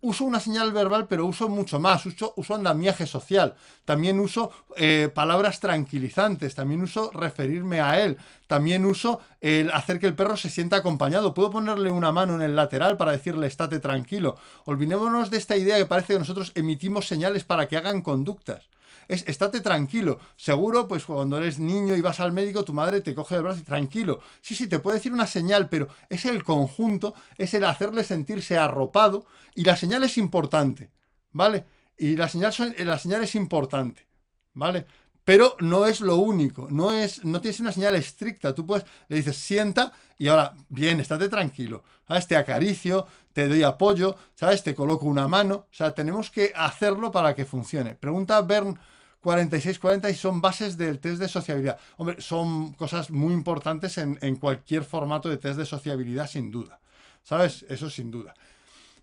uso 0.00 0.24
una 0.24 0.40
señal 0.40 0.72
verbal, 0.72 1.06
pero 1.06 1.26
uso 1.26 1.50
mucho 1.50 1.78
más. 1.78 2.06
Uso, 2.06 2.32
uso 2.36 2.54
andamiaje 2.54 3.06
social. 3.06 3.56
También 3.84 4.20
uso 4.20 4.50
eh, 4.78 5.10
palabras 5.14 5.60
tranquilizantes. 5.60 6.54
También 6.54 6.80
uso 6.80 7.10
referirme 7.12 7.82
a 7.82 8.00
él. 8.02 8.16
También 8.46 8.86
uso 8.86 9.20
el 9.42 9.70
hacer 9.70 10.00
que 10.00 10.06
el 10.06 10.14
perro 10.14 10.38
se 10.38 10.48
sienta 10.48 10.76
acompañado. 10.76 11.34
Puedo 11.34 11.50
ponerle 11.50 11.90
una 11.90 12.10
mano 12.10 12.34
en 12.36 12.40
el 12.40 12.56
lateral 12.56 12.96
para 12.96 13.12
decirle 13.12 13.48
estate 13.48 13.80
tranquilo. 13.80 14.38
Olvidémonos 14.64 15.28
de 15.28 15.36
esta 15.36 15.54
idea 15.58 15.76
que 15.76 15.84
parece 15.84 16.14
que 16.14 16.18
nosotros 16.18 16.52
emitimos 16.54 17.06
señales 17.06 17.44
para 17.44 17.68
que 17.68 17.76
hagan 17.76 18.00
conductas 18.00 18.70
es 19.08 19.24
estate 19.26 19.60
tranquilo. 19.60 20.18
Seguro, 20.36 20.88
pues 20.88 21.04
cuando 21.04 21.38
eres 21.38 21.58
niño 21.58 21.96
y 21.96 22.00
vas 22.00 22.20
al 22.20 22.32
médico, 22.32 22.64
tu 22.64 22.72
madre 22.72 23.00
te 23.00 23.14
coge 23.14 23.36
el 23.36 23.42
brazo 23.42 23.60
y 23.60 23.64
tranquilo. 23.64 24.20
Sí, 24.40 24.54
sí, 24.54 24.66
te 24.66 24.78
puede 24.78 24.98
decir 24.98 25.12
una 25.12 25.26
señal, 25.26 25.68
pero 25.68 25.88
es 26.08 26.24
el 26.24 26.44
conjunto, 26.44 27.14
es 27.36 27.54
el 27.54 27.64
hacerle 27.64 28.04
sentirse 28.04 28.56
arropado 28.58 29.26
y 29.54 29.64
la 29.64 29.76
señal 29.76 30.04
es 30.04 30.18
importante, 30.18 30.90
¿vale? 31.32 31.64
Y 31.96 32.16
la 32.16 32.28
señal, 32.28 32.52
la 32.78 32.98
señal 32.98 33.22
es 33.22 33.34
importante, 33.34 34.06
¿vale? 34.52 34.86
Pero 35.24 35.56
no 35.60 35.86
es 35.86 36.02
lo 36.02 36.16
único, 36.16 36.68
no 36.70 36.92
es, 36.92 37.24
no 37.24 37.40
tienes 37.40 37.58
una 37.60 37.72
señal 37.72 37.94
estricta. 37.94 38.54
Tú 38.54 38.66
puedes, 38.66 38.84
le 39.08 39.16
dices, 39.16 39.36
sienta 39.36 39.92
y 40.18 40.28
ahora, 40.28 40.54
bien, 40.68 41.00
estate 41.00 41.30
tranquilo. 41.30 41.82
¿Sabes? 42.06 42.26
Te 42.26 42.36
acaricio, 42.36 43.06
te 43.32 43.48
doy 43.48 43.62
apoyo, 43.62 44.16
¿sabes? 44.34 44.62
Te 44.62 44.74
coloco 44.74 45.06
una 45.06 45.26
mano. 45.26 45.54
O 45.54 45.74
sea, 45.74 45.94
tenemos 45.94 46.30
que 46.30 46.52
hacerlo 46.54 47.10
para 47.10 47.34
que 47.34 47.46
funcione. 47.46 47.94
Pregunta 47.94 48.40
Bern 48.42 48.78
46-40 49.24 50.10
y 50.10 50.14
son 50.14 50.40
bases 50.40 50.76
del 50.76 51.00
test 51.00 51.18
de 51.18 51.28
sociabilidad. 51.28 51.78
Hombre, 51.96 52.20
son 52.20 52.74
cosas 52.74 53.10
muy 53.10 53.32
importantes 53.32 53.96
en, 53.98 54.36
cualquier 54.36 54.84
formato 54.84 55.30
de 55.30 55.38
test 55.38 55.56
de 55.56 55.64
sociabilidad, 55.64 56.28
sin 56.28 56.50
duda. 56.50 56.80
¿Sabes? 57.22 57.64
Eso 57.70 57.88
sin 57.88 58.10
duda. 58.10 58.34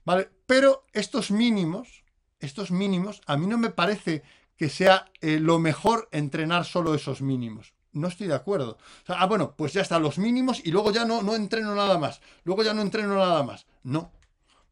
Vale, 0.06 0.30
pero 0.46 0.86
estos 0.94 1.32
mínimos, 1.32 2.04
estos 2.40 2.70
mínimos, 2.70 3.22
a 3.26 3.36
mí 3.36 3.48
no 3.48 3.58
me 3.58 3.72
parece 3.72 4.22
que 4.56 4.70
sea 4.70 5.12
eh, 5.22 5.40
lo 5.40 5.58
mejor 5.58 6.08
entrenar 6.12 6.66
solo 6.66 6.94
esos 6.94 7.22
mínimos. 7.22 7.74
No 7.94 8.08
estoy 8.08 8.28
de 8.28 8.36
acuerdo. 8.36 8.78
ah, 9.08 9.26
bueno, 9.26 9.56
pues 9.58 9.74
ya 9.74 9.82
están 9.82 10.04
los 10.04 10.20
mínimos 10.20 10.62
y 10.64 10.72
luego 10.72 10.92
ya 10.92 11.04
no, 11.04 11.24
no 11.24 11.36
entreno 11.36 11.74
nada 11.76 11.98
más. 11.98 12.22
Luego 12.44 12.64
ya 12.64 12.74
no 12.74 12.82
entreno 12.82 13.16
nada 13.16 13.44
más. 13.44 13.66
No, 13.84 14.12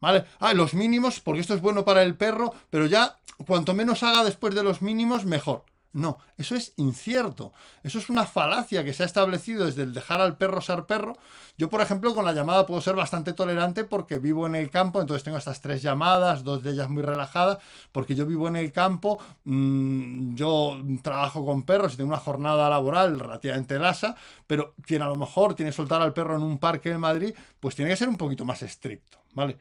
¿Vale? 0.01 0.25
Ah, 0.39 0.53
los 0.53 0.73
mínimos, 0.73 1.19
porque 1.19 1.41
esto 1.41 1.53
es 1.53 1.61
bueno 1.61 1.83
para 1.83 2.03
el 2.03 2.15
perro, 2.15 2.53
pero 2.69 2.85
ya 2.85 3.17
cuanto 3.45 3.73
menos 3.73 4.03
haga 4.03 4.23
después 4.23 4.55
de 4.55 4.63
los 4.63 4.81
mínimos, 4.81 5.25
mejor. 5.25 5.63
No, 5.91 6.19
eso 6.37 6.55
es 6.55 6.73
incierto. 6.77 7.51
Eso 7.81 7.97
es 7.97 8.11
una 8.11 8.25
falacia 8.25 8.83
que 8.83 8.93
se 8.93 9.01
ha 9.01 9.05
establecido 9.07 9.65
desde 9.65 9.81
el 9.81 9.93
dejar 9.93 10.21
al 10.21 10.37
perro 10.37 10.61
ser 10.61 10.85
perro. 10.85 11.17
Yo, 11.57 11.67
por 11.69 11.81
ejemplo, 11.81 12.13
con 12.13 12.25
la 12.25 12.31
llamada 12.31 12.67
puedo 12.67 12.79
ser 12.79 12.95
bastante 12.95 13.33
tolerante 13.33 13.83
porque 13.83 14.19
vivo 14.19 14.45
en 14.45 14.53
el 14.53 14.69
campo, 14.69 15.01
entonces 15.01 15.23
tengo 15.23 15.37
estas 15.39 15.61
tres 15.61 15.81
llamadas, 15.81 16.43
dos 16.43 16.61
de 16.61 16.71
ellas 16.71 16.89
muy 16.89 17.01
relajadas, 17.01 17.57
porque 17.91 18.13
yo 18.13 18.27
vivo 18.27 18.47
en 18.47 18.55
el 18.55 18.71
campo, 18.71 19.19
mmm, 19.45 20.35
yo 20.35 20.79
trabajo 21.01 21.43
con 21.43 21.63
perros 21.63 21.95
y 21.95 21.97
tengo 21.97 22.09
una 22.09 22.19
jornada 22.19 22.69
laboral 22.69 23.19
relativamente 23.19 23.79
lasa, 23.79 24.15
pero 24.45 24.75
quien 24.85 25.01
a 25.01 25.07
lo 25.07 25.15
mejor 25.15 25.55
tiene 25.55 25.71
que 25.71 25.77
soltar 25.77 26.03
al 26.03 26.13
perro 26.13 26.35
en 26.35 26.43
un 26.43 26.59
parque 26.59 26.91
en 26.91 26.99
Madrid, 26.99 27.33
pues 27.59 27.75
tiene 27.75 27.89
que 27.89 27.97
ser 27.97 28.09
un 28.09 28.17
poquito 28.17 28.45
más 28.45 28.61
estricto, 28.61 29.17
¿vale? 29.33 29.57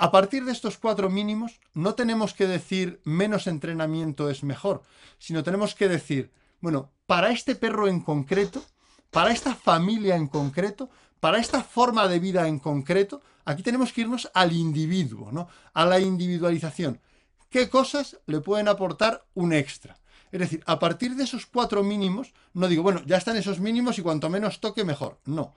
A 0.00 0.12
partir 0.12 0.44
de 0.44 0.52
estos 0.52 0.78
cuatro 0.78 1.10
mínimos, 1.10 1.58
no 1.74 1.96
tenemos 1.96 2.32
que 2.32 2.46
decir 2.46 3.00
menos 3.02 3.48
entrenamiento 3.48 4.30
es 4.30 4.44
mejor, 4.44 4.82
sino 5.18 5.42
tenemos 5.42 5.74
que 5.74 5.88
decir, 5.88 6.30
bueno, 6.60 6.92
para 7.06 7.30
este 7.30 7.56
perro 7.56 7.88
en 7.88 8.00
concreto, 8.00 8.62
para 9.10 9.32
esta 9.32 9.56
familia 9.56 10.14
en 10.14 10.28
concreto, 10.28 10.88
para 11.18 11.38
esta 11.38 11.64
forma 11.64 12.06
de 12.06 12.20
vida 12.20 12.46
en 12.46 12.60
concreto, 12.60 13.22
aquí 13.44 13.64
tenemos 13.64 13.92
que 13.92 14.02
irnos 14.02 14.30
al 14.34 14.52
individuo, 14.52 15.32
¿no? 15.32 15.48
A 15.74 15.84
la 15.84 15.98
individualización. 15.98 17.00
¿Qué 17.50 17.68
cosas 17.68 18.18
le 18.26 18.40
pueden 18.40 18.68
aportar 18.68 19.26
un 19.34 19.52
extra? 19.52 19.98
Es 20.30 20.38
decir, 20.38 20.62
a 20.66 20.78
partir 20.78 21.16
de 21.16 21.24
esos 21.24 21.44
cuatro 21.46 21.82
mínimos, 21.82 22.34
no 22.54 22.68
digo, 22.68 22.84
bueno, 22.84 23.02
ya 23.04 23.16
están 23.16 23.36
esos 23.36 23.58
mínimos 23.58 23.98
y 23.98 24.02
cuanto 24.02 24.30
menos 24.30 24.60
toque, 24.60 24.84
mejor. 24.84 25.18
No. 25.24 25.54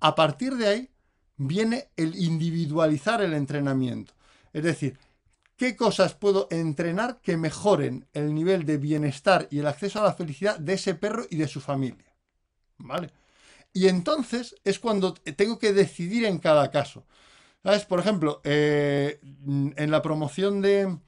A 0.00 0.14
partir 0.14 0.56
de 0.56 0.66
ahí, 0.66 0.91
viene 1.36 1.88
el 1.96 2.16
individualizar 2.16 3.22
el 3.22 3.34
entrenamiento. 3.34 4.14
Es 4.52 4.62
decir, 4.62 4.98
¿qué 5.56 5.76
cosas 5.76 6.14
puedo 6.14 6.48
entrenar 6.50 7.20
que 7.20 7.36
mejoren 7.36 8.06
el 8.12 8.34
nivel 8.34 8.64
de 8.64 8.78
bienestar 8.78 9.48
y 9.50 9.60
el 9.60 9.66
acceso 9.66 10.00
a 10.00 10.04
la 10.04 10.14
felicidad 10.14 10.58
de 10.58 10.74
ese 10.74 10.94
perro 10.94 11.24
y 11.30 11.36
de 11.36 11.48
su 11.48 11.60
familia? 11.60 12.14
¿Vale? 12.78 13.10
Y 13.72 13.88
entonces 13.88 14.56
es 14.64 14.78
cuando 14.78 15.14
tengo 15.14 15.58
que 15.58 15.72
decidir 15.72 16.24
en 16.26 16.38
cada 16.38 16.70
caso. 16.70 17.04
¿Sabes? 17.62 17.84
Por 17.84 18.00
ejemplo, 18.00 18.40
eh, 18.44 19.20
en 19.76 19.90
la 19.90 20.02
promoción 20.02 20.60
de. 20.60 20.98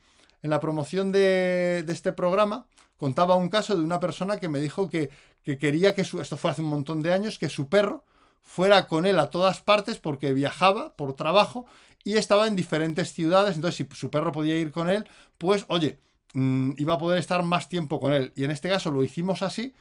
En 0.43 0.51
la 0.51 0.61
promoción 0.61 1.11
de, 1.11 1.85
este 1.89 2.13
programa, 2.13 2.67
contaba 2.99 3.35
un 3.35 3.49
caso 3.49 3.77
de 3.77 3.83
una 3.83 3.99
persona 3.99 4.39
que 4.39 4.51
me 4.51 4.61
dijo 4.61 4.91
que, 4.91 5.09
que 5.43 5.57
quería 5.59 5.95
que 5.95 6.05
su. 6.05 6.21
Esto 6.21 6.37
fue 6.37 6.51
hace 6.51 6.63
un 6.63 6.69
montón 6.69 7.03
de 7.03 7.13
años, 7.13 7.39
que 7.39 7.49
su 7.49 7.69
perro 7.69 8.05
fuera 8.44 8.87
con 8.87 9.07
él 9.07 9.18
a 9.18 9.30
todas 9.30 9.61
partes 9.62 9.98
porque 9.98 10.33
viajaba 10.33 10.94
por 10.94 11.14
trabajo 11.14 11.66
y 12.04 12.18
estaba 12.18 12.46
en 12.46 12.54
diferentes 12.54 13.12
ciudades, 13.12 13.57
entonces 13.57 13.87
si 13.90 13.96
su 13.96 14.11
perro 14.11 14.30
podía 14.30 14.57
ir 14.57 14.70
con 14.70 14.90
él, 14.90 15.09
pues 15.38 15.64
oye, 15.68 15.98
mm, 16.35 16.72
iba 16.76 16.94
a 16.94 16.98
poder 16.98 17.18
estar 17.18 17.42
más 17.42 17.68
tiempo 17.68 17.98
con 17.98 18.12
él. 18.12 18.33
Y 18.37 18.44
en 18.44 18.50
este 18.50 18.68
caso 18.68 18.90
lo 18.90 19.02
hicimos 19.02 19.42
así 19.42 19.74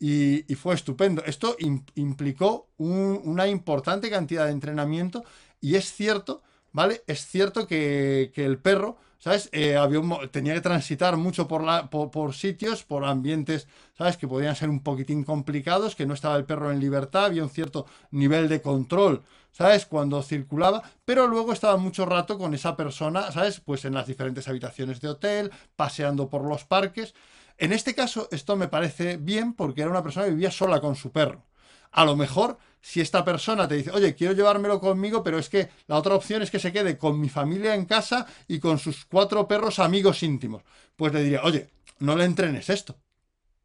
y, 0.00 0.42
fue 0.56 0.74
estupendo. 0.74 1.22
Esto 1.24 1.56
implicó 1.94 2.68
una 2.78 3.46
importante 3.46 4.10
cantidad 4.10 4.46
de 4.46 4.52
entrenamiento 4.52 5.24
y 5.60 5.76
es 5.76 5.92
cierto, 5.92 6.42
¿vale? 6.72 7.02
Es 7.06 7.26
cierto 7.26 7.66
que, 7.66 8.32
que 8.34 8.44
el 8.44 8.58
perro 8.58 8.98
¿sabes? 9.18 9.48
Eh, 9.52 9.76
había 9.76 10.00
tenía 10.30 10.54
que 10.54 10.60
transitar 10.60 11.16
mucho 11.16 11.48
por, 11.48 11.62
la, 11.64 11.90
por, 11.90 12.34
sitios, 12.34 12.84
por 12.84 13.04
ambientes, 13.04 13.68
¿sabes? 13.96 14.16
Que 14.16 14.28
podían 14.28 14.56
ser 14.56 14.70
un 14.70 14.80
poquitín 14.82 15.24
complicados, 15.24 15.96
que 15.96 16.06
no 16.06 16.14
estaba 16.14 16.36
el 16.36 16.44
perro 16.44 16.70
en 16.70 16.80
libertad, 16.80 17.26
había 17.26 17.42
un 17.42 17.50
cierto 17.50 17.86
nivel 18.10 18.48
de 18.48 18.62
control, 18.62 19.22
¿sabes? 19.52 19.86
Cuando 19.86 20.22
circulaba, 20.22 20.82
pero 21.04 21.26
luego 21.26 21.52
estaba 21.52 21.76
mucho 21.76 22.06
rato 22.06 22.38
con 22.38 22.54
esa 22.54 22.76
persona, 22.76 23.32
¿sabes? 23.32 23.60
Pues 23.60 23.84
en 23.84 23.94
las 23.94 24.06
diferentes 24.06 24.48
habitaciones 24.48 25.00
de 25.00 25.08
hotel, 25.08 25.50
paseando 25.76 26.28
por 26.28 26.44
los 26.44 26.64
parques. 26.64 27.14
En 27.58 27.72
este 27.72 27.94
caso, 27.94 28.28
esto 28.30 28.56
me 28.56 28.68
parece 28.68 29.16
bien 29.16 29.52
porque 29.52 29.82
era 29.82 29.90
una 29.90 30.02
persona 30.02 30.26
que 30.26 30.32
vivía 30.32 30.52
sola 30.52 30.80
con 30.80 30.94
su 30.94 31.10
perro. 31.10 31.44
A 31.90 32.04
lo 32.04 32.16
mejor 32.16 32.58
si 32.80 33.00
esta 33.00 33.24
persona 33.24 33.66
te 33.66 33.76
dice, 33.76 33.90
oye, 33.90 34.14
quiero 34.14 34.34
llevármelo 34.34 34.80
conmigo, 34.80 35.22
pero 35.22 35.38
es 35.38 35.48
que 35.48 35.68
la 35.86 35.96
otra 35.96 36.14
opción 36.14 36.42
es 36.42 36.50
que 36.50 36.58
se 36.58 36.72
quede 36.72 36.98
con 36.98 37.20
mi 37.20 37.28
familia 37.28 37.74
en 37.74 37.84
casa 37.84 38.26
y 38.46 38.58
con 38.58 38.78
sus 38.78 39.04
cuatro 39.04 39.46
perros 39.48 39.78
amigos 39.78 40.22
íntimos, 40.22 40.62
pues 40.96 41.12
le 41.12 41.22
diría, 41.22 41.42
oye, 41.42 41.70
no 41.98 42.16
le 42.16 42.24
entrenes 42.24 42.70
esto. 42.70 42.96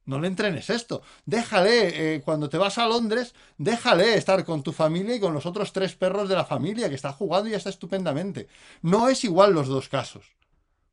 No 0.05 0.19
le 0.19 0.27
entrenes 0.27 0.69
esto. 0.69 1.01
Déjale, 1.25 2.15
eh, 2.15 2.21
cuando 2.21 2.49
te 2.49 2.57
vas 2.57 2.77
a 2.77 2.87
Londres, 2.87 3.33
déjale 3.57 4.15
estar 4.15 4.43
con 4.43 4.61
tu 4.61 4.73
familia 4.73 5.15
y 5.15 5.19
con 5.19 5.33
los 5.33 5.45
otros 5.45 5.71
tres 5.71 5.95
perros 5.95 6.27
de 6.27 6.35
la 6.35 6.43
familia 6.43 6.89
que 6.89 6.95
está 6.95 7.13
jugando 7.13 7.49
y 7.49 7.53
está 7.53 7.69
estupendamente. 7.69 8.47
No 8.81 9.07
es 9.07 9.23
igual 9.23 9.53
los 9.53 9.67
dos 9.69 9.87
casos. 9.87 10.25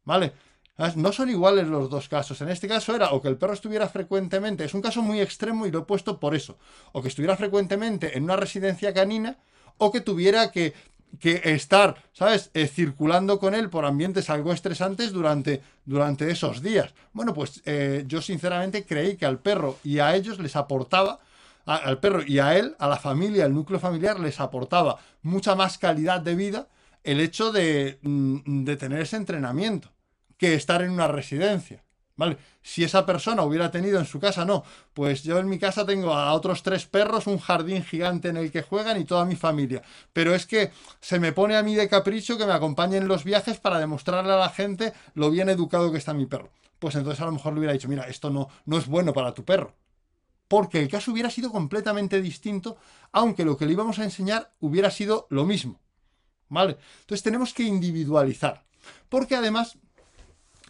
¿Vale? 0.04 0.33
No 0.96 1.12
son 1.12 1.28
iguales 1.28 1.66
los 1.68 1.90
dos 1.90 2.08
casos. 2.08 2.40
En 2.40 2.48
este 2.48 2.66
caso 2.66 2.94
era 2.94 3.10
o 3.10 3.20
que 3.20 3.28
el 3.28 3.36
perro 3.36 3.52
estuviera 3.52 3.88
frecuentemente, 3.88 4.64
es 4.64 4.72
un 4.72 4.80
caso 4.80 5.02
muy 5.02 5.20
extremo 5.20 5.66
y 5.66 5.70
lo 5.70 5.80
he 5.80 5.82
puesto 5.82 6.18
por 6.18 6.34
eso, 6.34 6.56
o 6.92 7.02
que 7.02 7.08
estuviera 7.08 7.36
frecuentemente 7.36 8.16
en 8.16 8.24
una 8.24 8.36
residencia 8.36 8.94
canina 8.94 9.36
o 9.76 9.92
que 9.92 10.00
tuviera 10.00 10.50
que, 10.50 10.72
estar, 11.20 12.02
¿sabes?, 12.12 12.50
eh, 12.54 12.66
circulando 12.66 13.38
con 13.38 13.54
él 13.54 13.68
por 13.68 13.84
ambientes 13.84 14.30
algo 14.30 14.52
estresantes 14.52 15.12
durante, 15.12 15.60
durante 15.84 16.30
esos 16.30 16.62
días. 16.62 16.94
Bueno, 17.12 17.34
pues 17.34 17.62
eh, 17.66 18.04
yo 18.06 18.22
sinceramente 18.22 18.86
creí 18.86 19.16
que 19.16 19.26
al 19.26 19.38
perro 19.38 19.76
y 19.84 19.98
a 19.98 20.14
ellos 20.14 20.38
les 20.38 20.56
aportaba, 20.56 21.20
al 21.66 22.00
perro 22.00 22.22
y 22.26 22.38
a 22.38 22.56
él, 22.56 22.74
a 22.78 22.88
la 22.88 22.96
familia, 22.96 23.44
al 23.44 23.52
núcleo 23.52 23.80
familiar, 23.80 24.18
les 24.18 24.40
aportaba 24.40 24.98
mucha 25.22 25.54
más 25.54 25.76
calidad 25.76 26.22
de 26.22 26.34
vida 26.34 26.68
el 27.04 27.20
hecho 27.20 27.52
de, 27.52 27.98
mm, 28.02 28.64
de 28.64 28.76
tener 28.76 29.00
ese 29.00 29.16
entrenamiento 29.16 29.90
que 30.40 30.55
estar 30.55 30.81
en 30.83 30.90
una 30.90 31.07
residencia. 31.07 31.84
¿Vale? 32.16 32.36
Si 32.62 32.84
esa 32.84 33.07
persona 33.07 33.43
hubiera 33.45 33.70
tenido 33.70 33.99
en 33.99 34.05
su 34.05 34.20
casa, 34.20 34.45
no. 34.45 34.62
Pues 34.93 35.22
yo 35.22 35.38
en 35.38 35.49
mi 35.49 35.59
casa 35.59 35.86
tengo 35.86 36.12
a 36.12 36.32
otros 36.34 36.62
tres 36.62 36.84
perros, 36.84 37.26
un 37.26 37.38
jardín 37.38 37.82
gigante 37.82 38.28
en 38.28 38.36
el 38.36 38.51
que 38.51 38.62
juegan 38.62 39.01
y 39.01 39.05
toda 39.05 39.24
mi 39.24 39.36
familia. 39.36 39.82
Pero 40.12 40.34
es 40.34 40.45
que 40.47 40.70
se 41.01 41.18
me 41.18 41.32
pone 41.32 41.57
a 41.57 41.62
mí 41.62 41.74
de 41.74 41.88
capricho 41.88 42.36
que 42.36 42.45
me 42.45 42.53
acompañen 42.53 43.03
en 43.03 43.09
los 43.09 43.24
viajes 43.24 43.59
para 43.59 43.78
demostrarle 43.78 44.32
a 44.32 44.36
la 44.36 44.51
gente 44.51 44.93
lo 45.14 45.30
bien 45.30 45.49
educado 45.49 45.93
que 45.93 45.99
está 45.99 46.12
mi 46.12 46.26
perro. 46.26 46.51
Pues 46.78 46.95
entonces 46.95 47.20
a 47.22 47.26
lo 47.26 47.32
mejor 47.32 47.53
le 47.55 47.61
hubiera 47.61 47.72
dicho, 47.74 47.88
mira, 47.88 48.05
esto 48.09 48.28
no, 48.30 48.49
no 48.66 48.76
es 48.76 48.86
bueno 48.86 49.12
para 49.14 49.32
tu 49.32 49.45
perro. 49.45 49.74
porque 50.49 50.80
el 50.80 50.88
caso 50.88 51.12
hubiera 51.12 51.30
sido 51.30 51.53
completamente 51.53 52.20
distinto, 52.20 52.76
aunque 53.12 53.45
lo 53.45 53.57
que 53.57 53.66
le 53.66 53.72
íbamos 53.74 54.01
a 54.01 54.05
enseñar 54.05 54.53
hubiera 54.59 54.91
sido 54.91 55.28
lo 55.30 55.45
mismo. 55.47 55.78
¿Vale? 56.49 56.76
Entonces 57.03 57.22
tenemos 57.22 57.55
que 57.55 57.62
individualizar, 57.62 58.64
porque 59.09 59.36
además 59.36 59.78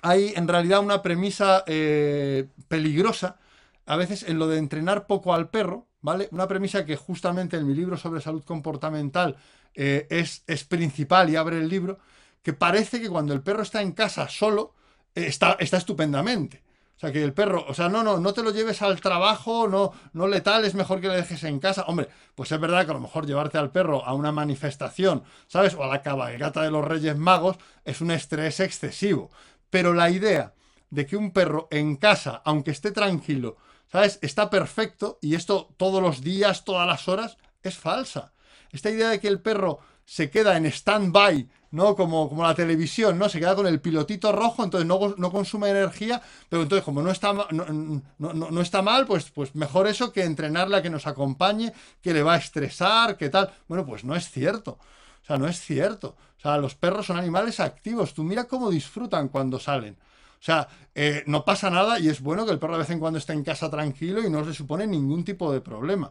hay 0.03 0.32
en 0.36 0.48
realidad 0.48 0.80
una 0.80 1.03
premisa 1.03 1.64
eh, 1.66 2.48
peligrosa, 2.68 3.38
a 3.86 3.96
veces 3.96 4.22
en 4.22 4.38
lo 4.38 4.48
de 4.48 4.59
entrenar 4.59 5.07
poco 5.07 5.34
al 5.34 5.51
perro, 5.51 5.88
¿vale? 6.01 6.28
Una 6.32 6.48
premisa 6.48 6.84
que 6.84 6.96
justamente 6.96 7.57
en 7.57 7.66
mi 7.66 7.74
libro 7.74 7.96
sobre 7.96 8.20
salud 8.20 8.44
comportamental 8.44 9.36
eh, 9.74 10.07
es, 10.11 10.44
es 10.46 10.64
principal 10.64 11.30
y 11.30 11.36
abre 11.36 11.59
el 11.59 11.68
libro, 11.68 11.98
que 12.42 12.53
parece 12.53 13.01
que 13.01 13.11
cuando 13.11 13.32
el 13.34 13.42
perro 13.42 13.62
está 13.62 13.82
en 13.82 13.92
casa 13.92 14.28
solo, 14.28 14.74
eh, 15.14 15.26
está, 15.26 15.57
está 15.61 15.76
estupendamente. 15.76 16.62
O 16.96 17.01
sea, 17.01 17.12
que 17.12 17.24
el 17.24 17.32
perro, 17.32 17.64
o 17.66 17.72
sea, 17.72 17.88
no, 17.88 18.03
no, 18.03 18.18
no 18.20 18.34
te 18.34 18.42
lo 18.42 18.51
lleves 18.51 18.82
al 18.82 19.01
trabajo, 19.01 19.66
no, 19.68 19.92
no 20.12 20.28
letal, 20.28 20.66
es 20.66 20.74
mejor 20.74 21.01
que 21.01 21.09
le 21.09 21.16
dejes 21.16 21.42
en 21.44 21.59
casa. 21.59 21.84
Hombre, 21.86 22.09
pues 22.34 22.53
es 22.53 22.61
verdad 22.61 22.84
que 22.84 22.90
a 22.90 22.94
lo 22.94 23.01
mejor 23.01 23.26
llevarte 23.26 23.57
al 23.57 23.72
perro 23.72 24.05
a 24.05 24.12
una 24.12 24.32
manifestación, 24.32 25.22
¿sabes? 25.46 25.74
O 25.74 25.82
a 25.82 25.86
la 25.86 26.03
cabalgata 26.03 26.61
de 26.61 26.70
los 26.70 26.84
Reyes 26.84 27.16
Magos 27.16 27.57
es 27.86 28.03
un 28.03 28.11
estrés 28.11 28.61
excesivo. 28.61 29.30
Pero 29.71 29.95
la 29.95 30.11
idea 30.11 30.55
de 30.91 31.07
que 31.07 31.16
un 31.16 31.31
perro 31.31 31.68
en 31.71 31.97
casa, 31.97 32.43
aunque 32.45 32.73
esté 32.73 32.91
tranquilo, 32.91 33.57
¿sabes? 33.91 34.18
Está 34.23 34.51
perfecto 34.51 35.18
y 35.23 35.35
esto 35.35 35.73
todos 35.77 36.03
los 36.03 36.21
días, 36.21 36.64
todas 36.64 36.87
las 36.87 37.09
horas, 37.09 37.39
es 37.62 37.77
falsa. 37.79 38.33
Esta 38.73 38.91
idea 38.91 39.11
de 39.11 39.21
que 39.21 39.29
el 39.29 39.41
perro 39.41 39.81
se 40.05 40.31
queda 40.31 40.57
en 40.57 40.66
stand-by, 40.66 41.49
¿no? 41.71 41.95
Como, 41.95 42.29
como 42.29 42.43
la 42.43 42.55
televisión, 42.55 43.18
¿no? 43.18 43.29
Se 43.29 43.39
queda 43.39 43.55
con 43.55 43.66
el 43.66 43.81
pilotito 43.81 44.33
rojo, 44.33 44.64
entonces 44.64 44.87
no, 44.87 45.14
no 45.16 45.31
consume 45.31 45.71
energía, 45.71 46.21
pero 46.49 46.62
entonces 46.62 46.85
como 46.85 47.01
no 47.03 47.11
está, 47.11 47.33
no, 47.33 48.03
no, 48.18 48.61
está 48.61 48.83
mal, 48.83 49.07
pues, 49.07 49.31
pues 49.31 49.55
mejor 49.55 49.87
eso 49.87 50.12
que 50.12 50.25
entrenarla, 50.25 50.83
que 50.83 50.91
nos 50.91 51.07
acompañe, 51.07 51.73
que 52.03 52.12
le 52.12 52.25
va 52.25 52.35
a 52.35 52.39
estresar, 52.39 53.16
que 53.16 53.29
tal. 53.29 53.53
Bueno, 53.68 53.87
pues 53.87 54.03
no 54.03 54.16
es 54.16 54.29
cierto. 54.31 54.79
O 55.23 55.27
sea, 55.27 55.37
no 55.39 55.47
es 55.47 55.61
cierto. 55.61 56.16
O 56.41 56.43
sea, 56.43 56.59
los 56.59 56.74
perros 56.74 57.07
son 57.07 57.18
animales 57.18 57.61
activos. 57.61 58.14
Tú 58.14 58.24
mira 58.24 58.45
cómo 58.45 58.70
disfrutan 58.70 59.28
cuando 59.28 59.61
salen. 59.61 59.97
O 60.41 60.43
sea, 60.43 60.66
eh, 60.95 61.22
no 61.26 61.45
pasa 61.45 61.70
nada 61.70 62.01
y 62.01 62.09
es 62.09 62.20
bueno 62.20 62.45
que 62.45 62.53
el 62.53 62.59
perro 62.59 62.72
de 62.72 62.80
vez 62.80 62.91
en 62.91 62.99
cuando 62.99 63.18
esté 63.18 63.34
en 63.34 63.45
casa 63.45 63.70
tranquilo 63.70 64.22
y 64.22 64.30
no 64.30 64.45
se 64.45 64.55
supone 64.55 64.86
ningún 64.86 65.22
tipo 65.22 65.53
de 65.53 65.61
problema 65.61 66.11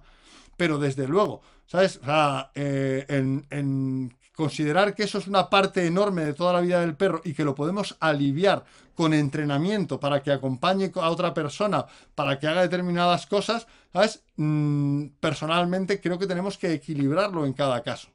pero 0.60 0.78
desde 0.78 1.08
luego, 1.08 1.42
¿sabes? 1.68 2.02
O 2.02 2.06
sea, 2.06 2.52
eh, 2.54 3.06
en, 3.08 4.14
considerar 4.36 4.94
que 4.94 5.04
eso 5.04 5.18
es 5.18 5.28
una 5.28 5.50
parte 5.50 5.86
enorme 5.86 6.26
de 6.26 6.34
toda 6.34 6.52
la 6.52 6.60
vida 6.60 6.82
del 6.82 6.98
perro 6.98 7.22
y 7.24 7.34
que 7.34 7.46
lo 7.46 7.56
podemos 7.56 7.96
aliviar 8.02 8.66
con 8.94 9.14
entrenamiento 9.14 10.02
para 10.02 10.22
que 10.22 10.34
acompañe 10.34 10.92
a 10.96 11.10
otra 11.10 11.34
persona, 11.34 11.86
para 12.14 12.40
que 12.40 12.48
haga 12.48 12.62
determinadas 12.62 13.26
cosas, 13.26 13.68
¿sabes? 13.94 14.22
Mm, 14.36 15.08
personalmente 15.22 16.02
creo 16.02 16.20
que 16.20 16.28
tenemos 16.28 16.58
que 16.58 16.74
equilibrarlo 16.74 17.46
en 17.46 17.54
cada 17.54 17.82
caso. 17.82 18.10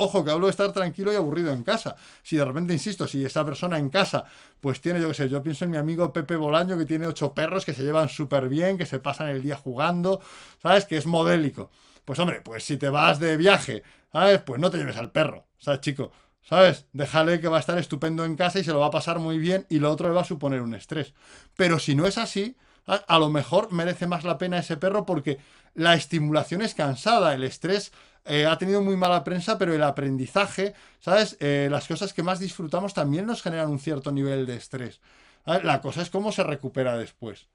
Ojo, 0.00 0.24
que 0.24 0.30
hablo 0.30 0.46
de 0.46 0.52
estar 0.52 0.72
tranquilo 0.72 1.12
y 1.12 1.16
aburrido 1.16 1.52
en 1.52 1.64
casa. 1.64 1.96
Si 2.22 2.36
de 2.36 2.44
repente, 2.44 2.72
insisto, 2.72 3.08
si 3.08 3.24
esa 3.24 3.44
persona 3.44 3.78
en 3.78 3.90
casa, 3.90 4.24
pues 4.60 4.80
tiene, 4.80 5.00
yo 5.00 5.08
qué 5.08 5.14
sé, 5.14 5.28
yo 5.28 5.42
pienso 5.42 5.64
en 5.64 5.72
mi 5.72 5.76
amigo 5.76 6.12
Pepe 6.12 6.36
Bolaño, 6.36 6.78
que 6.78 6.86
tiene 6.86 7.08
ocho 7.08 7.34
perros 7.34 7.64
que 7.64 7.74
se 7.74 7.82
llevan 7.82 8.08
súper 8.08 8.48
bien, 8.48 8.78
que 8.78 8.86
se 8.86 9.00
pasan 9.00 9.28
el 9.28 9.42
día 9.42 9.56
jugando, 9.56 10.20
¿sabes? 10.62 10.84
Que 10.84 10.98
es 10.98 11.06
modélico. 11.06 11.72
Pues 12.04 12.16
hombre, 12.20 12.40
pues 12.42 12.62
si 12.62 12.76
te 12.76 12.90
vas 12.90 13.18
de 13.18 13.36
viaje, 13.36 13.82
¿sabes? 14.12 14.40
Pues 14.42 14.60
no 14.60 14.70
te 14.70 14.78
lleves 14.78 14.96
al 14.98 15.10
perro, 15.10 15.46
¿sabes, 15.58 15.80
chico? 15.80 16.12
¿Sabes? 16.42 16.86
Déjale 16.92 17.40
que 17.40 17.48
va 17.48 17.56
a 17.56 17.60
estar 17.60 17.76
estupendo 17.76 18.24
en 18.24 18.36
casa 18.36 18.60
y 18.60 18.64
se 18.64 18.72
lo 18.72 18.78
va 18.78 18.86
a 18.86 18.90
pasar 18.92 19.18
muy 19.18 19.38
bien 19.38 19.66
y 19.68 19.80
lo 19.80 19.90
otro 19.90 20.06
le 20.06 20.14
va 20.14 20.20
a 20.20 20.24
suponer 20.24 20.62
un 20.62 20.74
estrés. 20.74 21.12
Pero 21.56 21.80
si 21.80 21.96
no 21.96 22.06
es 22.06 22.18
así, 22.18 22.56
a 22.88 23.18
lo 23.18 23.28
mejor 23.28 23.70
merece 23.70 24.06
más 24.06 24.24
la 24.24 24.38
pena 24.38 24.58
ese 24.58 24.76
perro 24.76 25.04
porque 25.04 25.38
la 25.74 25.94
estimulación 25.94 26.62
es 26.62 26.74
cansada, 26.74 27.34
el 27.34 27.44
estrés 27.44 27.92
eh, 28.24 28.46
ha 28.46 28.58
tenido 28.58 28.82
muy 28.82 28.96
mala 28.96 29.24
prensa, 29.24 29.58
pero 29.58 29.74
el 29.74 29.82
aprendizaje, 29.82 30.74
¿sabes? 31.00 31.36
Eh, 31.40 31.68
las 31.70 31.86
cosas 31.86 32.12
que 32.12 32.22
más 32.22 32.38
disfrutamos 32.38 32.94
también 32.94 33.26
nos 33.26 33.42
generan 33.42 33.70
un 33.70 33.78
cierto 33.78 34.12
nivel 34.12 34.46
de 34.46 34.56
estrés. 34.56 35.00
La 35.46 35.80
cosa 35.80 36.02
es 36.02 36.10
cómo 36.10 36.30
se 36.30 36.42
recupera 36.42 36.98
después. 36.98 37.46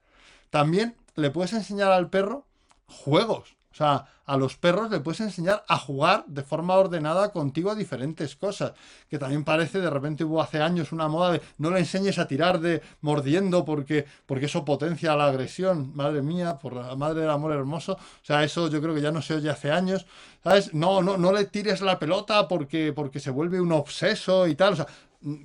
También 0.50 0.96
le 1.14 1.30
puedes 1.30 1.52
enseñar 1.52 1.92
al 1.92 2.10
perro 2.10 2.44
juegos. 2.88 3.54
O 3.74 3.76
sea, 3.76 4.06
a 4.24 4.36
los 4.36 4.56
perros 4.56 4.88
le 4.88 5.00
puedes 5.00 5.18
enseñar 5.20 5.64
a 5.66 5.76
jugar 5.76 6.24
de 6.28 6.44
forma 6.44 6.74
ordenada 6.74 7.32
contigo 7.32 7.72
a 7.72 7.74
diferentes 7.74 8.36
cosas. 8.36 8.72
Que 9.10 9.18
también 9.18 9.42
parece, 9.42 9.80
de 9.80 9.90
repente 9.90 10.22
hubo 10.22 10.40
hace 10.40 10.62
años 10.62 10.92
una 10.92 11.08
moda 11.08 11.32
de 11.32 11.42
no 11.58 11.72
le 11.72 11.80
enseñes 11.80 12.20
a 12.20 12.28
tirar 12.28 12.60
de 12.60 12.82
mordiendo 13.00 13.64
porque, 13.64 14.06
porque 14.26 14.46
eso 14.46 14.64
potencia 14.64 15.16
la 15.16 15.26
agresión. 15.26 15.90
Madre 15.96 16.22
mía, 16.22 16.56
por 16.60 16.74
la 16.74 16.94
madre 16.94 17.22
del 17.22 17.30
amor 17.30 17.50
hermoso. 17.50 17.94
O 17.94 18.24
sea, 18.24 18.44
eso 18.44 18.70
yo 18.70 18.80
creo 18.80 18.94
que 18.94 19.00
ya 19.00 19.10
no 19.10 19.20
se 19.20 19.34
oye 19.34 19.50
hace 19.50 19.72
años. 19.72 20.06
¿Sabes? 20.44 20.72
No, 20.72 21.02
no, 21.02 21.16
no 21.16 21.32
le 21.32 21.46
tires 21.46 21.80
la 21.80 21.98
pelota 21.98 22.46
porque, 22.46 22.92
porque 22.92 23.18
se 23.18 23.30
vuelve 23.30 23.60
un 23.60 23.72
obseso 23.72 24.46
y 24.46 24.54
tal. 24.54 24.74
O 24.74 24.76
sea, 24.76 24.86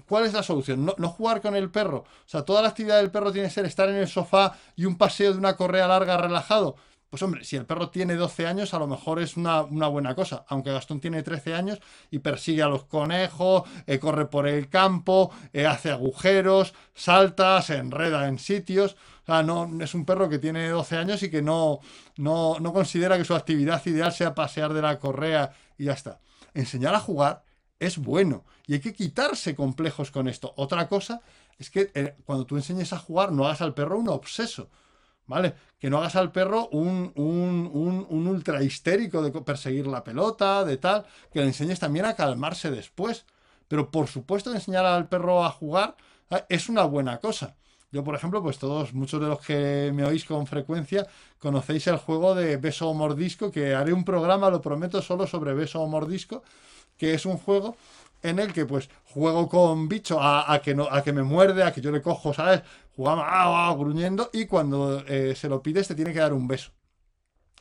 ¿Cuál 0.08 0.26
es 0.26 0.34
la 0.34 0.44
solución? 0.44 0.86
No, 0.86 0.94
no, 0.98 1.08
jugar 1.08 1.42
con 1.42 1.56
el 1.56 1.72
perro. 1.72 2.00
O 2.00 2.28
sea, 2.28 2.44
toda 2.44 2.62
la 2.62 2.68
actividad 2.68 2.98
del 2.98 3.12
perro 3.12 3.32
tiene 3.32 3.48
que 3.48 3.54
ser 3.54 3.66
estar 3.66 3.88
en 3.88 3.96
el 3.96 4.10
sofá 4.10 4.58
y 4.76 4.84
un 4.86 4.98
paseo 4.98 5.32
de 5.32 5.40
una 5.40 5.56
correa 5.56 5.88
larga 5.88 6.18
relajado. 6.18 6.76
Pues 7.10 7.24
hombre, 7.24 7.44
si 7.44 7.56
el 7.56 7.66
perro 7.66 7.90
tiene 7.90 8.14
12 8.14 8.46
años, 8.46 8.74
a 8.76 8.80
lo 8.80 8.86
mejor 8.86 9.20
es 9.20 9.36
una, 9.36 9.62
buena 9.62 10.14
cosa. 10.14 10.46
Aunque 10.48 10.72
Gastón 10.72 11.00
tiene 11.00 11.24
13 11.24 11.56
años 11.56 11.80
y 12.12 12.20
persigue 12.20 12.62
a 12.62 12.68
los 12.68 12.84
conejos, 12.84 13.64
eh, 13.88 13.98
corre 13.98 14.28
por 14.28 14.48
el 14.48 14.70
campo, 14.70 15.32
eh, 15.52 15.66
hace 15.66 15.90
agujeros, 15.90 16.76
salta, 16.94 17.60
se 17.64 17.78
enreda 17.78 18.28
en 18.28 18.38
sitios. 18.38 18.96
O 19.24 19.26
sea, 19.26 19.42
no, 19.42 19.68
es 19.82 19.96
un 19.96 20.06
perro 20.06 20.30
que 20.30 20.38
tiene 20.38 20.70
12 20.70 20.98
años 20.98 21.24
y 21.24 21.32
que 21.32 21.42
no, 21.42 21.80
no, 22.18 22.60
considera 22.74 23.18
que 23.18 23.26
su 23.26 23.34
actividad 23.34 23.84
ideal 23.88 24.12
sea 24.12 24.36
pasear 24.36 24.74
de 24.74 24.84
la 24.84 25.00
correa 25.00 25.52
y 25.80 25.86
ya 25.86 25.94
está. 25.94 26.20
Enseñar 26.54 26.94
a 26.94 27.00
jugar 27.00 27.44
es 27.80 27.98
bueno 27.98 28.46
y 28.68 28.74
hay 28.74 28.82
que 28.82 28.94
quitarse 28.94 29.56
complejos 29.56 30.12
con 30.12 30.28
esto. 30.28 30.54
Otra 30.58 30.88
cosa 30.88 31.22
es 31.58 31.72
que 31.72 31.92
eh, 31.96 32.16
cuando 32.24 32.46
tú 32.46 32.56
enseñes 32.56 32.94
a 32.94 33.00
jugar 33.00 33.32
no 33.32 33.46
hagas 33.46 33.62
al 33.62 33.74
perro 33.74 33.98
un 33.98 34.10
obseso. 34.10 34.70
¿Vale? 35.30 35.54
Que 35.80 35.90
no 35.90 36.00
hagas 36.00 36.16
al 36.16 36.32
perro 36.32 36.68
un, 36.70 37.14
un, 37.16 38.28
ultra 38.28 38.62
histérico 38.64 39.22
de 39.22 39.32
perseguir 39.42 39.88
la 39.88 40.04
pelota, 40.04 40.66
de 40.66 40.78
tal, 40.78 41.06
que 41.32 41.40
le 41.40 41.46
enseñes 41.46 41.80
también 41.80 42.06
a 42.06 42.16
calmarse 42.16 42.72
después. 42.72 43.26
Pero 43.68 43.92
por 43.92 44.08
supuesto 44.08 44.52
enseñar 44.52 44.86
al 44.86 45.08
perro 45.08 45.46
a 45.46 45.52
jugar 45.52 45.96
¿eh? 46.32 46.44
es 46.50 46.68
una 46.68 46.84
buena 46.84 47.20
cosa. 47.20 47.56
Yo, 47.92 48.04
por 48.04 48.16
ejemplo, 48.16 48.42
pues 48.42 48.58
todos, 48.58 48.94
muchos 48.94 49.22
de 49.22 49.28
los 49.28 49.40
que 49.40 49.92
me 49.94 50.04
oís 50.04 50.26
con 50.26 50.46
frecuencia, 50.48 51.08
conocéis 51.40 51.88
el 51.88 51.98
juego 51.98 52.36
de 52.36 52.58
beso 52.58 52.90
o 52.90 52.94
mordisco, 52.94 53.52
que 53.52 53.74
haré 53.74 53.94
un 53.94 54.04
programa, 54.04 54.50
lo 54.50 54.62
prometo, 54.62 55.02
solo 55.02 55.26
sobre 55.26 55.54
beso 55.54 55.82
o 55.82 55.88
mordisco, 55.88 56.44
que 56.98 57.14
es 57.14 57.26
un 57.26 57.38
juego 57.38 57.76
en 58.22 58.40
el 58.40 58.54
que 58.54 58.66
pues 58.66 58.90
juego 59.06 59.48
con 59.48 59.88
bicho 59.88 60.20
a, 60.22 60.60
que 60.64 60.76
no 60.76 60.88
a 60.92 61.04
que 61.04 61.14
me 61.14 61.24
muerde, 61.24 61.64
a 61.64 61.72
que 61.72 61.82
yo 61.82 61.92
le 61.92 62.02
cojo, 62.02 62.34
¿sabes? 62.34 62.62
Jugamos 63.00 63.24
ah, 63.30 63.74
gruñendo 63.80 64.30
y 64.34 64.46
cuando 64.46 65.06
eh, 65.08 65.34
se 65.34 65.48
lo 65.48 65.64
pides 65.64 65.88
te 65.88 65.96
tiene 65.96 66.12
que 66.12 66.20
dar 66.20 66.34
un 66.34 66.50
beso. 66.50 66.72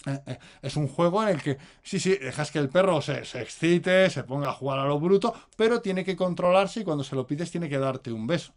Eh, 0.05 0.21
eh, 0.27 0.39
es 0.63 0.75
un 0.75 0.89
juego 0.89 1.23
en 1.23 1.29
el 1.29 1.41
que, 1.41 1.59
sí, 1.81 2.01
sí, 2.01 2.17
dejas 2.17 2.51
que 2.51 2.59
el 2.59 2.69
perro 2.69 3.01
se, 3.01 3.21
excite, 3.21 4.11
se 4.11 4.25
ponga 4.25 4.49
a 4.49 4.53
jugar 4.53 4.81
a 4.81 4.87
lo 4.87 4.99
bruto, 4.99 5.33
pero 5.55 5.81
tiene 5.81 6.05
que 6.05 6.17
controlarse 6.17 6.81
y 6.81 6.85
cuando 6.85 7.05
se 7.05 7.15
lo 7.15 7.25
pides 7.25 7.53
tiene 7.53 7.69
que 7.69 7.79
darte 7.79 8.11
un 8.11 8.27
beso. 8.27 8.53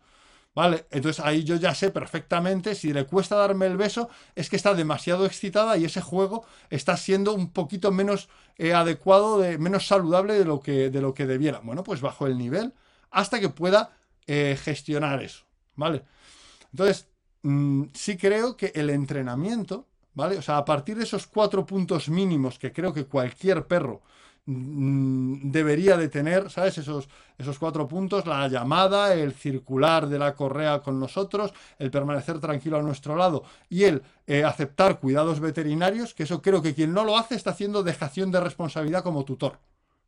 ¿Vale? 0.55 0.87
Entonces 0.89 1.23
ahí 1.23 1.43
yo 1.43 1.55
ya 1.57 1.75
sé 1.75 1.91
perfectamente, 1.91 2.73
si 2.73 2.93
le 2.93 3.05
cuesta 3.05 3.35
darme 3.35 3.67
el 3.67 3.77
beso, 3.77 4.09
es 4.33 4.49
que 4.49 4.55
está 4.55 4.73
demasiado 4.73 5.27
excitada 5.27 5.77
y 5.77 5.85
ese 5.85 6.01
juego 6.01 6.47
está 6.71 6.97
siendo 6.97 7.35
un 7.35 7.51
poquito 7.51 7.91
menos 7.91 8.27
adecuado, 8.57 9.37
de, 9.37 9.59
menos 9.59 9.85
saludable 9.85 10.33
de 10.33 10.45
lo, 10.45 10.61
que, 10.61 10.89
de 10.89 11.01
lo 11.01 11.13
que 11.13 11.27
debiera. 11.27 11.59
Bueno, 11.59 11.83
pues 11.83 12.01
bajo 12.01 12.25
el 12.25 12.39
nivel 12.39 12.73
hasta 13.11 13.39
que 13.39 13.49
pueda 13.49 13.91
gestionar 14.25 15.21
eso, 15.21 15.45
¿vale? 15.75 16.05
Entonces, 16.71 17.07
mm, 17.43 17.85
sí 17.93 18.17
creo 18.17 18.57
que 18.57 18.71
el 18.75 18.89
entrenamiento, 18.89 19.87
¿vale? 20.13 20.37
O 20.37 20.41
sea, 20.41 20.57
a 20.57 20.65
partir 20.65 20.97
de 20.97 21.03
esos 21.03 21.27
cuatro 21.27 21.65
puntos 21.65 22.09
mínimos 22.09 22.59
que 22.59 22.71
creo 22.71 22.93
que 22.93 23.05
cualquier 23.05 23.67
perro 23.67 24.01
Mm, 24.45 25.51
debería 25.51 25.97
de 25.97 26.09
tener, 26.09 26.49
¿sabes? 26.49 26.77
Esos, 26.79 27.07
esos 27.37 27.59
cuatro 27.59 27.87
puntos, 27.87 28.25
la 28.25 28.47
llamada, 28.47 29.13
el 29.13 29.33
circular 29.33 30.07
de 30.07 30.17
la 30.17 30.35
correa 30.35 30.81
con 30.81 30.99
nosotros, 30.99 31.53
el 31.77 31.91
permanecer 31.91 32.39
tranquilo 32.39 32.77
a 32.77 32.81
nuestro 32.81 33.15
lado 33.15 33.43
y 33.69 33.83
el 33.83 34.01
eh, 34.25 34.43
aceptar 34.43 34.99
cuidados 34.99 35.39
veterinarios, 35.39 36.13
que 36.15 36.23
eso 36.23 36.41
creo 36.41 36.61
que 36.61 36.73
quien 36.73 36.93
no 36.93 37.03
lo 37.05 37.17
hace 37.17 37.35
está 37.35 37.51
haciendo 37.51 37.83
dejación 37.83 38.31
de 38.31 38.39
responsabilidad 38.41 39.03
como 39.03 39.25
tutor, 39.25 39.59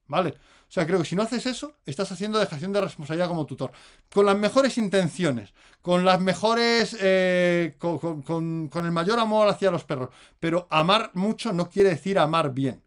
¿vale? 0.08 0.30
O 0.32 0.72
sea, 0.74 0.88
creo 0.88 0.99
que 0.99 1.06
si 1.06 1.16
no 1.16 1.22
haces 1.24 1.45
eso, 1.45 1.76
estás 1.86 2.12
haciendo 2.12 2.39
dejación 2.39 2.74
de 2.74 2.82
responsabilidad 2.82 3.28
como 3.28 3.45
tutor. 3.45 3.72
Con 4.12 4.26
las 4.26 4.38
mejores 4.38 4.78
intenciones, 4.78 5.54
con 5.82 6.04
las 6.04 6.20
mejores. 6.20 6.97
Eh, 6.99 7.76
con, 7.78 8.22
con 8.22 8.86
el 8.86 8.91
mayor 8.91 9.20
amor 9.20 9.47
hacia 9.49 9.70
los 9.70 9.84
perros. 9.84 10.10
Pero 10.39 10.68
amar 10.72 11.12
mucho 11.14 11.54
no 11.54 11.70
quiere 11.70 11.89
decir 11.89 12.18
amar 12.18 12.54
bien 12.54 12.82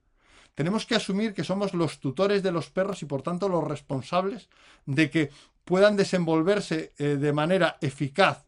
tenemos 0.56 0.86
que 0.86 0.94
asumir 0.94 1.34
que 1.34 1.44
somos 1.44 1.74
los 1.74 2.00
tutores 2.00 2.42
de 2.42 2.50
los 2.50 2.70
perros 2.70 3.02
y 3.02 3.04
por 3.04 3.20
tanto 3.20 3.46
los 3.48 3.62
responsables 3.62 4.48
de 4.86 5.10
que 5.10 5.30
puedan 5.66 5.96
desenvolverse 5.96 6.94
eh, 6.96 7.18
de 7.20 7.32
manera 7.32 7.76
eficaz 7.82 8.45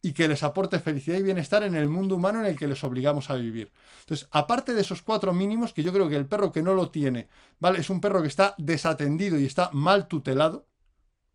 y 0.00 0.12
que 0.12 0.28
les 0.28 0.42
aporte 0.42 0.78
felicidad 0.78 1.18
y 1.18 1.22
bienestar 1.22 1.62
en 1.64 1.74
el 1.74 1.88
mundo 1.88 2.16
humano 2.16 2.40
en 2.40 2.46
el 2.46 2.56
que 2.56 2.68
les 2.68 2.82
obligamos 2.84 3.30
a 3.30 3.34
vivir. 3.34 3.72
Entonces, 4.00 4.28
aparte 4.30 4.74
de 4.74 4.80
esos 4.80 5.02
cuatro 5.02 5.32
mínimos, 5.32 5.72
que 5.72 5.82
yo 5.82 5.92
creo 5.92 6.08
que 6.08 6.16
el 6.16 6.26
perro 6.26 6.52
que 6.52 6.62
no 6.62 6.74
lo 6.74 6.90
tiene, 6.90 7.28
¿vale? 7.58 7.80
Es 7.80 7.90
un 7.90 8.00
perro 8.00 8.22
que 8.22 8.28
está 8.28 8.54
desatendido 8.58 9.38
y 9.38 9.44
está 9.44 9.70
mal 9.72 10.06
tutelado, 10.06 10.66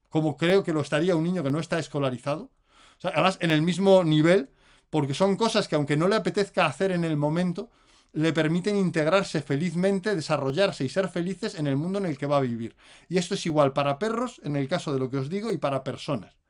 como 0.10 0.38
creo 0.38 0.64
que 0.64 0.74
lo 0.74 0.82
estaría 0.82 1.16
un 1.16 1.24
niño 1.24 1.44
que 1.44 1.52
no 1.52 1.60
está 1.60 1.78
escolarizado. 1.78 2.52
O 2.98 3.02
sea, 3.02 3.12
además, 3.12 3.38
en 3.42 3.52
el 3.52 3.62
mismo 3.62 4.04
nivel, 4.04 4.50
porque 4.90 5.14
son 5.14 5.36
cosas 5.36 5.68
que 5.68 5.76
aunque 5.76 5.98
no 5.98 6.08
le 6.08 6.16
apetezca 6.16 6.66
hacer 6.66 6.92
en 6.92 7.04
el 7.04 7.18
momento, 7.18 7.70
le 8.14 8.32
permiten 8.32 8.78
integrarse 8.78 9.42
felizmente, 9.42 10.16
desarrollarse 10.16 10.86
y 10.86 10.90
ser 10.90 11.10
felices 11.10 11.56
en 11.56 11.68
el 11.68 11.76
mundo 11.76 11.98
en 12.00 12.06
el 12.06 12.18
que 12.18 12.28
va 12.28 12.38
a 12.38 12.42
vivir. 12.42 12.76
Y 13.10 13.18
esto 13.18 13.34
es 13.34 13.46
igual 13.46 13.74
para 13.74 13.98
perros, 14.00 14.40
en 14.44 14.56
el 14.56 14.68
caso 14.68 14.94
de 14.94 15.00
lo 15.00 15.10
que 15.10 15.18
os 15.18 15.30
digo, 15.30 15.52
y 15.52 15.58
para 15.58 15.84
personas 15.84 16.43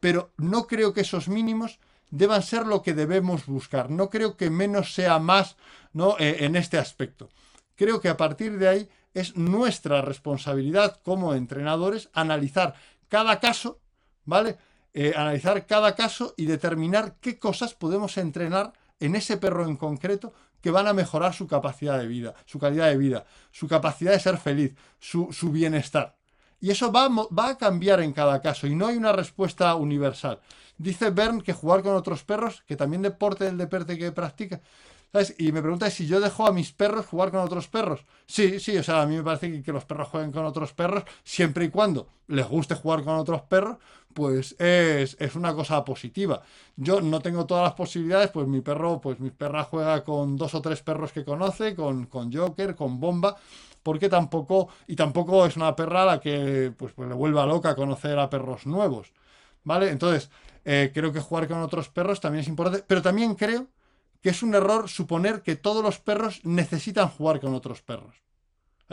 pero 0.00 0.32
no 0.36 0.66
creo 0.66 0.92
que 0.92 1.02
esos 1.02 1.28
mínimos 1.28 1.78
deban 2.10 2.42
ser 2.42 2.66
lo 2.66 2.82
que 2.82 2.94
debemos 2.94 3.46
buscar. 3.46 3.90
No 3.90 4.10
creo 4.10 4.36
que 4.36 4.50
menos 4.50 4.94
sea 4.94 5.18
más 5.18 5.56
¿no? 5.92 6.16
Eh, 6.18 6.44
en 6.44 6.56
este 6.56 6.78
aspecto. 6.78 7.28
Creo 7.76 8.00
que 8.00 8.08
a 8.08 8.16
partir 8.16 8.58
de 8.58 8.68
ahí 8.68 8.88
es 9.14 9.36
nuestra 9.36 10.02
responsabilidad 10.02 11.00
como 11.02 11.34
entrenadores 11.34 12.10
analizar 12.12 12.74
cada 13.08 13.40
caso, 13.40 13.80
¿vale? 14.24 14.58
Eh, 14.92 15.12
analizar 15.16 15.66
cada 15.66 15.94
caso 15.94 16.34
y 16.36 16.46
determinar 16.46 17.16
qué 17.20 17.38
cosas 17.38 17.74
podemos 17.74 18.18
entrenar 18.18 18.72
en 18.98 19.16
ese 19.16 19.36
perro 19.36 19.64
en 19.66 19.76
concreto 19.76 20.32
que 20.60 20.70
van 20.70 20.86
a 20.86 20.92
mejorar 20.92 21.32
su 21.32 21.46
capacidad 21.46 21.98
de 21.98 22.06
vida, 22.06 22.34
su 22.44 22.58
calidad 22.58 22.88
de 22.88 22.98
vida, 22.98 23.24
su 23.50 23.66
capacidad 23.66 24.12
de 24.12 24.20
ser 24.20 24.36
feliz, 24.36 24.74
su, 24.98 25.32
su 25.32 25.50
bienestar. 25.50 26.19
Y 26.60 26.70
eso 26.70 26.92
va, 26.92 27.08
va, 27.08 27.48
a 27.48 27.58
cambiar 27.58 28.00
en 28.00 28.12
cada 28.12 28.40
caso 28.40 28.66
y 28.66 28.74
no 28.74 28.86
hay 28.86 28.96
una 28.96 29.12
respuesta 29.12 29.74
universal. 29.74 30.40
Dice 30.76 31.10
Bern 31.10 31.40
que 31.40 31.52
jugar 31.52 31.82
con 31.82 31.94
otros 31.94 32.24
perros, 32.24 32.62
que 32.66 32.76
también 32.76 33.02
deporte 33.02 33.44
del 33.44 33.58
deporte 33.58 33.98
que 33.98 34.12
practica. 34.12 34.60
¿sabes? 35.12 35.34
Y 35.38 35.52
me 35.52 35.60
pregunta 35.60 35.90
si 35.90 36.06
yo 36.06 36.20
dejo 36.20 36.46
a 36.46 36.52
mis 36.52 36.72
perros 36.72 37.06
jugar 37.06 37.30
con 37.30 37.40
otros 37.40 37.68
perros. 37.68 38.04
Sí, 38.26 38.60
sí, 38.60 38.76
o 38.76 38.82
sea, 38.82 39.02
a 39.02 39.06
mí 39.06 39.16
me 39.16 39.22
parece 39.22 39.62
que, 39.62 39.72
los 39.72 39.84
perros 39.84 40.08
jueguen 40.08 40.32
con 40.32 40.44
otros 40.44 40.72
perros 40.72 41.04
siempre 41.24 41.64
y 41.64 41.70
cuando 41.70 42.08
les 42.28 42.46
guste 42.46 42.74
jugar 42.74 43.02
con 43.04 43.16
otros 43.16 43.42
perros, 43.42 43.78
pues 44.14 44.56
es, 44.58 45.16
es, 45.20 45.34
una 45.36 45.54
cosa 45.54 45.84
positiva. 45.84 46.42
Yo 46.76 47.00
no 47.00 47.20
tengo 47.20 47.46
todas 47.46 47.64
las 47.64 47.74
posibilidades, 47.74 48.30
pues 48.30 48.46
mi 48.46 48.60
perro, 48.60 49.00
pues 49.00 49.20
mi 49.20 49.30
perra 49.30 49.64
juega 49.64 50.04
con 50.04 50.36
dos 50.36 50.54
o 50.54 50.60
tres 50.62 50.82
perros 50.82 51.12
que 51.12 51.24
conoce, 51.24 51.74
con, 51.74 52.06
con 52.06 52.32
Joker, 52.32 52.74
con 52.74 52.98
Bomba, 52.98 53.36
porque 53.82 54.08
tampoco, 54.08 54.68
y 54.86 54.96
tampoco 54.96 55.46
es 55.46 55.56
una 55.56 55.74
perra 55.74 56.04
la 56.04 56.20
que 56.20 56.72
pues, 56.76 56.92
pues 56.92 57.08
le 57.08 57.14
vuelva 57.14 57.46
loca 57.46 57.74
conocer 57.74 58.18
a 58.18 58.30
perros 58.30 58.66
nuevos, 58.66 59.12
¿vale? 59.64 59.90
Entonces, 59.90 60.30
eh, 60.64 60.90
creo 60.92 61.12
que 61.12 61.20
jugar 61.20 61.48
con 61.48 61.62
otros 61.62 61.88
perros 61.88 62.20
también 62.20 62.42
es 62.42 62.48
importante, 62.48 62.84
pero 62.86 63.02
también 63.02 63.34
creo 63.34 63.66
que 64.22 64.30
es 64.30 64.42
un 64.42 64.54
error 64.54 64.88
suponer 64.88 65.42
que 65.42 65.56
todos 65.56 65.82
los 65.82 65.98
perros 65.98 66.40
necesitan 66.44 67.08
jugar 67.08 67.40
con 67.40 67.54
otros 67.54 67.80
perros. 67.80 68.16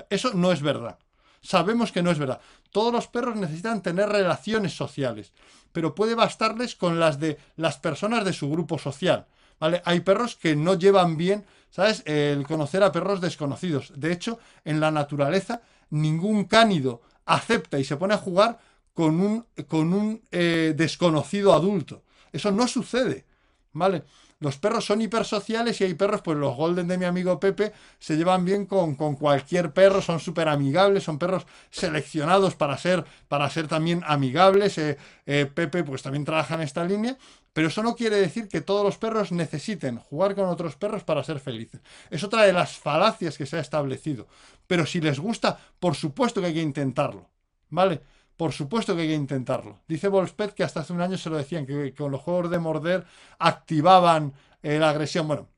Eso 0.10 0.34
no 0.34 0.52
es 0.52 0.62
verdad. 0.62 1.00
Sabemos 1.42 1.92
que 1.92 2.02
no 2.02 2.12
es 2.12 2.20
verdad. 2.20 2.40
Todos 2.72 2.94
los 2.94 3.08
perros 3.08 3.36
necesitan 3.36 3.82
tener 3.82 4.10
relaciones 4.10 4.76
sociales, 4.76 5.34
pero 5.72 5.96
puede 5.96 6.16
bastarles 6.16 6.76
con 6.76 7.00
las 7.00 7.20
de 7.20 7.38
las 7.56 7.78
personas 7.78 8.26
de 8.26 8.34
su 8.34 8.50
grupo 8.50 8.78
social. 8.78 9.28
¿vale? 9.60 9.82
Hay 9.86 10.02
perros 10.02 10.36
que 10.36 10.56
no 10.56 10.76
llevan 10.76 11.18
bien 11.18 11.46
¿sabes? 11.70 12.04
El 12.06 12.46
conocer 12.46 12.84
a 12.84 12.92
perros 12.92 13.22
desconocidos. 13.22 13.94
De 13.96 14.12
hecho, 14.12 14.40
en 14.66 14.80
la 14.80 14.92
naturaleza, 14.92 15.62
ningún 15.90 16.46
cánido 16.46 17.02
acepta 17.26 17.80
y 17.80 17.84
se 17.84 17.98
pone 17.98 18.14
a 18.14 18.18
jugar 18.18 18.60
con 18.94 19.22
un, 19.22 19.46
con 19.68 19.94
un 19.94 20.22
eh, 20.32 20.74
desconocido 20.76 21.54
adulto. 21.54 22.04
Eso 22.32 22.52
no 22.52 22.68
sucede, 22.68 23.26
¿vale? 23.74 24.04
Los 24.40 24.58
perros 24.58 24.86
son 24.86 25.02
hipersociales 25.02 25.82
y 25.82 25.86
hay 25.86 25.94
perros, 25.96 26.22
pues 26.22 26.38
los 26.38 26.56
golden 26.56 26.88
de 26.88 26.98
mi 26.98 27.06
amigo 27.06 27.40
Pepe 27.40 27.74
se 27.98 28.18
llevan 28.18 28.46
bien 28.46 28.66
con, 28.66 28.96
con 28.96 29.16
cualquier 29.16 29.74
perro, 29.74 30.02
son 30.02 30.20
súper 30.20 30.48
amigables, 30.48 31.04
son 31.04 31.18
perros 31.18 31.48
seleccionados 31.72 32.56
para 32.56 32.78
ser, 32.78 33.04
para 33.28 33.50
ser 33.50 33.68
también 33.68 34.04
amigables. 34.06 34.78
Eh, 34.78 34.98
eh, 35.26 35.50
Pepe 35.52 35.84
pues 35.84 36.04
también 36.04 36.26
trabaja 36.26 36.56
en 36.56 36.62
esta 36.62 36.84
línea 36.84 37.18
pero 37.58 37.70
eso 37.70 37.82
no 37.82 37.96
quiere 37.96 38.18
decir 38.18 38.48
que 38.50 38.62
todos 38.62 38.86
los 38.86 39.00
perros 39.00 39.32
necesiten 39.32 39.98
jugar 39.98 40.36
con 40.36 40.46
otros 40.46 40.76
perros 40.76 41.04
para 41.04 41.24
ser 41.24 41.40
felices. 41.40 41.82
Es 42.12 42.24
otra 42.24 42.44
de 42.44 42.54
las 42.54 42.78
falacias 42.78 43.36
que 43.36 43.48
se 43.48 43.58
ha 43.58 43.62
establecido. 43.62 44.28
Pero 44.68 44.86
si 44.86 45.02
les 45.02 45.20
gusta, 45.20 45.58
por 45.80 45.96
supuesto 45.96 46.40
que 46.40 46.46
hay 46.46 46.54
que 46.54 46.62
intentarlo. 46.62 47.28
¿Vale? 47.72 48.02
Por 48.38 48.54
supuesto 48.54 48.96
que 48.96 49.02
hay 49.04 49.08
que 49.10 49.14
intentarlo. 49.16 49.82
Dice 49.88 50.08
Volspet 50.10 50.54
que 50.54 50.64
hasta 50.64 50.82
hace 50.82 50.94
un 50.94 51.02
año 51.02 51.18
se 51.18 51.30
lo 51.30 51.38
decían, 51.38 51.66
que 51.66 51.94
con 51.96 52.12
los 52.12 52.22
juegos 52.22 52.52
de 52.52 52.60
morder 52.60 53.06
activaban 53.40 54.34
eh, 54.64 54.80
la 54.80 54.90
agresión. 54.92 55.28
Bueno, 55.28 55.50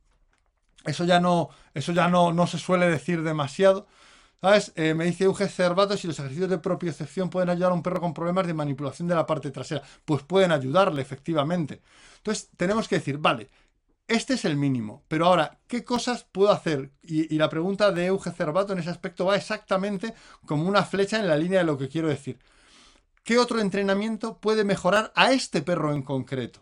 eso 0.86 1.04
ya 1.06 1.20
no, 1.20 1.50
eso 1.74 1.92
ya 1.92 2.08
no, 2.10 2.32
no 2.34 2.48
se 2.48 2.58
suele 2.58 2.90
decir 2.90 3.24
demasiado. 3.24 3.88
¿Sabes? 4.42 4.72
Eh, 4.76 4.94
me 4.94 5.06
dice 5.06 5.26
Euge 5.26 5.50
Cervato 5.50 5.98
si 5.98 6.08
los 6.08 6.18
ejercicios 6.20 6.50
de 6.50 6.60
propiocepción 6.60 7.30
pueden 7.30 7.50
ayudar 7.50 7.72
a 7.72 7.76
un 7.76 7.84
perro 7.84 8.00
con 8.02 8.14
problemas 8.14 8.48
de 8.48 8.54
manipulación 8.54 9.08
de 9.08 9.16
la 9.16 9.26
parte 9.26 9.52
trasera. 9.52 9.82
Pues 10.06 10.24
pueden 10.24 10.52
ayudarle, 10.54 11.02
efectivamente. 11.02 11.82
Entonces, 12.18 12.50
tenemos 12.56 12.88
que 12.88 12.96
decir, 12.96 13.18
vale, 13.18 13.50
este 14.08 14.36
es 14.36 14.46
el 14.46 14.58
mínimo, 14.58 15.04
pero 15.08 15.26
ahora, 15.28 15.60
¿qué 15.68 15.84
cosas 15.86 16.26
puedo 16.32 16.52
hacer? 16.52 16.92
Y, 17.04 17.34
y 17.34 17.38
la 17.38 17.50
pregunta 17.50 17.92
de 17.92 18.08
Euge 18.08 18.32
Cervato 18.32 18.74
en 18.74 18.80
ese 18.80 18.90
aspecto 18.90 19.26
va 19.26 19.36
exactamente 19.36 20.14
como 20.46 20.68
una 20.70 20.84
flecha 20.86 21.20
en 21.20 21.28
la 21.28 21.38
línea 21.38 21.60
de 21.60 21.66
lo 21.66 21.78
que 21.78 21.90
quiero 21.90 22.08
decir. 22.10 22.40
¿Qué 23.30 23.38
otro 23.38 23.60
entrenamiento 23.60 24.40
puede 24.40 24.64
mejorar 24.64 25.14
a 25.16 25.32
este 25.34 25.62
perro 25.62 25.94
en 25.94 26.02
concreto? 26.02 26.62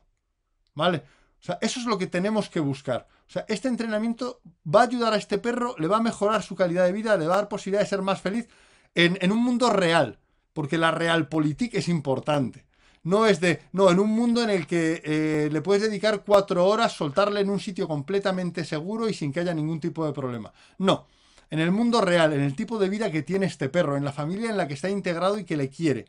¿Vale? 0.73 0.97
O 1.39 1.41
sea, 1.45 1.57
eso 1.61 1.79
es 1.79 1.85
lo 1.85 1.97
que 1.97 2.07
tenemos 2.07 2.49
que 2.49 2.59
buscar. 2.59 3.07
O 3.25 3.31
sea, 3.31 3.45
este 3.47 3.69
entrenamiento 3.69 4.41
va 4.67 4.81
a 4.81 4.83
ayudar 4.83 5.13
a 5.13 5.15
este 5.15 5.37
perro, 5.37 5.75
le 5.77 5.87
va 5.87 5.99
a 5.99 6.01
mejorar 6.01 6.43
su 6.43 6.57
calidad 6.57 6.83
de 6.83 6.91
vida, 6.91 7.15
le 7.15 7.25
va 7.25 7.35
a 7.35 7.37
dar 7.37 7.47
posibilidad 7.47 7.83
de 7.83 7.87
ser 7.87 8.01
más 8.01 8.19
feliz 8.19 8.49
en, 8.95 9.31
un 9.31 9.41
mundo 9.41 9.69
real, 9.69 10.19
porque 10.51 10.77
la 10.77 10.91
realpolitik 10.91 11.73
es 11.73 11.87
importante. 11.87 12.65
No 13.01 13.27
es 13.27 13.39
de, 13.39 13.61
no, 13.71 13.89
en 13.89 13.99
un 13.99 14.09
mundo 14.09 14.43
en 14.43 14.49
el 14.49 14.67
que 14.67 15.01
eh, 15.05 15.49
le 15.49 15.61
puedes 15.61 15.83
dedicar 15.83 16.25
cuatro 16.25 16.65
horas, 16.65 16.91
soltarle 16.91 17.39
en 17.39 17.49
un 17.49 17.61
sitio 17.61 17.87
completamente 17.87 18.65
seguro 18.65 19.07
y 19.07 19.13
sin 19.13 19.31
que 19.31 19.39
haya 19.39 19.53
ningún 19.53 19.79
tipo 19.79 20.05
de 20.05 20.11
problema. 20.11 20.51
No, 20.79 21.07
en 21.49 21.59
el 21.59 21.71
mundo 21.71 22.01
real, 22.01 22.33
en 22.33 22.41
el 22.41 22.57
tipo 22.57 22.77
de 22.77 22.89
vida 22.89 23.09
que 23.09 23.21
tiene 23.21 23.45
este 23.45 23.69
perro, 23.69 23.95
en 23.95 24.03
la 24.03 24.11
familia 24.11 24.49
en 24.49 24.57
la 24.57 24.67
que 24.67 24.73
está 24.73 24.89
integrado 24.89 25.39
y 25.39 25.45
que 25.45 25.55
le 25.55 25.69
quiere. 25.69 26.07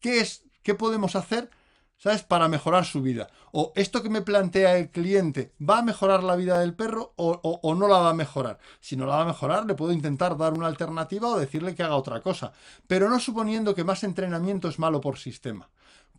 ¿Qué 0.00 0.20
es, 0.20 0.44
qué 0.62 0.74
podemos 0.74 1.16
hacer 1.16 1.50
¿sabes? 1.98 2.22
Para 2.22 2.48
mejorar 2.48 2.84
su 2.84 3.02
vida. 3.02 3.28
O 3.52 3.72
esto 3.74 4.02
que 4.02 4.08
me 4.08 4.22
plantea 4.22 4.78
el 4.78 4.90
cliente, 4.90 5.52
¿va 5.60 5.78
a 5.78 5.82
mejorar 5.82 6.22
la 6.22 6.36
vida 6.36 6.58
del 6.60 6.74
perro 6.74 7.12
o, 7.16 7.74
no 7.74 7.88
la 7.88 7.98
va 7.98 8.10
a 8.10 8.14
mejorar? 8.14 8.58
Si 8.80 8.96
no 8.96 9.04
la 9.06 9.16
va 9.16 9.22
a 9.22 9.26
mejorar, 9.26 9.66
le 9.66 9.74
puedo 9.74 9.92
intentar 9.92 10.36
dar 10.36 10.54
una 10.54 10.68
alternativa 10.68 11.28
o 11.28 11.38
decirle 11.38 11.74
que 11.74 11.82
haga 11.82 11.96
otra 11.96 12.20
cosa. 12.20 12.52
Pero 12.86 13.10
no 13.10 13.18
suponiendo 13.18 13.74
que 13.74 13.84
más 13.84 14.04
entrenamiento 14.04 14.68
es 14.68 14.78
malo 14.78 15.00
por 15.00 15.18
sistema. 15.18 15.68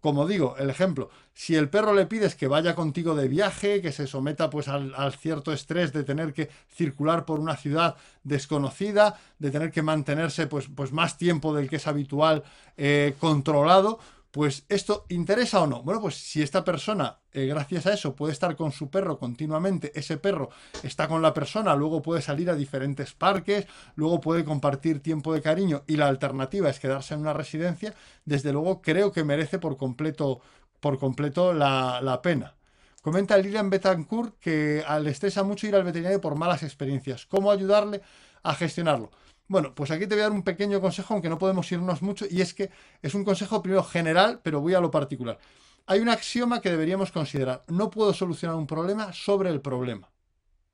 Como 0.01 0.27
digo, 0.27 0.55
el 0.57 0.69
ejemplo, 0.69 1.09
si 1.33 1.55
el 1.55 1.69
perro 1.69 1.93
le 1.93 2.05
pides 2.05 2.35
que 2.35 2.47
vaya 2.47 2.75
contigo 2.75 3.15
de 3.15 3.27
viaje, 3.27 3.81
que 3.81 3.91
se 3.91 4.07
someta 4.07 4.49
pues 4.49 4.67
al, 4.67 5.13
cierto 5.13 5.51
estrés 5.51 5.91
de 5.91 6.03
tener 6.03 6.33
que 6.33 6.49
circular 6.69 7.25
por 7.25 7.39
una 7.39 7.57
ciudad 7.57 7.95
desconocida, 8.23 9.19
de 9.39 9.51
tener 9.51 9.71
que 9.71 9.81
mantenerse 9.81 10.47
pues, 10.47 10.67
pues 10.73 10.93
más 10.93 11.17
tiempo 11.17 11.53
del 11.53 11.69
que 11.69 11.77
es 11.77 11.87
habitual 11.87 12.43
eh, 12.77 13.15
controlado, 13.19 13.99
pues 14.32 14.65
esto 14.69 15.05
interesa 15.09 15.61
o 15.61 15.67
no. 15.67 15.82
Bueno, 15.84 16.01
pues 16.01 16.15
si 16.15 16.41
esta 16.41 16.63
persona, 16.63 17.19
eh, 17.32 17.47
gracias 17.47 17.88
a 17.88 17.93
eso, 17.93 18.15
puede 18.15 18.34
estar 18.34 18.55
con 18.55 18.71
su 18.71 18.89
perro 18.89 19.17
continuamente, 19.17 19.91
ese 19.95 20.17
perro 20.17 20.49
está 20.84 21.07
con 21.07 21.21
la 21.21 21.34
persona, 21.34 21.75
luego 21.75 22.01
puede 22.01 22.21
salir 22.21 22.49
a 22.49 22.55
diferentes 22.55 23.13
parques, 23.13 23.65
luego 23.95 24.21
puede 24.21 24.45
compartir 24.45 25.01
tiempo 25.01 25.34
de 25.34 25.41
cariño 25.41 25.84
y 25.88 25.97
la 25.97 26.07
alternativa 26.07 26.69
es 26.69 26.80
quedarse 26.80 27.15
en 27.15 27.21
una 27.21 27.34
residencia, 27.34 27.93
desde 28.25 28.53
luego 28.53 28.82
creo 28.82 29.11
que 29.11 29.23
merece 29.23 29.57
por 29.57 29.77
completo, 29.77 30.41
por 30.80 30.99
completo 30.99 31.53
la, 31.53 31.99
la 32.01 32.21
pena. 32.21 32.55
Comenta 33.01 33.38
Lilian 33.38 33.69
Betancourt 33.69 34.38
que 34.39 34.84
le 35.01 35.09
estresa 35.09 35.43
mucho 35.43 35.67
ir 35.67 35.75
al 35.75 35.86
veterinario 35.86 36.19
por 36.19 36.36
malas 36.36 36.63
experiencias. 36.63 37.25
¿Cómo 37.25 37.49
ayudarle 37.49 38.01
a 38.43 38.53
gestionarlo? 38.53 39.09
Bueno, 39.49 39.73
pues 39.73 39.89
aquí 39.89 40.05
te 40.05 40.13
voy 40.13 40.19
a 40.19 40.25
dar 40.25 40.31
un 40.31 40.43
pequeño 40.43 40.79
consejo, 40.79 41.15
aunque 41.15 41.27
no 41.27 41.39
podemos 41.39 41.69
irnos 41.71 42.03
mucho, 42.03 42.25
y 42.29 42.41
es 42.41 42.53
que 42.53 42.69
es 43.01 43.15
un 43.15 43.23
consejo 43.25 43.63
primero 43.63 43.83
general, 43.83 44.41
pero 44.43 44.61
voy 44.61 44.75
a 44.75 44.79
lo 44.79 44.91
particular. 44.91 45.39
Hay 45.87 45.99
un 46.01 46.09
axioma 46.09 46.61
que 46.61 46.69
deberíamos 46.69 47.11
considerar. 47.11 47.63
No 47.67 47.89
puedo 47.89 48.13
solucionar 48.13 48.55
un 48.55 48.67
problema 48.67 49.11
sobre 49.11 49.49
el 49.49 49.59
problema. 49.59 50.07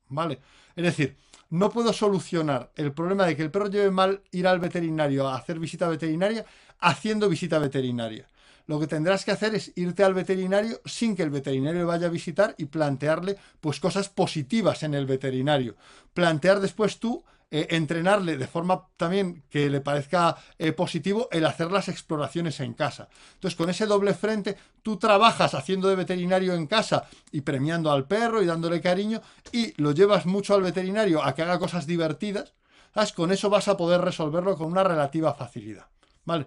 ¿Vale? 0.08 0.40
Es 0.76 0.84
decir, 0.84 1.16
no 1.48 1.70
puedo 1.70 1.92
solucionar 1.94 2.70
el 2.76 2.92
problema 2.92 3.24
de 3.24 3.34
que 3.34 3.42
el 3.42 3.50
perro 3.50 3.70
lleve 3.70 3.90
mal 3.90 4.22
ir 4.30 4.46
al 4.46 4.60
veterinario 4.60 5.26
a 5.26 5.36
hacer 5.36 5.58
visita 5.58 5.88
veterinaria 5.88 6.44
haciendo 6.78 7.30
visita 7.30 7.58
veterinaria. 7.58 8.28
Lo 8.66 8.78
que 8.78 8.86
tendrás 8.86 9.24
que 9.24 9.30
hacer 9.30 9.54
es 9.54 9.72
irte 9.76 10.04
al 10.04 10.12
veterinario 10.12 10.82
sin 10.84 11.16
que 11.16 11.22
el 11.22 11.30
veterinario 11.30 11.86
vaya 11.86 12.08
a 12.08 12.10
visitar 12.10 12.54
y 12.58 12.66
plantearle 12.66 13.38
pues 13.60 13.80
cosas 13.80 14.10
positivas 14.10 14.82
en 14.82 14.92
el 14.92 15.06
veterinario. 15.06 15.76
Plantear 16.12 16.60
después 16.60 16.98
tú 16.98 17.24
eh, 17.48 17.68
entrenarle 17.70 18.36
de 18.36 18.48
forma 18.48 18.88
también 18.96 19.44
que 19.48 19.70
le 19.70 19.80
parezca 19.80 20.36
eh, 20.58 20.72
positivo 20.72 21.28
el 21.30 21.46
hacer 21.46 21.70
las 21.70 21.88
exploraciones 21.88 22.58
en 22.58 22.74
casa. 22.74 23.08
Entonces, 23.34 23.56
con 23.56 23.70
ese 23.70 23.86
doble 23.86 24.14
frente, 24.14 24.56
tú 24.82 24.96
trabajas 24.96 25.54
haciendo 25.54 25.86
de 25.86 25.94
veterinario 25.94 26.54
en 26.54 26.66
casa 26.66 27.04
y 27.30 27.42
premiando 27.42 27.92
al 27.92 28.08
perro 28.08 28.42
y 28.42 28.46
dándole 28.46 28.80
cariño 28.80 29.22
y 29.52 29.80
lo 29.80 29.92
llevas 29.92 30.26
mucho 30.26 30.54
al 30.54 30.62
veterinario 30.62 31.22
a 31.22 31.36
que 31.36 31.42
haga 31.42 31.60
cosas 31.60 31.86
divertidas. 31.86 32.54
¿sabes? 32.92 33.12
Con 33.12 33.30
eso 33.30 33.48
vas 33.48 33.68
a 33.68 33.76
poder 33.76 34.00
resolverlo 34.00 34.56
con 34.56 34.66
una 34.66 34.82
relativa 34.82 35.32
facilidad. 35.32 35.86
¿Vale? 36.24 36.46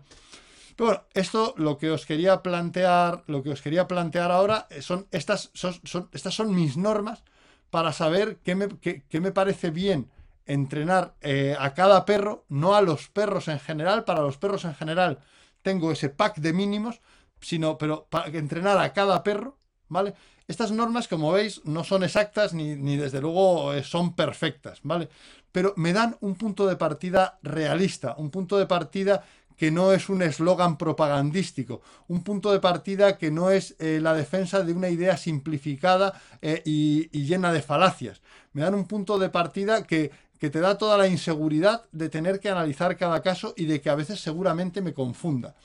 Pero 0.76 0.90
bueno, 0.90 1.04
esto 1.14 1.54
lo 1.56 1.78
que 1.78 1.92
os 1.92 2.06
quería 2.06 2.44
plantear, 2.44 3.24
lo 3.28 3.42
que 3.42 3.52
os 3.52 3.62
quería 3.62 3.88
plantear 3.88 4.32
ahora 4.32 4.68
son 4.82 5.08
estas 5.12 5.50
son, 5.54 6.10
estas 6.12 6.34
son 6.34 6.54
mis 6.54 6.76
normas 6.76 7.24
para 7.70 7.94
saber 7.94 8.40
qué 8.44 8.56
me, 8.56 8.68
qué 8.80 9.22
me 9.22 9.32
parece 9.32 9.70
bien 9.70 10.10
entrenar 10.50 11.14
eh, 11.22 11.56
a 11.58 11.74
cada 11.74 12.06
perro, 12.06 12.44
no 12.50 12.76
a 12.76 12.82
los 12.82 13.08
perros 13.08 13.48
en 13.48 13.60
general. 13.60 14.04
Para 14.04 14.22
los 14.22 14.38
perros 14.38 14.66
en 14.66 14.74
general 14.74 15.20
tengo 15.62 15.92
ese 15.92 16.10
pack 16.10 16.38
de 16.38 16.54
mínimos, 16.54 17.02
sino, 17.40 17.78
pero 17.78 18.08
para 18.10 18.28
entrenar 18.28 18.78
a 18.80 18.92
cada 18.92 19.24
perro, 19.24 19.58
¿vale? 19.88 20.16
Estas 20.48 20.72
normas, 20.72 21.08
como 21.08 21.32
veis, 21.32 21.62
no 21.66 21.84
son 21.84 22.04
exactas 22.04 22.54
ni, 22.54 22.76
ni 22.76 22.98
desde 22.98 23.22
luego 23.22 23.74
eh, 23.74 23.84
son 23.84 24.16
perfectas, 24.16 24.80
¿vale? 24.82 25.08
Pero 25.52 25.74
me 25.78 25.94
dan 25.94 26.18
un 26.22 26.34
punto 26.34 26.66
de 26.66 26.76
partida 26.76 27.38
realista, 27.44 28.16
un 28.18 28.32
punto 28.32 28.58
de 28.58 28.66
partida 28.66 29.24
que 29.56 29.70
no 29.70 29.92
es 29.92 30.10
un 30.10 30.24
eslogan 30.24 30.78
propagandístico, 30.78 31.82
un 32.08 32.24
punto 32.24 32.52
de 32.52 32.62
partida 32.62 33.18
que 33.18 33.30
no 33.30 33.52
es 33.52 33.76
eh, 33.78 34.00
la 34.02 34.14
defensa 34.16 34.64
de 34.64 34.74
una 34.74 34.90
idea 34.90 35.18
simplificada 35.18 36.20
y, 36.42 37.10
y, 37.12 37.26
llena 37.26 37.52
de 37.52 37.62
falacias. 37.62 38.22
Me 38.54 38.62
dan 38.62 38.74
un 38.74 38.88
punto 38.88 39.20
de 39.20 39.30
partida 39.30 39.84
que 39.84 40.12
que 40.40 40.50
te 40.50 40.62
da 40.62 40.78
toda 40.78 40.98
la 40.98 41.08
inseguridad 41.08 41.86
de 41.92 42.10
tener 42.10 42.40
que 42.40 42.50
analizar 42.50 42.98
cada 42.98 43.22
caso 43.22 43.54
y 43.58 43.66
de 43.66 43.82
que 43.82 43.90
a 43.90 43.96
veces 43.96 44.22
seguramente 44.22 44.82
me 44.82 44.94
confunda. 44.94 45.56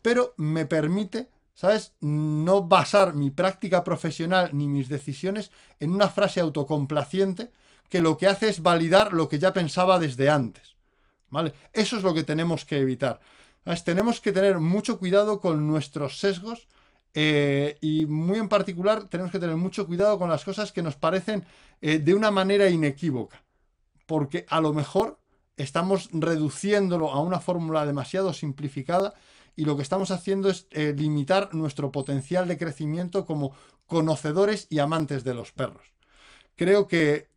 Pero 0.00 0.34
me 0.36 0.64
permite, 0.64 1.28
¿sabes?, 1.54 1.92
no 2.00 2.62
basar 2.62 3.14
mi 3.14 3.30
práctica 3.30 3.82
profesional 3.82 4.50
ni 4.52 4.68
mis 4.68 4.88
decisiones 4.88 5.50
en 5.80 5.90
una 5.90 6.08
frase 6.08 6.40
autocomplaciente 6.40 7.50
que 7.88 8.00
lo 8.00 8.16
que 8.16 8.28
hace 8.28 8.48
es 8.48 8.62
validar 8.62 9.12
lo 9.12 9.28
que 9.28 9.40
ya 9.40 9.52
pensaba 9.52 9.98
desde 9.98 10.30
antes. 10.30 10.76
¿Vale? 11.28 11.52
Eso 11.72 11.96
es 11.96 12.02
lo 12.02 12.14
que 12.14 12.22
tenemos 12.22 12.64
que 12.64 12.78
evitar. 12.78 13.20
Tenemos 13.84 14.20
que 14.20 14.32
tener 14.32 14.58
mucho 14.58 14.98
cuidado 14.98 15.40
con 15.40 15.66
nuestros 15.66 16.18
sesgos 16.18 16.68
eh, 17.14 17.76
y 17.80 18.06
muy 18.06 18.38
en 18.38 18.48
particular 18.48 19.04
tenemos 19.04 19.32
que 19.32 19.38
tener 19.38 19.56
mucho 19.56 19.86
cuidado 19.86 20.18
con 20.18 20.30
las 20.30 20.44
cosas 20.44 20.72
que 20.72 20.82
nos 20.82 20.96
parecen 20.96 21.44
eh, 21.80 21.98
de 21.98 22.14
una 22.14 22.30
manera 22.30 22.68
inequívoca 22.68 23.42
porque 24.12 24.44
a 24.50 24.60
lo 24.60 24.74
mejor 24.74 25.18
estamos 25.56 26.10
reduciéndolo 26.12 27.12
a 27.12 27.22
una 27.22 27.40
fórmula 27.40 27.86
demasiado 27.86 28.34
simplificada 28.34 29.14
y 29.56 29.64
lo 29.64 29.74
que 29.74 29.82
estamos 29.82 30.10
haciendo 30.10 30.50
es 30.50 30.66
eh, 30.70 30.92
limitar 30.94 31.54
nuestro 31.54 31.90
potencial 31.90 32.46
de 32.46 32.58
crecimiento 32.58 33.24
como 33.24 33.56
conocedores 33.86 34.66
y 34.68 34.80
amantes 34.80 35.24
de 35.24 35.32
los 35.32 35.52
perros. 35.52 35.94
Creo 36.56 36.88
que 36.88 37.30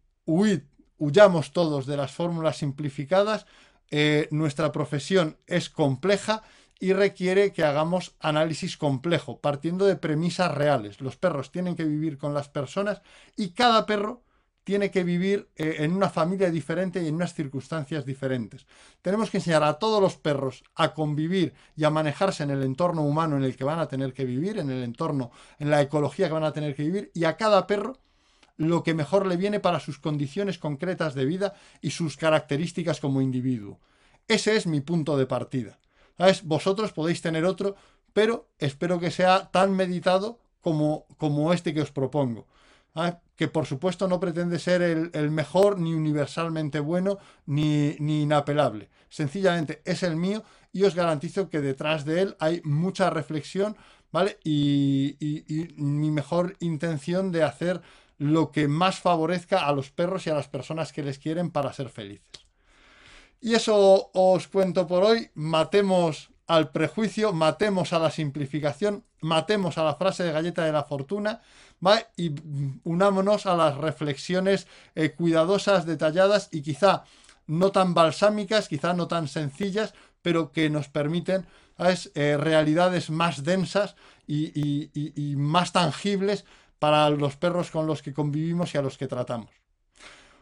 huyamos 0.98 1.54
todos 1.54 1.86
de 1.86 1.96
las 1.96 2.12
fórmulas 2.12 2.58
simplificadas, 2.58 3.46
eh, 3.90 4.28
nuestra 4.32 4.74
profesión 4.74 5.38
es 5.48 5.70
compleja 5.70 6.44
y 6.78 6.92
requiere 6.92 7.54
que 7.54 7.64
hagamos 7.64 8.16
análisis 8.20 8.76
complejo, 8.76 9.40
partiendo 9.40 9.86
de 9.86 9.96
premisas 9.96 10.54
reales. 10.54 11.00
Los 11.00 11.16
perros 11.16 11.54
tienen 11.54 11.78
que 11.78 11.86
vivir 11.86 12.18
con 12.18 12.34
las 12.34 12.50
personas 12.50 13.02
y 13.38 13.52
cada 13.52 13.86
perro 13.86 14.25
tiene 14.66 14.90
que 14.90 15.04
vivir 15.04 15.48
eh, 15.56 15.76
en 15.80 15.94
una 15.94 16.10
familia 16.10 16.50
diferente 16.50 17.02
y 17.02 17.08
en 17.08 17.16
unas 17.16 17.36
circunstancias 17.36 18.04
diferentes. 18.04 18.66
Tenemos 19.02 19.30
que 19.30 19.38
enseñar 19.38 19.64
a 19.64 19.76
todos 19.76 20.02
los 20.02 20.18
perros 20.18 20.64
a 20.74 20.94
convivir 20.94 21.54
y 21.78 21.84
a 21.84 21.92
manejarse 21.92 22.44
en 22.44 22.50
el 22.50 22.64
entorno 22.64 23.04
humano 23.04 23.38
en 23.38 23.44
el 23.44 23.56
que 23.56 23.64
van 23.64 23.80
a 23.80 23.88
tener 23.88 24.12
que 24.12 24.26
vivir, 24.26 24.58
en 24.58 24.72
el 24.72 24.84
entorno, 24.84 25.32
en 25.60 25.70
la 25.70 25.82
ecología 25.82 26.28
que 26.28 26.34
van 26.34 26.44
a 26.44 26.52
tener 26.52 26.76
que 26.76 26.84
vivir, 26.84 27.12
y 27.14 27.26
a 27.26 27.38
cada 27.38 27.68
perro 27.68 28.00
lo 28.58 28.82
que 28.82 28.96
mejor 28.96 29.28
le 29.28 29.38
viene 29.38 29.60
para 29.60 29.80
sus 29.80 30.00
condiciones 30.00 30.58
concretas 30.58 31.14
de 31.14 31.26
vida 31.26 31.54
y 31.80 31.92
sus 31.92 32.18
características 32.18 33.00
como 33.00 33.22
individuo. 33.22 33.80
Ese 34.28 34.56
es 34.56 34.66
mi 34.66 34.82
punto 34.82 35.16
de 35.16 35.28
partida. 35.28 35.78
Vosotros 36.44 36.92
podéis 36.92 37.22
tener 37.22 37.46
otro, 37.46 37.76
pero 38.14 38.50
espero 38.58 39.00
que 39.00 39.12
sea 39.12 39.52
tan 39.52 39.76
meditado 39.76 40.40
como, 40.62 41.06
como 41.18 41.54
este 41.54 41.72
que 41.76 41.82
os 41.82 41.92
propongo. 41.92 42.48
¿Ah? 42.96 43.20
que 43.36 43.48
por 43.48 43.66
supuesto 43.66 44.08
no 44.08 44.20
pretende 44.20 44.60
ser 44.60 44.82
el, 44.82 45.32
mejor, 45.32 45.80
ni 45.80 45.94
universalmente 45.94 46.80
bueno, 46.80 47.18
ni, 47.46 47.96
inapelable. 48.00 48.90
Sencillamente 49.10 49.82
es 49.86 50.04
el 50.04 50.16
mío 50.16 50.44
y 50.72 50.84
os 50.84 50.96
garantizo 50.96 51.50
que 51.50 51.62
detrás 51.62 52.06
de 52.06 52.22
él 52.22 52.36
hay 52.40 52.62
mucha 52.64 53.10
reflexión, 53.10 53.76
¿vale? 54.12 54.40
Y, 54.44 55.18
y 55.20 55.74
mi 55.76 56.12
mejor 56.12 56.56
intención 56.60 57.32
de 57.32 57.44
hacer 57.44 57.82
lo 58.18 58.52
que 58.52 58.68
más 58.68 59.00
favorezca 59.00 59.68
a 59.68 59.74
los 59.74 59.92
perros 59.92 60.26
y 60.26 60.30
a 60.30 60.36
las 60.36 60.48
personas 60.48 60.94
que 60.94 61.04
les 61.04 61.20
quieren 61.20 61.52
para 61.52 61.74
ser 61.74 61.90
felices. 61.90 62.46
Y 63.42 63.54
eso 63.54 64.10
os 64.14 64.48
cuento 64.48 64.88
por 64.88 65.04
hoy. 65.04 65.30
Matemos 65.36 66.32
al 66.48 66.72
prejuicio, 66.72 67.34
matemos 67.34 67.94
a 67.94 68.00
la 68.00 68.12
simplificación, 68.12 69.04
matemos 69.22 69.78
a 69.78 69.84
la 69.84 69.96
frase 69.96 70.24
de 70.24 70.32
galleta 70.32 70.64
de 70.64 70.72
la 70.72 70.84
fortuna 70.84 71.42
y 72.16 72.34
unámonos 72.84 73.46
a 73.46 73.56
las 73.56 73.78
reflexiones 73.78 74.68
eh, 74.94 75.12
cuidadosas, 75.12 75.86
detalladas 75.86 76.50
y 76.52 76.62
quizá 76.62 77.04
no 77.48 77.72
tan 77.72 77.94
balsámicas, 77.94 78.68
quizá 78.68 78.94
no 78.94 79.08
tan 79.08 79.28
sencillas, 79.28 79.94
pero 80.22 80.52
que 80.52 80.70
nos 80.70 80.88
permiten 80.88 81.46
eh, 81.78 82.38
realidades 82.38 83.10
más 83.10 83.44
densas 83.44 83.96
y, 84.28 85.36
más 85.38 85.72
tangibles 85.72 86.46
para 86.80 87.10
los 87.10 87.36
perros 87.36 87.70
con 87.70 87.86
los 87.86 88.02
que 88.02 88.14
convivimos 88.14 88.74
y 88.74 88.78
a 88.78 88.82
los 88.82 88.98
que 88.98 89.08
tratamos. 89.08 89.52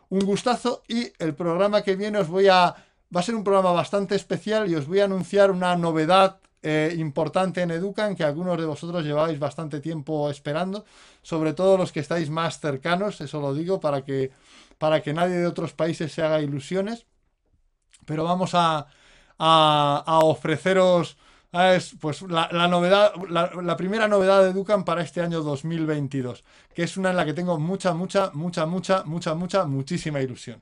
Un 0.09 0.21
gustazo 0.25 0.83
y 0.87 1.11
el 1.17 1.33
programa 1.33 1.81
que 1.81 1.95
viene 1.95 2.19
os 2.19 2.27
voy 2.27 2.47
a... 2.47 2.75
Va 3.15 3.19
a 3.19 3.23
ser 3.23 3.35
un 3.35 3.43
programa 3.43 3.71
bastante 3.71 4.15
especial 4.15 4.69
y 4.69 4.75
os 4.75 4.87
voy 4.87 4.99
a 4.99 5.05
anunciar 5.05 5.51
una 5.51 5.75
novedad 5.75 6.39
eh, 6.63 6.95
importante 6.97 7.61
en 7.61 7.71
Educan 7.71 8.15
que 8.15 8.23
algunos 8.23 8.57
de 8.57 8.65
vosotros 8.65 9.03
lleváis 9.03 9.37
bastante 9.37 9.81
tiempo 9.81 10.29
esperando, 10.29 10.85
sobre 11.21 11.53
todo 11.53 11.77
los 11.77 11.91
que 11.91 11.99
estáis 11.99 12.29
más 12.29 12.59
cercanos, 12.59 13.21
eso 13.21 13.41
lo 13.41 13.53
digo 13.53 13.79
para 13.79 14.03
que, 14.03 14.31
para 14.77 15.01
que 15.03 15.13
nadie 15.13 15.35
de 15.35 15.45
otros 15.45 15.73
países 15.73 16.11
se 16.11 16.23
haga 16.23 16.41
ilusiones. 16.41 17.05
Pero 18.05 18.23
vamos 18.23 18.51
a, 18.53 18.87
a, 19.37 20.19
ofreceros 20.23 21.17
pues, 21.99 22.21
la, 22.23 22.67
novedad, 22.67 23.13
la, 23.29 23.77
primera 23.77 24.07
novedad 24.07 24.43
de 24.43 24.49
Educan 24.49 24.85
para 24.85 25.03
este 25.03 25.21
año 25.21 25.41
2022, 25.41 26.43
que 26.73 26.83
es 26.83 26.97
una 26.97 27.11
en 27.11 27.17
la 27.17 27.25
que 27.25 27.33
tengo 27.33 27.59
mucha, 27.59 27.93
mucha, 27.93 28.31
mucha, 28.33 28.65
mucha, 28.65 29.03
mucha, 29.03 29.35
mucha, 29.35 29.65
muchísima 29.65 30.21
ilusión. 30.21 30.61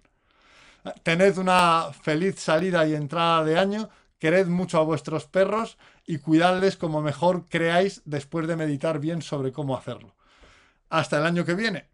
Tened 1.04 1.38
una 1.38 1.92
feliz 1.94 2.40
salida 2.40 2.86
y 2.88 2.96
entrada 2.96 3.44
de 3.44 3.58
año 3.58 3.90
quered 4.18 4.48
mucho 4.48 4.78
a 4.78 4.84
vuestros 4.84 5.26
perros 5.26 5.78
y 6.06 6.20
cuidadles 6.20 6.78
como 6.78 7.02
mejor 7.02 7.48
creáis 7.50 8.02
después 8.06 8.48
de 8.48 8.56
meditar 8.56 9.00
bien 9.00 9.22
sobre 9.22 9.52
cómo 9.52 9.76
hacerlo. 9.76 10.16
Hasta 10.90 11.18
el 11.18 11.26
año 11.26 11.44
que 11.46 11.56
viene. 11.56 11.90